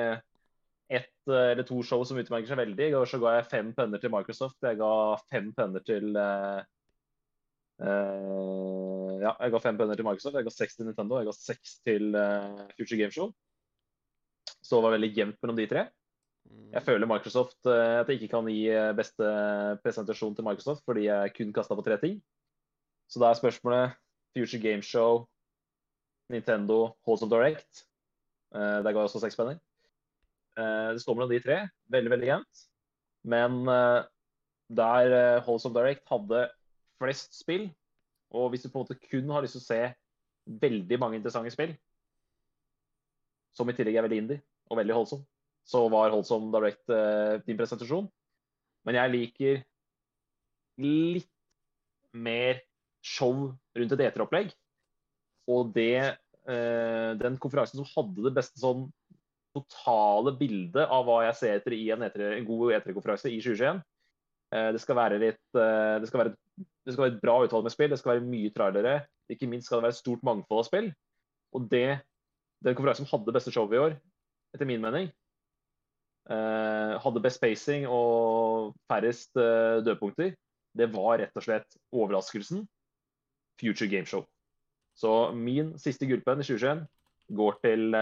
[0.91, 2.89] ett eh, eller to show som utmerker seg veldig.
[2.89, 4.59] I går så ga jeg fem penner til Microsoft.
[4.67, 4.95] Jeg ga
[5.31, 6.62] fem penner til uh,
[9.21, 10.35] Ja, jeg ga fem penner til Microsoft.
[10.35, 11.21] Jeg ga seks til Nintendo.
[11.21, 13.31] Jeg ga seks til uh, Future Game Show.
[14.59, 15.87] Så det var veldig jevnt mellom de tre.
[16.51, 16.67] Mm.
[16.75, 18.67] Jeg føler Microsoft at jeg ikke kan gi
[18.99, 19.31] beste
[19.85, 22.19] presentasjon til Microsoft fordi jeg kun kasta på tre ting.
[23.11, 23.97] Så da er spørsmålet
[24.35, 25.27] Future Game Show,
[26.31, 27.85] Nintendo, Halls of Direct.
[28.55, 29.59] Der ga jeg også seks penner.
[30.61, 31.59] Eh, Det står mellom de tre.
[31.93, 32.65] Veldig, veldig jevnt.
[33.31, 34.01] Men eh,
[34.81, 35.15] der
[35.47, 36.47] Halls of Direct hadde
[37.01, 37.69] flest spill,
[38.31, 39.81] og hvis du på en måte kun har lyst til å se
[40.61, 41.73] veldig mange interessante spill,
[43.57, 45.24] som i tillegg er veldig indie og veldig holdsom,
[45.66, 46.93] så var Holdsom Direct
[47.47, 48.07] din presentasjon.
[48.87, 49.59] Men jeg liker
[50.81, 51.28] litt
[52.15, 52.62] mer
[53.05, 54.55] show rundt et eteropplegg.
[55.51, 56.15] Og det,
[56.47, 58.87] den konferansen som hadde det beste sånn
[59.55, 63.81] totale bildet av hva jeg ser etter i en, etere, en god E3-konferanse i 2021.
[64.55, 67.66] Eh, det skal være litt eh, det, skal være, det skal være et bra utvalg
[67.66, 68.97] med spill, det skal være mye trailere.
[69.31, 70.90] Ikke minst skal det være et stort mangfold av spill.
[71.55, 72.01] Og det,
[72.66, 73.97] den konferansen som hadde beste showet i år,
[74.55, 75.10] etter min mening,
[76.31, 80.35] eh, hadde best spacing og færrest dødpunkter,
[80.78, 82.62] det var rett og slett overraskelsen
[83.59, 84.22] Future Game Show.
[84.94, 86.85] Så min siste gullpenn i 2021
[87.39, 87.97] går til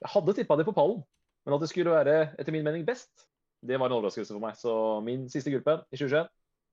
[0.00, 1.00] Jeg hadde tippa det på pallen,
[1.44, 3.26] men at det skulle være etter min mening best,
[3.66, 4.56] det var en overraskelse for meg.
[4.56, 6.28] Så min siste gullpenn i 2021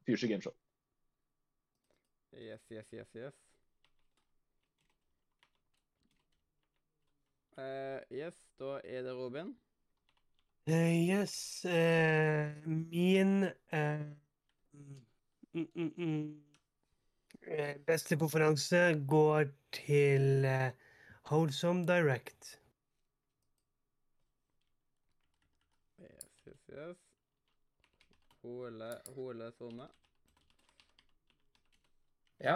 [0.05, 0.53] Future Game Show.
[2.33, 3.33] Yes, yes, yes, yes.
[7.57, 9.55] Eh, yes, da er det Robin.
[10.67, 13.99] Uh, yes, Uh, min eh,
[15.53, 16.41] mm, mm, mm,
[17.47, 20.47] eh, beste konferanse går til
[21.29, 22.62] Wholesome Direct.
[26.73, 26.97] Yes.
[28.41, 29.85] Hole, Hole sone.
[32.41, 32.55] Ja.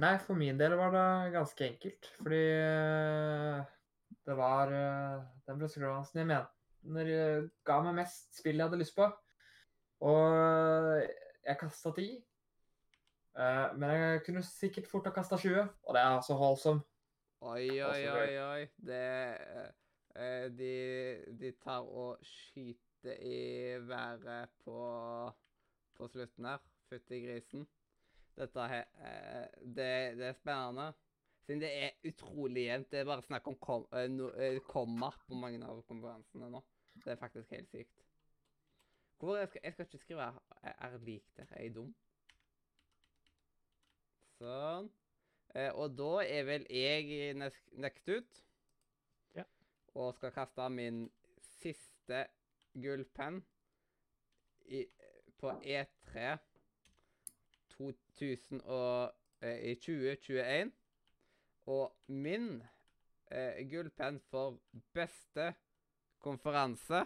[0.00, 2.08] Nei, for min del var det ganske enkelt.
[2.22, 3.60] Fordi eh,
[4.26, 8.96] det var eh, den pressekonferansen jeg mener eh, ga meg mest spill jeg hadde lyst
[8.96, 9.10] på.
[10.08, 11.04] Og
[11.44, 12.08] jeg kasta 10.
[13.36, 16.80] Eh, Men jeg kunne sikkert fort ha kasta 20, og det er altså holdsom.
[17.40, 18.64] Oi, oi, oi, oi.
[18.88, 19.04] Det
[19.36, 19.68] eh,
[20.56, 20.72] de,
[21.40, 23.38] de tar og skyter i
[23.88, 24.80] været på,
[25.96, 26.58] på slutten her.
[26.90, 27.68] Fytti grisen.
[28.36, 29.88] Dette her eh, det,
[30.18, 30.92] det er spennende.
[31.46, 32.90] Siden det er utrolig jevnt.
[32.90, 36.62] Det er bare snakk om kom, eh, no, eh, komma på mange av konferansene nå.
[37.04, 38.04] Det er faktisk helt sykt.
[39.20, 40.28] Hvor jeg skal, jeg skal ikke skrive
[40.62, 41.48] er, lik der.
[41.50, 41.90] Er jeg dum?
[44.38, 44.88] Sånn.
[45.54, 48.40] Eh, og da er vel jeg nekt ut.
[49.94, 51.06] Og skal kaste min
[51.58, 52.26] siste
[52.78, 53.40] gullpenn
[55.40, 56.36] på E3
[57.74, 59.12] 2000 og,
[59.42, 60.72] eh, i 2021.
[61.66, 62.62] Og min
[63.30, 64.60] eh, gullpenn for
[64.94, 65.52] beste
[66.20, 67.04] konferanse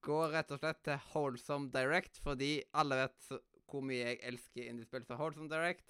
[0.00, 4.68] går rett og slett til Wholesome Direct, fordi alle vet så, hvor mye jeg elsker
[4.68, 5.04] indiespill.
[5.04, 5.84] Så Wholesome Direct,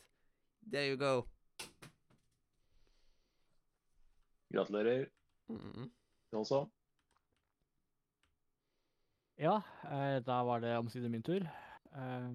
[0.72, 1.28] there you go.
[4.52, 5.08] Gratulerer.
[5.52, 5.88] Mm.
[6.38, 6.64] Også.
[9.40, 9.56] Ja,
[9.88, 11.44] eh, da var det omsider min tur.
[11.96, 12.28] Eh,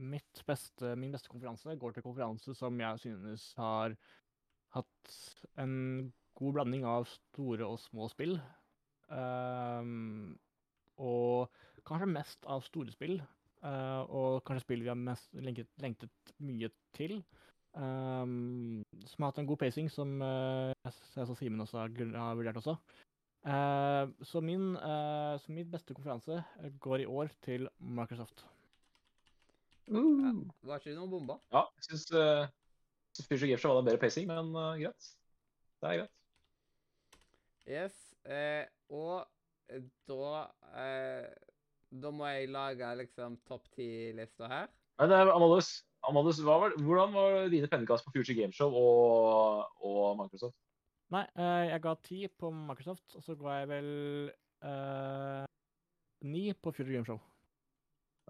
[0.00, 3.96] mitt beste, min beste konferanse går til konferanse som jeg synes har
[4.74, 5.16] hatt
[5.60, 8.38] en god blanding av store og små spill.
[9.10, 10.38] Ehm,
[11.02, 11.50] og
[11.88, 13.20] kanskje mest av store spill.
[13.60, 17.18] eh, og kanskje spill vi har mest lengtet, lengtet mye til.
[17.78, 22.34] Ehm, som har hatt en god pacing, som eh, jeg jeg så Simen også har,
[22.38, 22.76] vurdert også.
[23.40, 28.44] Uh, så, min, uh, så min beste konferanse eh, går i år til Microsoft.
[29.88, 30.02] Ja,
[30.68, 31.38] var ikke det noen bomber?
[31.48, 32.44] Ja, jeg syns uh,
[33.24, 35.08] Future Game var en bedre pacing, men uh, greit.
[35.80, 36.16] Det er greit.
[37.70, 37.96] Yes.
[38.28, 39.24] Eh, og
[40.08, 40.40] da
[40.76, 41.28] eh,
[41.90, 44.68] Da må jeg lage liksom topp ti-lista her.
[45.00, 45.70] Nei, det er Amandus,
[46.08, 50.56] Amandus var, hvordan var dine pennekast på Future Game Show og, og Microsoft?
[51.10, 53.90] Nei, eh, jeg ga ti på Microsoft, og så ga jeg vel
[54.62, 55.42] eh,
[56.30, 57.18] ni på Future Game Show.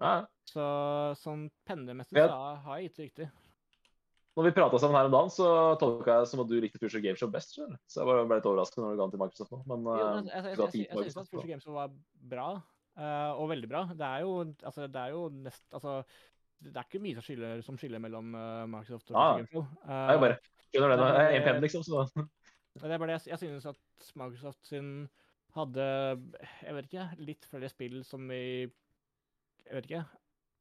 [0.01, 0.63] Ja, Så
[1.21, 2.25] sånn pennemessig Ja.
[2.25, 3.29] så har jeg gitt det riktig.
[4.35, 7.03] når vi prata sammen her om dagen, så tolka jeg som at du likte Future
[7.03, 7.53] Game Show best.
[7.53, 7.77] Selv.
[7.85, 9.61] Så jeg bare ble litt overrasket når du ga den til Microsoft nå.
[9.69, 11.93] Men Jo, eh, men jeg, jeg, jeg, jeg, syns at Future Game Show var
[12.33, 12.49] bra,
[13.37, 13.85] og veldig bra.
[13.93, 14.33] Det er jo,
[14.65, 16.01] altså, det er jo nest Altså,
[16.61, 19.51] det er ikke mye som skiller, som skiller mellom uh, Microsoft og Ah, Future Games
[19.55, 19.65] Show.
[19.87, 20.37] Det er jo bare
[20.71, 21.83] skjønner det, nå er jeg en penn, liksom.
[21.87, 24.91] Så Det er bare det, jeg, jeg synes at Microsoft sin
[25.55, 25.87] hadde,
[26.61, 30.03] jeg vet ikke, litt flere spill som vi Jeg vet ikke.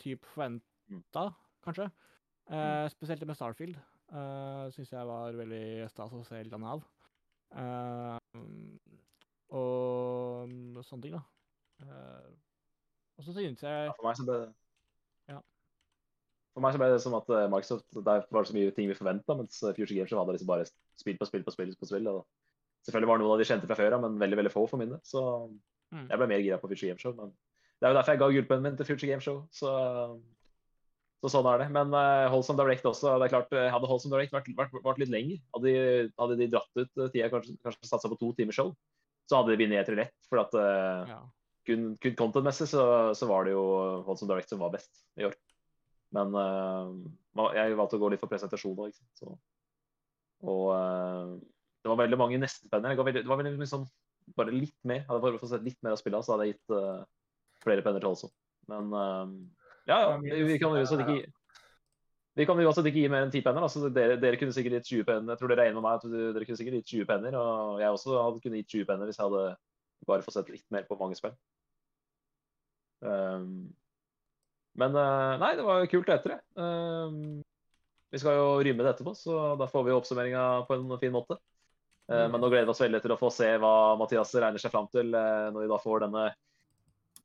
[0.01, 1.28] Typ forventa,
[1.64, 1.90] kanskje.
[2.51, 3.77] Uh, spesielt med Starfield.
[4.10, 6.82] Uh, Syns jeg var veldig stas å se litt av.
[7.55, 8.18] Uh,
[9.55, 11.22] og sånne ting, da.
[11.82, 12.31] Uh,
[13.20, 14.40] og så synes jeg ja, for meg så det
[15.28, 15.39] Ja.
[16.55, 18.89] For meg så ble det som at eh, Microsoft Der var det så mye ting
[18.90, 20.66] vi forventa, mens eh, Future Game Show hadde liksom bare
[20.98, 22.09] spill på spill på spill på spill.
[22.10, 22.24] Og
[22.86, 24.82] selvfølgelig var det noen av de kjente fra før av, men veldig veldig få for
[24.82, 25.02] min del.
[25.06, 25.22] Så
[25.90, 26.06] Mm.
[26.06, 27.14] jeg ble mer gira på Future Game Show.
[27.16, 27.32] Men
[27.81, 29.40] det er jo derfor jeg ga gullpennen min til Future Game Show.
[29.55, 29.72] Så,
[31.24, 31.68] så sånn er det.
[31.74, 33.16] Men uh, Holsom Direct også.
[33.18, 36.39] det er klart, eh, Hadde Holsom Direct vært, vært, vært litt lenger, hadde de, hadde
[36.40, 38.72] de dratt ut eh, tida, kanskje, kanskje satsa på to timer show,
[39.31, 40.16] så hadde de vunnet E3 lett.
[40.31, 41.20] For at uh, ja.
[41.68, 42.85] kun, kun content-messig så,
[43.16, 43.64] så var det jo
[44.06, 45.35] Holsom Direct som var best i år.
[46.16, 49.22] Men eh, jeg valgte å gå litt for presentasjon òg, ikke sant.
[49.22, 49.34] Så,
[50.50, 51.34] og eh,
[51.80, 53.86] det var veldig mange veldig- Det var veldig sånn,
[54.36, 55.04] bare litt mer.
[55.08, 57.04] Hadde jeg sett litt mer av spillene, så hadde jeg gitt uh,
[57.64, 58.28] flere penner til også.
[58.68, 59.32] Men uh,
[59.88, 60.18] ja, ja.
[60.20, 61.32] Vi, kan uansett ikke
[62.38, 63.64] vi kan uansett ikke gi mer enn ti penner.
[63.66, 65.34] Altså, dere, dere kunne sikkert gitt 20 penner.
[65.34, 67.38] Jeg tror dere er enig med meg at dere kunne sikkert gitt 20 penner.
[67.40, 69.56] Og jeg også hadde kunnet gitt 20 penner hvis jeg hadde
[70.08, 71.34] bare fått sett litt mer på mange spill.
[73.00, 73.72] Um,
[74.78, 76.40] men eh, nei, det var kult etter det.
[76.60, 77.40] Um,
[78.10, 81.38] vi skal jo rymme det etterpå, så da får vi oppsummeringa på en fin måte.
[82.10, 84.72] Eh, men nå gleder vi oss veldig til å få se hva Mathias regner seg
[84.74, 86.24] fram til eh, når vi da får denne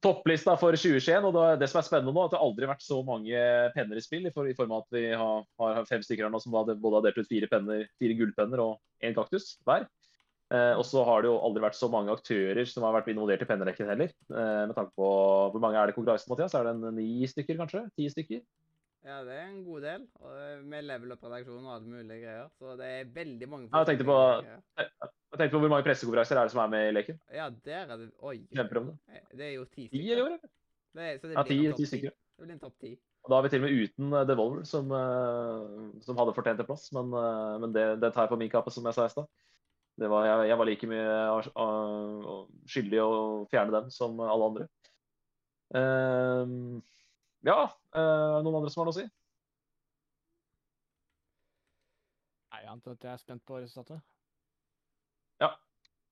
[0.05, 1.25] topplista for 2021.
[1.25, 3.97] Og det som er spennende nå, er at det aldri har vært så mange penner
[3.97, 6.41] i spill, i, for, i form av at vi har, har fem stykker her nå
[6.43, 9.89] som både har delt ut fire, penner, fire gullpenner og én kaktus hver.
[10.53, 13.41] Eh, og så har det jo aldri vært så mange aktører som har vært involvert
[13.41, 14.11] i pennerekken heller.
[14.29, 15.07] Eh, med tanke på
[15.51, 16.53] Hvor mange er det i konkurransen, Mathias?
[16.53, 17.81] Er det en ni stykker, kanskje?
[17.97, 18.43] Ti stykker?
[19.05, 20.05] Ja, det er en god del.
[20.21, 22.47] Eh, med level up-redaksjon og alle mulige greier.
[22.61, 24.45] Så det er veldig mange Ja, jeg tenkte på-
[24.77, 27.19] Jeg tenkte på Hvor mange pressekonferanser er det som er med i leken?
[27.33, 28.37] Ja, der er det Oi.
[28.57, 28.99] Om
[29.35, 30.17] Det er jo ti Ti stykker.
[30.17, 30.39] i år, eller?
[30.95, 32.11] Det er, så det Ja, ti, ti stykker.
[32.37, 32.97] Det blir en topp ti.
[33.25, 36.59] Og da er vi til og med uten eh, Devolver, som, eh, som hadde fortjent
[36.59, 36.91] en plass.
[36.93, 39.25] Men, eh, men det, det tar jeg på min kappe, som jeg sa i stad.
[39.97, 41.11] Det var- Jeg, jeg var like mye
[41.55, 43.11] av- skyldig å
[43.49, 44.67] fjerne dem som alle andre.
[45.75, 46.81] Uh,
[47.45, 47.61] ja,
[47.95, 49.05] uh, noen andre som har noe å si?
[52.51, 54.01] Nei, jeg antar at jeg er spent på resultatet.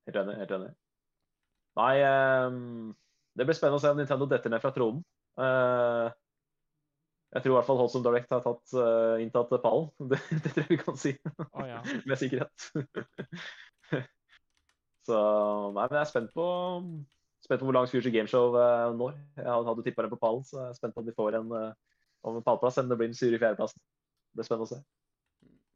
[0.07, 0.35] Helt enig.
[0.41, 0.71] helt enig.
[1.79, 2.91] Nei, um,
[3.37, 4.99] det blir spennende å se om Nintendo detter ned fra tronen.
[5.39, 6.11] Uh,
[7.33, 9.87] jeg tror i hvert fall Holdsom Direct har tatt, uh, inntatt pallen.
[10.11, 11.13] Det, det tror jeg vi kan si
[11.47, 11.79] oh, ja.
[12.09, 12.67] med sikkerhet.
[15.07, 15.17] Så
[15.75, 16.45] nei, men jeg er spent på,
[17.43, 19.17] spent på hvor langt Future Gameshow uh, når.
[19.35, 21.49] Jeg hadde, tippa dem på pallen, så jeg er spent på om de får en,
[21.59, 23.83] eh, om en pallplass, eller om det blir en sure fjerdeplassen.
[24.31, 24.79] Det blir spennende å se.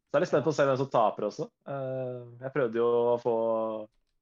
[0.08, 1.46] Så jeg er litt spent på å se hvem som taper også.
[1.68, 3.34] Eh, jeg prøvde jo å få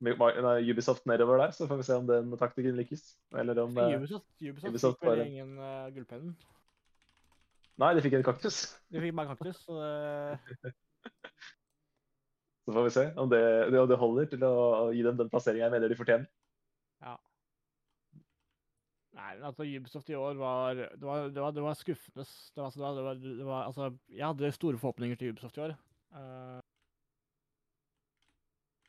[0.03, 3.05] Ubisoft nedover der, så får vi se om den taktikken lykkes.
[3.39, 6.35] Eller om eh, Ubisoft, Ubisoft, Ubisoft fikk vel bare- ingen uh, gullpennen.
[7.79, 8.59] Nei, de fikk en kaktus.
[8.91, 10.75] De fikk bare kaktus, så det
[12.67, 15.31] Så får vi se om det, det, om det holder til å gi dem den
[15.31, 16.27] plasseringen jeg mener de fortjener.
[19.17, 22.25] Nei, men altså Ubisoft i år var Det var, det var, det var skuffende.
[22.55, 25.77] Det var, det var, det var, altså, jeg hadde store forhåpninger til Ubisoft i år.
[26.13, 26.61] Uh,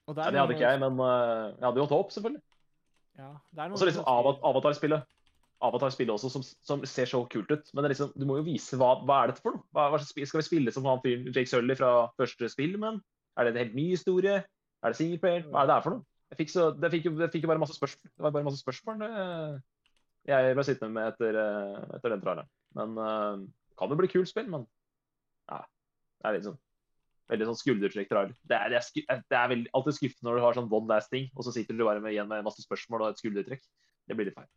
[0.07, 2.43] og der, er det hadde ikke jeg, men uh, jeg hadde jo hatt håp, selvfølgelig.
[3.17, 3.31] Ja,
[3.71, 5.07] Og så liksom Avatar-spillet.
[5.61, 7.71] Avatar-spillet også, som, som ser så kult ut.
[7.73, 9.65] Men det liksom, du må jo vise hva, hva er dette for noe.
[9.73, 13.01] Hva, hva skal vi spille som han fyren Jake Sully fra første spill, men
[13.37, 14.41] er det en helt ny historie?
[14.83, 15.47] Er det singleplayer?
[15.47, 16.07] Hva er det det er for noe?
[16.27, 18.11] Jeg fikk, så, jeg fikk, jo, fikk jo bare masse spørsmål.
[18.11, 19.03] Det var bare masse spørsmål
[20.27, 22.49] jeg ble sittende med etter, eh, etter den traileren.
[22.77, 23.43] Men uh,
[23.79, 24.65] kan jo bli kult spill, men
[25.47, 25.61] ja,
[26.19, 26.63] det er litt sånn
[27.27, 28.35] veldig sånn skuldertrekk trailer.
[28.47, 30.87] Det er, det er, sku, det er veldig, alltid skuffende når du har sånn one
[30.91, 33.65] last thing, og så sitter du bare med, igjen med masse spørsmål og et skuldertrekk.
[34.07, 34.47] Det blir litt feil.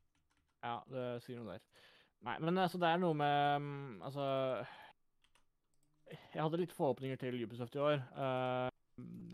[0.62, 1.64] Ja, det sier noe der.
[2.28, 4.24] Nei, men altså, det er noe med mm, Altså
[6.10, 8.00] Jeg hadde litt forhåpninger til Ubisoft i år.
[8.16, 8.68] Uh,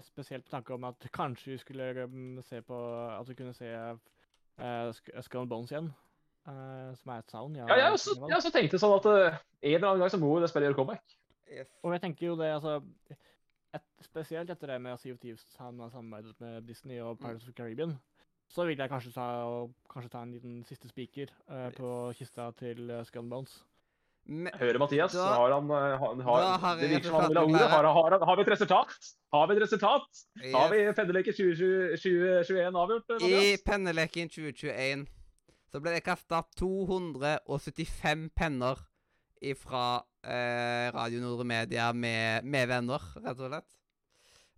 [0.04, 2.76] spesielt på tanke om at kanskje vi skulle mm, se på
[3.10, 5.92] At vi kunne se uh, Skull and Bones igjen.
[6.46, 7.56] Uh, som er et sound.
[7.56, 10.28] Ja, jeg også, jeg også tenkte sånn at uh, en eller annen gang så må
[10.38, 11.16] det spillet gjøre comeback.
[11.50, 11.70] Yes.
[11.82, 12.80] Og jeg tenker jo det, altså
[13.74, 17.42] et, Spesielt etter det med Sea of Thieves han har samarbeidet med Disney og Pirates
[17.42, 17.96] of the Caribbean,
[18.48, 22.50] så vil jeg kanskje ta, og, kanskje ta en liten siste spiker eh, på kista
[22.58, 23.56] til uh, Skull and Bones.
[24.28, 27.44] Me- Hører Mathias, Da- har han, eh, har, har Det virker som han vil ha
[27.44, 27.68] ordet.
[27.70, 28.94] Har, har, har vi et resultat?
[29.32, 30.22] Har vi et resultat?
[30.54, 33.06] Har vi penneleken 2021 avgjort?
[33.08, 33.44] Mathias?
[33.44, 35.06] I penneleken 2021
[35.70, 38.76] så ble det kasta 275 penner
[39.60, 39.84] fra
[40.26, 43.68] eh, Radio Nordre Media med, med venner, rett og slett.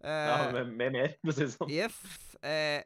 [0.04, 1.72] Eh, Ja, med, med mer, for å si det sånn.
[1.74, 1.98] Yes.
[2.40, 2.80] Eh,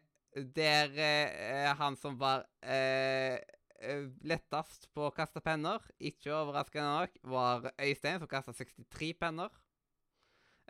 [0.56, 3.38] der eh, han som var eh, eh,
[4.26, 9.52] lettest på å kaste penner, ikke overraskende nok, var Øystein, som kasta 63 penner.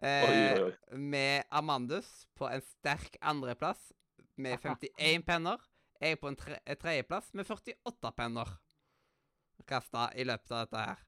[0.02, 0.98] Eh, Oi, oi, oi.
[0.98, 3.92] Med Amandus på en sterk andreplass
[4.40, 5.60] med 51 penner.
[6.02, 8.50] Jeg på en tre eh, tredjeplass med 48 penner
[9.68, 11.02] kasta i løpet av dette her.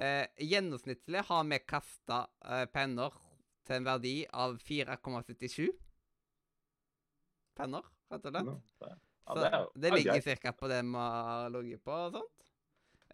[0.00, 3.14] Eh, gjennomsnittlig har vi kasta eh, penner
[3.66, 5.68] til en verdi av 4,77
[7.60, 8.50] penner, rett og slett.
[9.26, 10.26] Ja, det, er, det er ligger ca.
[10.30, 12.36] cirka på det vi har ligget på og sånt.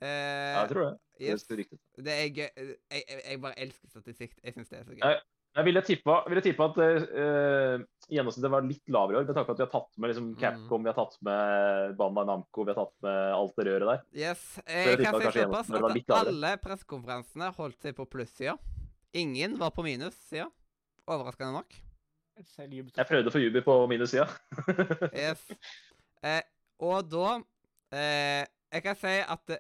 [0.01, 0.93] Eh, Ja, jeg tror det.
[1.17, 1.57] Det yes, er
[2.05, 2.51] det er gøy.
[2.93, 4.37] Jeg, jeg, jeg bare elsker statistikk.
[4.45, 5.01] Jeg syns det er så gøy.
[5.01, 5.21] Jeg,
[5.57, 6.79] Jeg ville tippa, ville tippa at
[7.17, 10.11] uh, gjennomsnittet var litt lavere i år, med tanke på at vi har tatt med
[10.13, 10.41] liksom, Mm.
[10.43, 14.03] Capcom, vi har tatt med Bandai Namco, vi har tatt med alt det røret der.
[14.21, 18.59] Yes, jeg jeg kan si såpass at alle pressekonferansene holdt seg på plussida.
[19.17, 20.51] Ingen var på minussida.
[21.09, 21.81] Overraskende nok.
[22.37, 24.27] Jeg prøvde å få Jubi på minussida.
[25.17, 25.41] Yes.
[26.27, 26.43] Eh,
[26.83, 27.37] og da
[27.95, 28.43] eh,
[28.73, 29.53] Jeg kan si at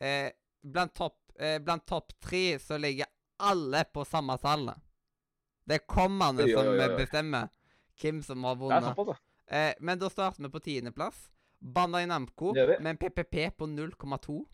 [0.00, 0.30] eh,
[0.64, 3.10] blant topp eh, top tre så ligger
[3.44, 4.70] alle på samme tall.
[5.66, 7.48] Det er oi, som bestemmer
[8.00, 9.16] hvem som har vunnet.
[9.46, 11.28] Eh, men da starter vi på tiendeplass.
[11.60, 14.44] Bandai Namco med en PPP på 0,2.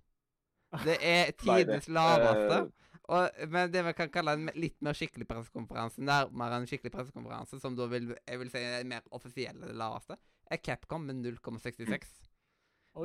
[0.85, 1.32] Det er Nei,
[1.65, 2.59] tidenes laveste.
[2.61, 6.93] eh, Og, men det vi kan kalle en litt mer skikkelig pressekonferanse, nærmere en skikkelig
[6.94, 10.15] pressekonferanse, som da vil jeg vil si er mer offisiell det laveste,
[10.51, 12.10] er Capcom med 0,66.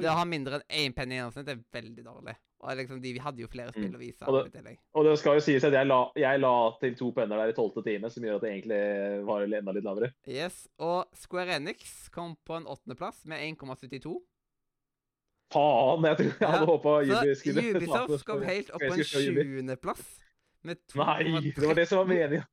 [0.02, 2.34] Det å ha mindre enn én penn i gjennomsnitt er veldig dårlig.
[2.66, 3.96] Og liksom, de hadde jo flere spill Mm.
[3.96, 4.26] å vise.
[4.28, 7.38] Og det- Og det skal jo sies at jeg la, jeg la til to penner
[7.38, 10.14] der i tolvte time, som gjør at det egentlig var enda litt lavere.
[10.28, 14.18] Yes, Og Square Enix kom på en åttendeplass med 1,72.
[15.54, 16.02] Faen!
[16.04, 20.20] Jeg tror jeg Ja, hadde håpa Ubisoft skulle Ubisoft kom helt opp på en sjuendeplass.
[20.66, 20.74] Nei,
[21.54, 22.44] det var det som var meningen.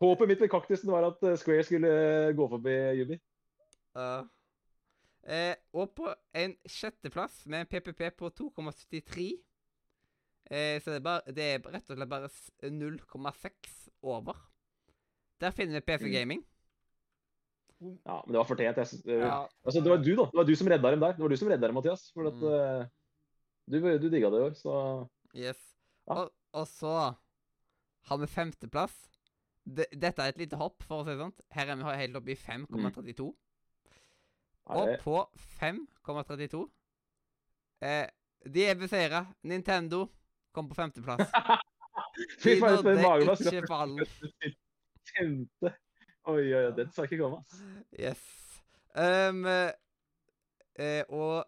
[0.00, 3.18] Håpet mitt med kaktusen var at eh, Square skulle eh, gå forbi Jubi.
[3.96, 9.26] Eh, og på en sjetteplass med en PPP på 2,73.
[10.50, 12.30] Eh, så det er, bare, det er rett og slett bare
[12.72, 14.40] 0,6 over.
[15.40, 16.12] Der finner vi PC Mm.
[16.12, 16.42] Gaming.
[18.06, 18.76] Ja, men det var fortjent.
[18.78, 20.24] Jeg, Ja, altså, det var du, da.
[20.30, 21.12] Det var du som redda dem der.
[21.16, 22.10] Det var du som redda dem, Mathias.
[22.14, 22.90] For at, Mm.
[23.66, 25.58] du, du digga det i år, så Yes.
[26.06, 26.14] Ja.
[26.14, 27.14] Og, og så
[28.08, 29.08] har vi femteplass.
[29.64, 31.34] De, dette er et lite hopp, for å si det sånn.
[31.54, 33.28] Her er vi helt oppe i 5,32.
[33.30, 33.34] er
[34.70, 35.16] Og på
[35.60, 36.62] 5,32
[37.82, 38.06] eh,
[38.54, 39.24] De er beseira.
[39.42, 40.06] Nintendo
[40.54, 41.30] kom på femteplass.
[42.42, 43.40] Fy De for en nådde mageplass.
[43.46, 44.06] ikke ballen.
[45.12, 45.72] Femte.
[46.30, 47.40] Oi, oi, oi, den skal ikke komme.
[47.98, 48.22] Yes.
[48.94, 51.44] Um, eh, og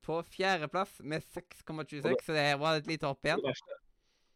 [0.00, 3.42] på fjerdeplass med 6,26, så det her var et lite hopp igjen.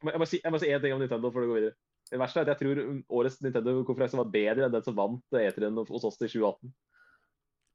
[0.05, 1.74] Jeg må- si- én si ting om Nintendo før du går videre.
[2.10, 5.77] Det verste er at jeg tror årets Nintendo-konferanse var bedre enn den som vant E3-en
[5.89, 6.74] hos oss i 2018.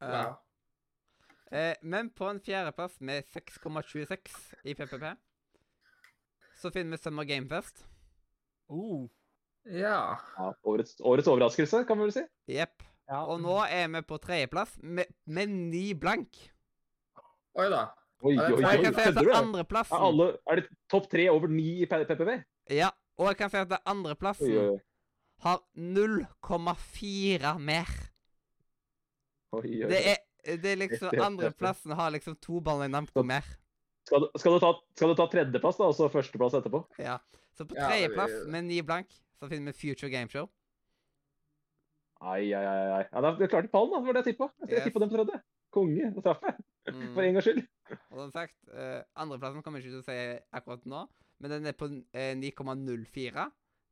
[0.03, 0.33] Wow.
[1.51, 5.05] eh, men på en fjerdeplass med 6,26 i PPP
[6.59, 7.85] så finner vi Summer Gamefest.
[8.71, 9.07] Uh.
[9.65, 10.17] Ja.
[10.37, 12.23] Ja, årets, årets overraskelse, kan vi vel si.
[12.51, 12.83] Jepp.
[13.09, 13.23] ja.
[13.25, 16.39] Og nå er vi på tredjeplass med, med ni blank.
[17.59, 17.83] Oi da.
[18.23, 19.27] Oi, Ja, oi, er oi, jeg kan si at kødder du?
[19.27, 22.13] det Er, andreplassen alle, er det topp tre over ni i PPP?
[22.13, 22.31] PPV?
[22.71, 22.89] Ja,
[23.19, 24.79] og jeg kan si at det Oi, andreplassen
[25.43, 27.91] har 0,4 mer.
[29.59, 29.89] Oi, oi.
[29.91, 30.17] Det er,
[30.63, 33.45] det er liksom Andreplassen har liksom to baller i Namco mer.
[34.07, 36.83] Skal, du- skal, du ta, skal du ta tredjeplass, da, og så førsteplass etterpå?
[36.99, 37.19] Ja.
[37.55, 40.49] Så på tredjeplass ja, med ni blank så finner vi Future Gameshow.
[42.23, 42.83] Ai, ai, ai.
[42.97, 43.03] ai.
[43.11, 43.99] Ja, da- Du klarte pallen, da.
[43.99, 44.47] Det var det jeg tippa.
[44.67, 44.83] Jeg Yes.
[44.87, 45.41] tippa den på tredje.
[45.73, 46.11] Konge.
[46.15, 46.55] Da traff jeg.
[46.93, 47.13] Mm.
[47.15, 47.61] For en gangs skyld.
[48.11, 51.01] Og som sagt, uh, andreplassen kommer jeg ikke til å si akkurat nå,
[51.39, 53.45] men den er på eh, 9,04,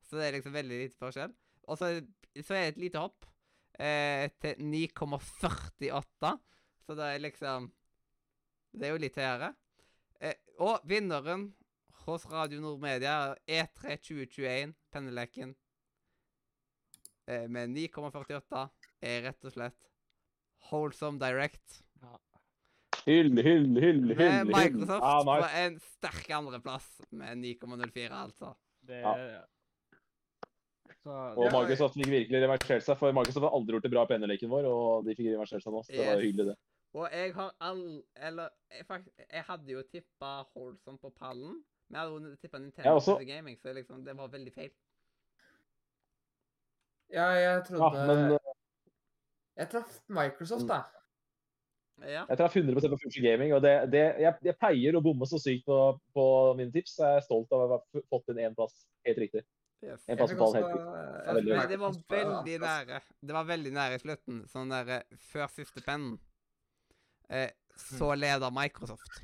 [0.07, 1.33] så det er liksom veldig lite forskjell.
[1.67, 1.91] Og så
[2.39, 3.25] så er det et lite hopp
[3.81, 6.33] eh, til 9,48,
[6.85, 7.71] så det er liksom
[8.71, 9.49] Det er jo litt høyere.
[10.23, 11.49] Eh, og vinneren
[12.05, 15.55] hos Radio Nord Media er E3 2021, penneleken,
[17.27, 18.69] eh, med 9,48,
[19.01, 19.91] er rett og slett
[20.69, 21.81] Wholesome Direct.
[23.05, 24.11] Hyll, hyll, hyll, hyll.
[24.13, 24.51] Med hyll.
[24.53, 25.41] Microsoft nice.
[25.41, 28.53] på en sterk andreplass med 9,04, altså.
[28.87, 29.41] Det Ja.
[31.01, 34.03] Så Og Ja, Microsoft fikk virkelig reversert seg, for Microsoft har aldri gjort det bra
[34.05, 35.81] på NL-leken vår, og de fikk reversert seg nå.
[35.87, 36.57] Så det var jo hyggelig, det.
[36.91, 37.83] Og jeg har all
[38.19, 41.61] Eller jeg, faktisk, jeg hadde jo tippa Holson på pallen.
[41.89, 43.17] Men jeg hadde jo tippa Nintendo også.
[43.27, 44.71] Gaming, så liksom, det var veldig feil.
[47.11, 48.37] Ja, jeg Ja, trodde men
[49.57, 50.83] Jeg traff Microsoft, da.
[52.01, 52.23] Ja.
[52.29, 55.37] jeg traff 100 på Future Gaming, og det, det, jeg, jeg pleier å bomme så
[55.37, 55.75] sykt på,
[56.15, 56.23] på
[56.57, 56.95] mine tips.
[56.97, 58.85] så Jeg er stolt av å ha fått inn én plass.
[59.05, 59.43] Helt riktig.
[59.81, 60.03] Yes.
[60.05, 62.99] Jeg fikk på også, fikk men det var veldig nære.
[63.25, 64.43] Det var veldig nære i slutten.
[64.51, 66.19] Sånn der eh, før siste pennen.
[67.31, 67.49] Eh,
[67.89, 69.23] så leda Microsoft.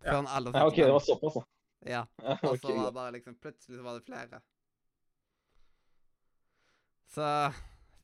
[0.00, 0.06] Ja.
[0.06, 1.44] Før den aller Ja, OK, det var såpass, da.
[1.86, 2.02] Ja.
[2.48, 4.40] Og så var det bare liksom Plutselig så var det flere.
[7.12, 7.28] Så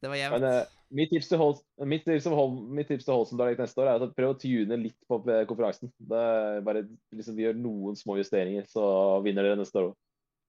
[0.03, 0.41] det var jevnt.
[0.41, 3.61] Men uh, mitt tips til Hol- mitt tips til Hol- mitt tips til Holsen Direct
[3.63, 5.93] neste år er at prøv å tune litt på eh, konferansen.
[5.99, 6.85] Det er bare
[7.15, 8.85] liksom Gjør noen små justeringer, så
[9.25, 10.01] vinner dere neste år òg.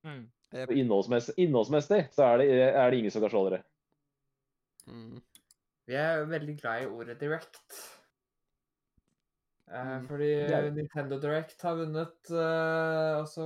[0.03, 0.23] Mm.
[0.53, 0.71] Jep.
[0.77, 3.63] Innholdsmessig, innholdsmessig så er det, er det ingen som kan slå dere.
[4.85, 5.17] Mm.
[5.89, 7.81] Vi er veldig glad i ordet direct.
[9.71, 10.07] Eh, Mm.
[10.07, 10.71] Fordi Det er.
[10.71, 13.45] Nintendo Direct har vunnet uh, også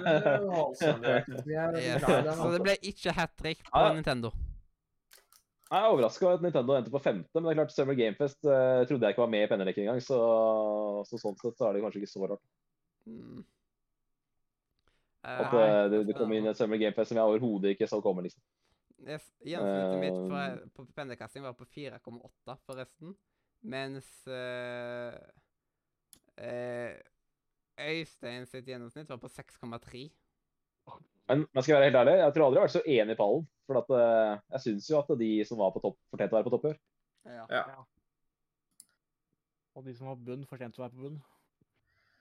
[0.54, 1.42] Holson Direct.
[1.46, 2.32] Vi er veldig glad i den.
[2.32, 2.62] Så det altså.
[2.62, 3.92] ble ikke hat trick på Ja.
[3.92, 4.30] Nintendo.
[5.66, 8.38] Jeg er overraska over at Nintendo endte på femte, men det er klart Summer Gamefest
[8.46, 10.18] uh, trodde jeg ikke var med i penneleken engang, så,
[11.10, 12.44] så sånn sett så er det kanskje ikke så rart
[13.06, 13.44] Mm.
[15.26, 17.98] At uh, eh, det, det kom inn et Summer Gamefest som jeg overhodet ikke så
[18.04, 18.42] komme, liksom.
[19.06, 23.16] yes, Gjennomsnittet mitt Eh, for, på pendlerkasting var på 4,8 forresten.
[23.66, 25.16] Mens uh,
[26.38, 26.92] uh,
[27.80, 30.06] Øystein sitt gjennomsnitt var på 6,3.
[31.26, 33.16] Men men skal jeg være helt ærlig, jeg tror aldri jeg har vært så enig
[33.16, 33.46] i pallen.
[33.66, 36.46] For at, uh, jeg syns jo at de som var på topp, fortjente å være
[36.46, 36.82] på topp i år.
[37.26, 37.46] Ja.
[37.50, 37.80] Ja.
[39.76, 41.18] Og de som har bunn, fortjente å være på bunn.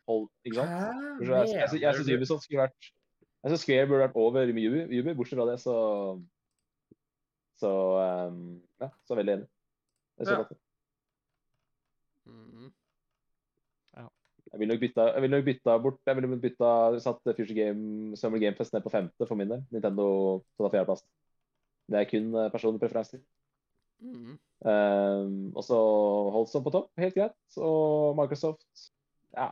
[0.07, 0.69] Hold, ikke sant?
[0.69, 0.89] Hæ?
[1.21, 4.65] Jeg, jeg, jeg, jeg syns Ubisoft skulle vært Jeg syns Square burde vært over Ubi,
[4.99, 5.13] Ubi.
[5.17, 5.75] Bortsett fra det, så
[7.61, 7.71] Så
[8.29, 9.47] um, ja, så veldig enig.
[10.17, 10.43] Det er jeg Ja.
[10.43, 10.61] godt.
[12.25, 12.71] Mm.
[14.55, 16.69] Jeg ville nok bytta, jeg ville nok bytta bort Jeg ville bytta
[17.03, 19.63] satt Future Game Summer Game Fest ned på femte for min del.
[19.73, 20.05] Nintendo
[20.57, 21.03] på fjerdeplass.
[21.91, 23.19] Det er kun eh, personlige preferanser.
[24.01, 24.37] Mm.
[24.65, 25.77] Um, og så
[26.33, 27.35] Holson på topp, helt greit.
[27.57, 28.65] Og Microsoft
[29.35, 29.49] Ja.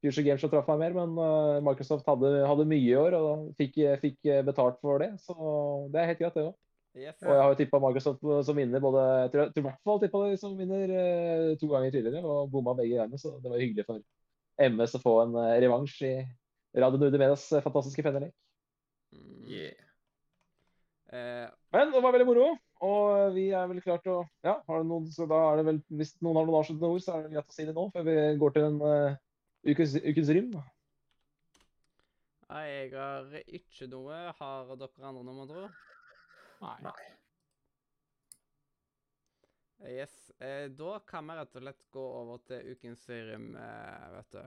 [0.00, 3.50] Future Games som traff meg mer, men eh, Microsoft hadde, hadde mye i år og
[3.60, 5.12] fikk, fikk betalt for det.
[5.24, 5.36] Så
[5.92, 6.58] det er helt greit, det òg.
[6.98, 7.14] Yes.
[7.22, 9.84] Og jeg har jo tippa Microsoft som vinner både Jeg tror, jeg tror i hvert
[9.86, 13.20] fall tippa de som vinner eh, to ganger tidligere, og bomma begge gangene.
[13.20, 14.02] Så det var hyggelig for
[14.60, 16.14] MS å få en eh, revansj i
[16.82, 18.34] Radio Norde Medias eh, fantastiske pennelek.
[19.14, 19.46] Mm.
[19.50, 19.86] Yeah.
[21.10, 22.50] Uh, Men det var veldig moro.
[22.86, 25.80] Og vi er vel klart å Ja, har det noen, så da er det vel
[25.98, 28.06] Hvis noen har noen avsluttende ord, så er det greit å si det nå, før
[28.06, 29.18] vi går til en uh,
[29.64, 30.52] ukens, ukens rim?
[32.50, 34.20] nei, jeg har ikke noe.
[34.38, 35.80] Har dere andre noe, med andre ord?
[36.60, 36.76] Nei.
[36.88, 37.00] Nei.
[39.90, 40.30] Yes.
[40.38, 44.42] Eh, da kan vi rett og slett gå over til ukens rim, eh, vet du.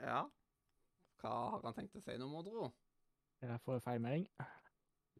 [0.00, 0.22] Ja.
[1.20, 2.70] Hva har han tenkt å si nå, Mordro?
[3.40, 4.28] Jeg får feilmelding.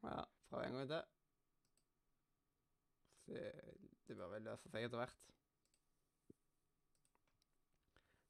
[0.02, 1.02] Ja, prøv en gang til.
[4.08, 5.20] Det bør vel løse seg etter hvert.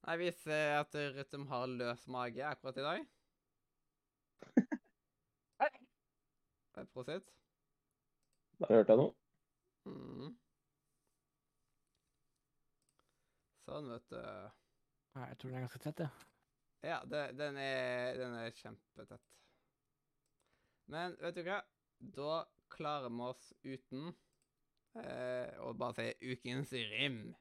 [0.00, 3.00] Nei, vi ser at Rytm har løs mage akkurat i dag.
[6.94, 7.26] Prosit.
[8.58, 9.12] Der hørte jeg noe.
[9.88, 10.30] Mm.
[13.68, 14.20] Sånn, vet du.
[15.16, 16.12] Nei, jeg tror den er ganske tett, jeg.
[16.90, 19.26] Ja, det, den, er, den er kjempetett.
[20.90, 21.60] Men vet du hva?
[22.00, 24.08] Da klarer vi oss uten
[24.98, 27.34] eh, å bare si ukens rim.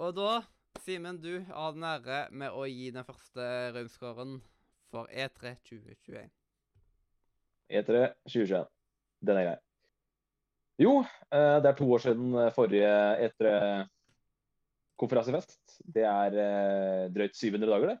[0.00, 0.40] Og da,
[0.86, 4.40] Simen, du har den ære med å gi den første rimscoren
[4.88, 6.32] for E E3 2021.
[7.68, 8.64] E3 2021.
[9.28, 9.60] Den er grei.
[10.80, 12.88] Jo, eh, det er to år siden forrige
[13.28, 15.84] E3-konferansefest.
[15.84, 18.00] Det er eh, drøyt 700 dager, det.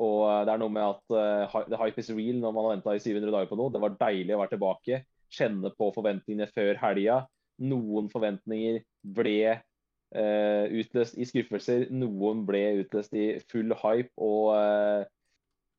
[0.00, 1.14] Og eh, det er noe med at
[1.50, 3.72] uh, the hype is real når man har venta i 700 dager på noe.
[3.72, 5.02] Det var deilig å være tilbake.
[5.32, 7.22] Kjenne på forventningene før helga.
[7.62, 8.80] Noen forventninger
[9.16, 11.88] ble uh, utløst i skuffelser.
[11.92, 15.02] Noen ble utløst i full hype og uh,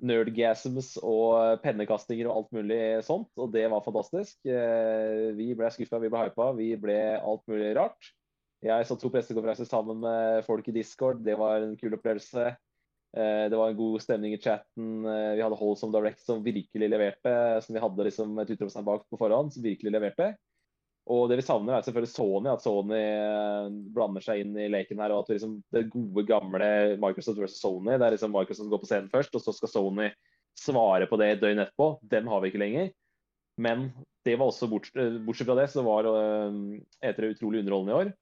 [0.03, 3.31] nerdgasms og pennekastinger og alt mulig sånt.
[3.39, 4.35] Og det var fantastisk.
[4.43, 8.09] Vi ble skuffa, vi ble hypa, vi ble alt mulig rart.
[8.63, 11.23] Jeg så to pressekonferanser sammen med folk i Discord.
[11.23, 12.51] Det var en kul opplevelse.
[13.17, 15.05] Eh, Det var en god stemning i chatten.
[15.05, 17.61] Eh, Vi hadde Holsom Direct som virkelig leverte.
[17.61, 20.33] Som vi hadde liksom et utropstegn bak på forhånd, som virkelig leverte.
[21.05, 22.49] Og det vi savner, er selvfølgelig Sony.
[22.49, 25.11] At Sony eh, blander seg inn i leken her.
[25.11, 29.11] Og at liksom, det gode, gamle Microsoft versus Sony, der liksom Microsoft går på scenen
[29.11, 30.09] først, og så skal Sony
[30.57, 31.97] svare på det et døgn etterpå.
[32.09, 32.91] Den har vi ikke lenger.
[33.61, 33.91] Men
[34.25, 34.89] det var også bort,
[35.25, 36.53] bortsett fra det, så var uh,
[37.05, 38.13] E3 utrolig underholdende i år.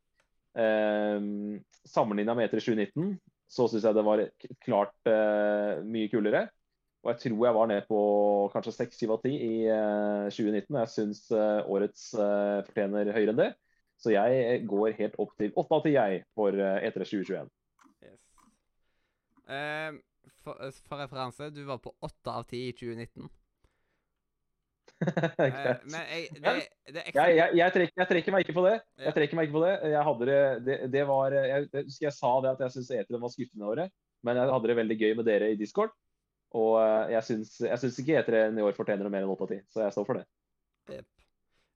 [0.58, 3.14] Uh, Sammenligna med E3 2019
[3.52, 4.24] så syns jeg det var
[4.64, 6.46] klart uh, mye kulere.
[7.02, 8.02] Og jeg tror jeg var ned på
[8.54, 10.78] kanskje 6-7 av 10 i uh, 2019.
[10.80, 13.50] Jeg syns uh, årets uh, fortjener høyere enn det.
[14.02, 17.52] Så jeg går helt opp til 8 av 10 jeg for E3 2021.
[18.02, 18.22] Yes.
[19.46, 19.92] Eh,
[20.42, 20.58] for,
[20.88, 23.30] for referanse, du var på 8 av 10 i 2019.
[25.42, 26.52] Eh, men jeg, det,
[26.94, 28.76] det er Jeg, jeg, jeg, trekker, jeg trekker meg ikke på det.
[29.02, 29.72] Jeg trekker meg ikke på det.
[29.94, 33.22] Jeg hadde det, det, det var, jeg, jeg jeg sa det at jeg syns E3
[33.24, 33.96] var skuffende i året,
[34.28, 35.96] men jeg hadde det veldig gøy med dere i Discord.
[36.60, 39.66] Og eh, jeg syns, ikke E3 i år fortjener noe mer enn 8 av 10,
[39.74, 40.26] så jeg står for det.
[40.92, 41.10] Yep.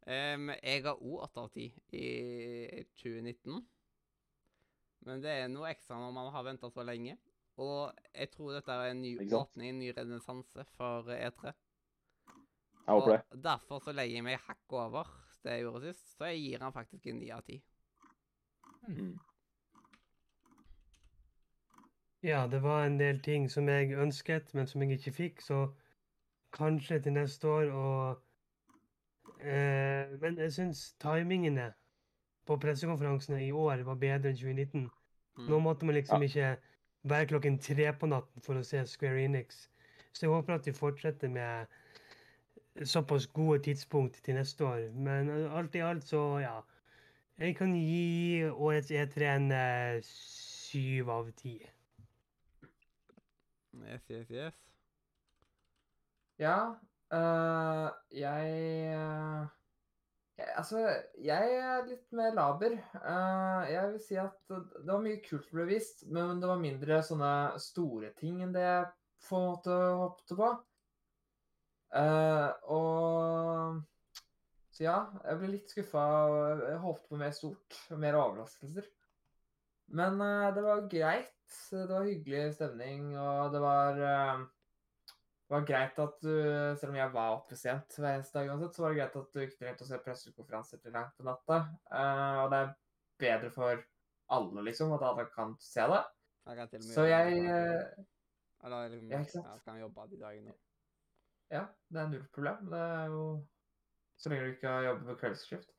[0.05, 2.09] Um, jeg har òg 8 av 10 i
[3.01, 3.63] 2019.
[5.05, 7.17] Men det er noe ekstra når man har venta så lenge.
[7.61, 11.53] Og jeg tror dette er en ny åpning, en ny renessanse for E3.
[12.85, 13.21] Jeg håper det.
[13.31, 15.09] Og derfor så legger jeg meg hakk over
[15.45, 17.61] det jeg gjorde sist, så jeg gir han faktisk en ni av ti.
[18.87, 19.15] Mm.
[22.25, 25.67] Ja, det var en del ting som jeg ønsket, men som jeg ikke fikk, så
[26.53, 28.21] kanskje til neste år og
[29.41, 31.73] eh, Men jeg syns timingene
[32.45, 34.89] på pressekonferansene i år var bedre enn 2019.
[35.37, 35.47] Mm.
[35.49, 36.55] Nå måtte man liksom ikke
[37.03, 39.67] være klokken tre på natten for å se Square Enix.
[40.13, 41.65] Så jeg håper at de fortsetter med
[42.83, 44.91] såpass gode tidspunkt til neste år.
[44.91, 46.59] Men eh, alt i alt så, ja.
[47.37, 51.57] Jeg kan gi årets E3 en eh, syv av ti.
[53.75, 54.53] Yes, yes, yes.
[56.39, 56.75] Ja,
[57.13, 58.55] øh, jeg,
[58.91, 59.47] jeg
[60.57, 60.81] Altså,
[61.23, 62.73] jeg er litt mer laber.
[62.99, 66.59] Uh, jeg vil si at det var mye kult som ble vist, men det var
[66.59, 67.29] mindre sånne
[67.63, 68.89] store ting enn det jeg
[69.29, 70.49] på en måte håpte på.
[71.95, 73.83] Eh, og
[74.75, 76.03] Så ja, jeg ble litt skuffa.
[76.59, 78.89] Jeg håpte på mer stort, mer overraskelser.
[79.95, 81.31] Men uh, det var greit.
[81.69, 84.41] Det var hyggelig stemning, og det var uh,
[85.45, 86.33] det var greit at du,
[86.81, 89.29] selv om jeg var oppe sent hver eneste dag uansett, så var det greit at
[89.29, 91.59] du ikke trengte å se pressekonferanser til langt på natta.
[92.41, 92.71] Og det er
[93.21, 93.83] bedre for
[94.33, 96.01] alle, liksom, at alle kan se det.
[96.49, 97.43] Jeg kan til og med Så jeg
[98.65, 99.21] Eller liksom, ja?
[99.21, 100.57] Jeg kan jobbe de dagene.
[101.53, 102.65] Ja, det er null problem.
[102.71, 103.25] Det er jo
[104.17, 105.71] Så lenge du ikke har jobbet på kveldsskift.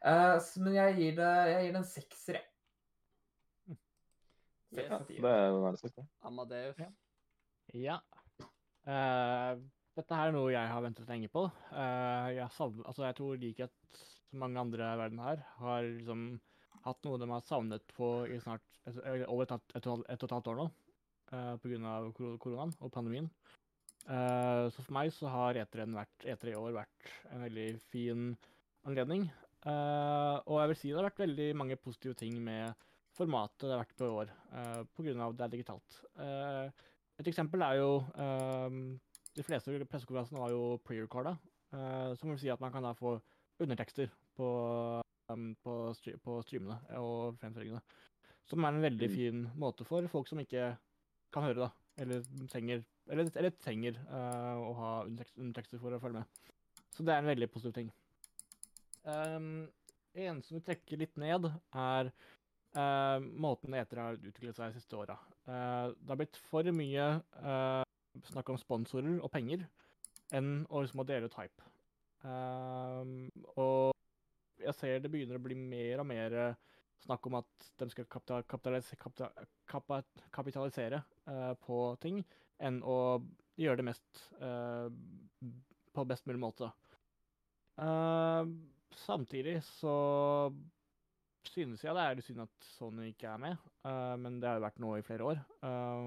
[0.00, 2.46] Uh, men jeg gir det jeg gir det en sekser, jeg.
[4.74, 5.04] Yes.
[5.06, 6.06] Det er jo nærmest det.
[6.26, 6.80] Amadeus.
[6.80, 6.88] Ja.
[7.74, 7.98] Ja.
[8.88, 9.60] Uh,
[9.94, 11.44] dette her er noe jeg har ventet lenge på.
[11.70, 14.00] Uh, jeg, savner, altså jeg tror likhet
[14.30, 16.24] som mange andre i verden her, har liksom
[16.84, 20.24] hatt noe de har savnet på i snart et, over et, et, et, og et
[20.24, 20.66] og et halvt år nå.
[21.30, 21.94] Uh, Pga.
[22.16, 23.30] Kor koronaen og pandemien.
[24.04, 28.32] Eh, så for meg så har E3 vært, E3 i år vært en veldig fin
[28.84, 29.28] anledning.
[29.64, 32.74] Uh, og jeg vil si det har vært veldig mange positive ting med
[33.16, 35.30] formatet det har vært på i år, uh, pga.
[35.32, 36.02] det er digitalt.
[36.20, 36.68] Uh,
[37.20, 38.78] et eksempel er jo ehm,
[39.34, 41.32] De fleste pressekonferansene var jo pre-recorda,
[41.74, 43.16] eh, som vil si at man kan da få
[43.62, 44.48] undertekster på,
[45.32, 47.80] um, på, stry på streamene og fremføringene.
[48.46, 49.14] Som er en veldig Mm.
[49.14, 50.76] fin måte for folk som ikke
[51.32, 51.70] kan høre, da.
[52.00, 56.52] Eller trenger, eller, eller trenger uh, å ha undertekst, undertekster for å følge med.
[56.94, 57.92] Så det er en veldig positiv ting.
[59.04, 59.66] Um,
[60.14, 62.10] en som vi trekker litt ned, er
[62.78, 65.18] uh, måten eter har utviklet seg de siste åra.
[65.46, 67.08] Uh, det har blitt for mye
[68.30, 69.64] snakk om sponsorer og penger
[70.34, 71.70] enn å liksom dele ut hype.
[72.24, 73.28] Ehm,
[73.60, 73.92] og
[74.62, 76.60] jeg ser det begynner å bli mer og mer eh,
[77.04, 78.92] snakk om at de skal kapita kapitalis
[79.70, 80.02] kapita
[80.34, 82.22] kapitalisere uh, på ting,
[82.62, 82.98] enn å
[83.60, 84.88] gjøre det mest uh,
[85.94, 86.70] på best mulig måte.
[87.80, 88.46] Uh,
[89.04, 89.94] samtidig så
[91.50, 93.64] synes jeg det er synd at Sony ikke er med,
[94.16, 95.40] men det har jo vært nå i flere år.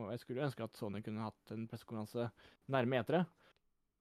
[0.10, 2.26] jeg skulle ønske at Sony kunne hatt en pressekonferanse
[2.74, 3.22] nærme E3.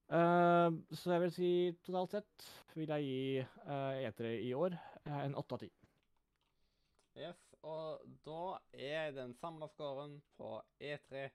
[0.07, 1.49] Eh, så jeg vil si
[1.83, 2.45] totalt sett
[2.77, 4.77] vil jeg gi etere E3 i år
[5.19, 5.69] en åtte av ti.
[7.17, 11.29] Yes, og da er den samla scoren på E3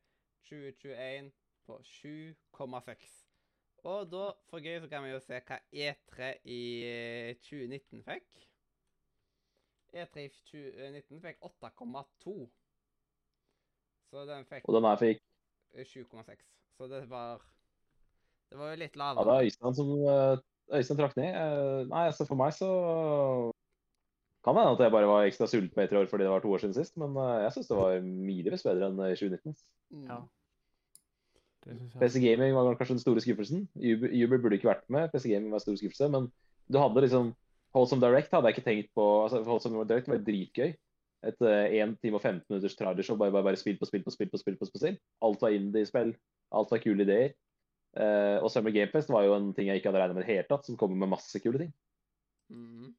[0.46, 1.32] 2021
[1.66, 3.08] på 7,6.
[3.82, 8.36] Og da, for gøy, så kan vi jo se hva E3 i eh, 2019 fikk.
[9.92, 12.36] E3 i 2019 fikk 8,2.
[14.12, 15.24] Så den fikk Og den her fikk
[15.74, 16.46] eh, 7,6.
[16.78, 17.42] Så det var
[18.50, 19.24] Det var jo litt lavere.
[19.24, 20.38] Ja, det er Øystein som eh,
[20.78, 21.34] Øystein trakk ned.
[21.34, 22.70] Eh, Nei, altså for meg så
[24.42, 26.52] kan det hende at jeg bare var ekstra sulten E3 år fordi det var to
[26.52, 29.58] år siden sist, men eh, jeg syns det var milevis bedre enn i 2019.
[29.94, 30.06] Mm.
[30.08, 30.22] Ja.
[32.00, 33.68] PC Gaming var kanskje den store skuffelsen.
[33.78, 35.12] Uber, Uber burde ikke vært med.
[35.12, 36.08] PC Gaming var en stor skuffelse.
[36.10, 36.26] Men
[36.66, 37.28] du hadde liksom
[37.76, 39.04] Holdsome Direct hadde jeg ikke tenkt på.
[39.22, 40.74] altså Holdsome Direct var dritgøy.
[41.22, 43.16] Et eh, 1 time og 15 minutters trailershow.
[43.20, 44.58] Bare, bare, bare spill på spill på spill på spill.
[44.58, 44.98] på spill.
[45.22, 46.10] Alt var indie-spill.
[46.50, 47.30] Alt var kule ideer.
[47.92, 50.32] Uh, og Summer Gamefest var jo en ting jeg ikke hadde regnet med i det
[50.32, 51.72] hele tatt, som kommer med masse kule ting.
[52.48, 52.94] Mhm.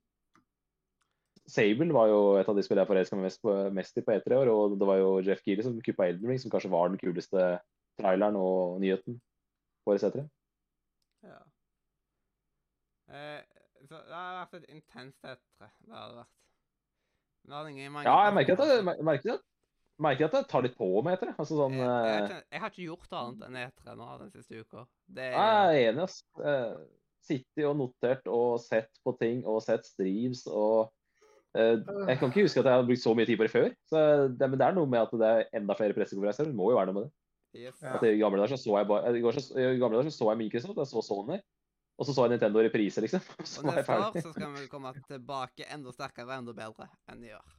[1.50, 4.32] Sable var jo et av de spillene jeg forelska meg mest, mest i på E3
[4.32, 4.52] i år.
[4.54, 7.48] Og det var jo Jeff Geely som kuppa Elden Ring, som kanskje var den kuleste
[8.00, 9.18] traileren og nyheten
[9.84, 10.24] på årets E3.
[11.28, 11.42] Ja.
[13.12, 13.42] Eh,
[13.84, 15.74] så det har vært et intenst etter.
[15.84, 16.32] Det har det vært.
[17.44, 19.04] Det har ingen Ja, jeg merker at performances.
[19.12, 19.46] merker at,
[20.00, 21.34] merker at det tar litt på med etter.
[21.36, 24.64] Altså sånn jeg, jeg, eh, jeg har ikke gjort annet enn E3 nå den siste
[24.64, 24.86] uka.
[25.20, 26.22] Det Jeg er enig, ass.
[26.40, 26.76] Eh,
[27.24, 30.90] Sittet og notert og sett på ting og sett streams og
[31.54, 33.68] Jeg kan ikke huske at jeg har brukt så mye tid på det før.
[33.90, 34.00] Så
[34.34, 36.50] det, men det er noe med at det er enda flere pressekonferanser.
[36.50, 37.12] Det må jo være noe med det.
[37.68, 37.82] yes.
[37.84, 37.98] Ja.
[37.98, 40.42] At I gamle dager så, så jeg bare, i i gamle dager så, så jeg
[40.42, 41.38] Microsoft, jeg så Sony,
[41.98, 43.22] og så så jeg Nintendo i reprise, liksom.
[43.46, 47.22] Så Og neste år så skal vi komme tilbake enda sterkere og enda bedre enn
[47.28, 47.54] i år.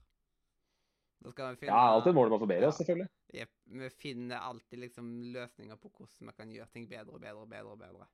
[1.25, 3.07] Da skal vi finne Ja, alltid et mål om å forbedre oss, selvfølgelig.
[3.39, 3.47] Ja,
[3.79, 7.49] vi finner alltid liksom løsninger på hvordan vi kan gjøre ting bedre og bedre og
[7.55, 7.71] bedre.
[7.71, 8.11] og bedre.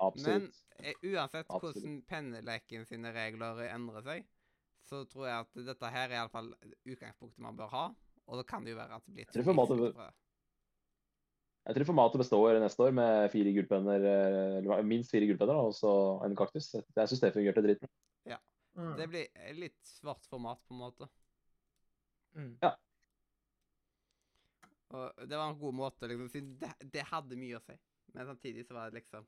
[0.00, 0.60] Men Absolutt.
[0.80, 1.76] Men uansett Absolutt.
[1.76, 4.24] hvordan penneleken sine regler endrer seg,
[4.90, 6.50] så tror jeg at dette her er iallfall
[6.82, 7.84] utgangspunktet man bør ha.
[8.30, 10.02] Og da kan det jo være at det blir Jeg tror formatet-.
[11.68, 15.74] Jeg tror formatet består neste år med fire gullpenner, eh, eller minst fire gullpenner og
[15.76, 15.92] så
[16.26, 16.72] en kaktus.
[16.74, 17.90] Jeg syns det fungerte dritbra.
[18.78, 18.96] Mm.
[18.96, 21.08] Det blir litt svart format, på en måte.
[22.36, 22.54] Mm.
[24.90, 27.76] Og det var en god måte, liksom, siden det, det hadde mye å si.
[28.14, 29.26] Men samtidig så var det liksom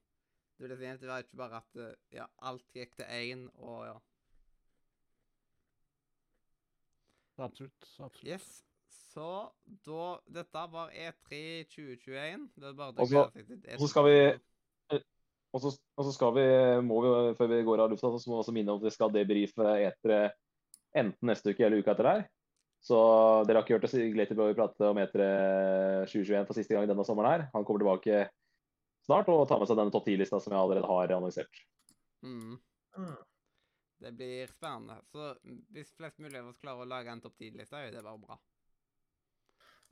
[0.57, 3.87] Det, var liksom, det var ikke bare at eh, ja, alt gikk til én, og
[3.89, 3.95] ja.
[7.13, 7.89] Så absolutt.
[8.01, 8.25] Absolutt.
[8.27, 8.63] Yes.
[9.13, 9.27] Så
[9.87, 10.05] da
[10.41, 12.49] Dette var E E3 2021.
[12.57, 14.39] Det er bare Og så- glede seg E og så skal vi-
[15.55, 16.45] Og så, og så skal vi,
[16.81, 18.91] må vi, før vi går av lufta, så må vi også minne om at vi
[18.91, 20.33] skal debrife etere
[20.97, 22.23] enten neste uke eller uka etter der.
[22.81, 22.97] Så
[23.47, 27.05] dere har ikke hørt oss Glater Boy prate om etere 2021 for siste gang denne
[27.05, 27.51] sommeren her.
[27.53, 28.31] Han kommer tilbake
[29.05, 31.63] snart og tar med seg denne topp 10-lista som jeg allerede har annonsert.
[32.25, 32.59] Mm.
[34.03, 34.07] Mm.
[34.07, 34.97] Det blir spennende.
[35.07, 35.29] Så
[35.75, 38.19] hvis flest mulig av oss klarer å lage en topp 10-liste, er jo det bare
[38.19, 38.39] bra.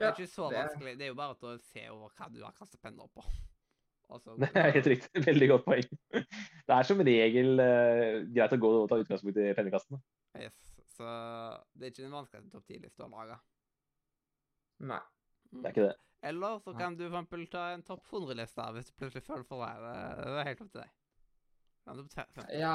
[0.01, 0.97] Det er Ja, ikke så det vanskelig.
[0.99, 3.25] Det er jo bare å se over hva du har kastet penner på.
[4.11, 5.23] Altså, så- Det er helt riktig.
[5.31, 5.89] Veldig godt poeng.
[6.11, 10.01] Det er som regel uh, greit å gå og ta utgangspunkt i pennekastene.
[10.41, 10.59] Yes.
[10.97, 11.07] Så
[11.75, 13.39] det er ikke den vanskeligste topp 10-lista å lage.
[14.91, 15.01] Nei.
[15.51, 15.61] Mm.
[15.61, 15.97] Det er ikke det.
[16.31, 19.63] Eller så kan du for eksempel ta en topp 100-liste hvis du plutselig føler for
[19.65, 19.95] det.
[20.19, 20.97] Det det er helt opp til deg.
[21.91, 22.75] Topp Ja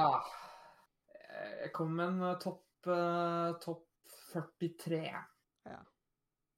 [1.61, 3.83] Jeg kom med en eh, topp eh, topp
[4.33, 5.01] 43.
[5.69, 5.81] Ja.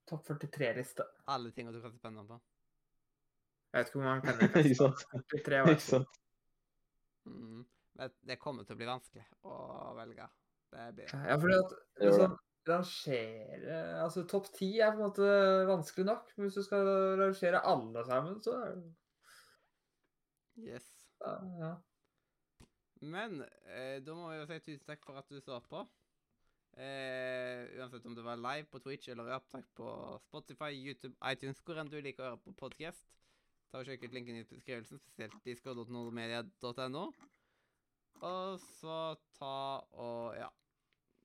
[0.10, 1.06] Topp 43-liste.
[1.34, 2.40] Alle tingene du kaster pennene på.
[3.74, 5.06] Jeg vet ikke hvor mange penner jeg Ikke sant?
[5.36, 6.20] Ikke sant?
[7.28, 7.64] Mm.
[7.98, 9.56] Det kommer til å bli vanskelig å
[9.98, 10.28] velge.
[10.72, 11.74] Det blir Ja, fordi at
[12.04, 12.38] liksom,
[12.68, 15.28] rangere Altså, topp 10 er på en måte
[15.70, 16.90] vanskelig nok, men hvis du skal
[17.20, 18.88] rangere alle sammen, så er det
[20.58, 20.88] Yes.
[21.22, 21.72] ja, ja.
[23.02, 25.84] Men eh, da må vi jo si tusen takk for at du så på.
[26.78, 29.88] Eh, uansett om det var live på Twitch eller i opptak på
[30.28, 33.08] Spotify, YouTube, iTunes, hvor enn du liker å høre på podkast.
[33.72, 37.08] Ta og Sjekk ut linken i beskrivelsen, spesielt discord.nordmedia.no.
[38.28, 39.00] Og så
[39.38, 39.58] ta
[39.98, 40.52] og ja.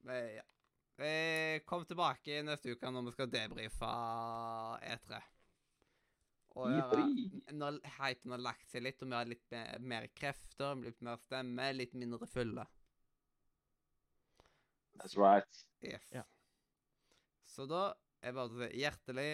[0.08, 0.48] Eh, ja.
[1.02, 3.92] Eh, kom tilbake neste uke når vi skal debrife
[4.88, 5.20] E3.
[6.52, 7.54] Og gjøre E3.
[7.56, 11.20] når hypen har lagt seg litt, og vi har litt mer, mer krefter, litt mer
[11.22, 12.66] stemme, litt mindre fulle.
[15.00, 15.64] That's right.
[15.80, 16.04] Yes.
[16.12, 16.26] Ja.
[17.48, 19.30] Så da er bare å si hjertelig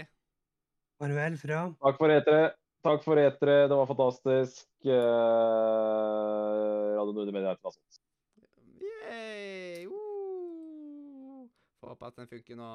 [0.98, 2.46] Manuel fra Takk for etere.
[2.82, 3.68] Takk for etere.
[3.70, 4.66] Det var fantastisk.
[4.86, 4.92] Uh,
[6.96, 8.00] Radio Nordre Media er fantastisk.
[8.82, 9.86] Yay!
[9.86, 11.46] Uh.
[11.78, 12.70] Får håpe at den funker nå.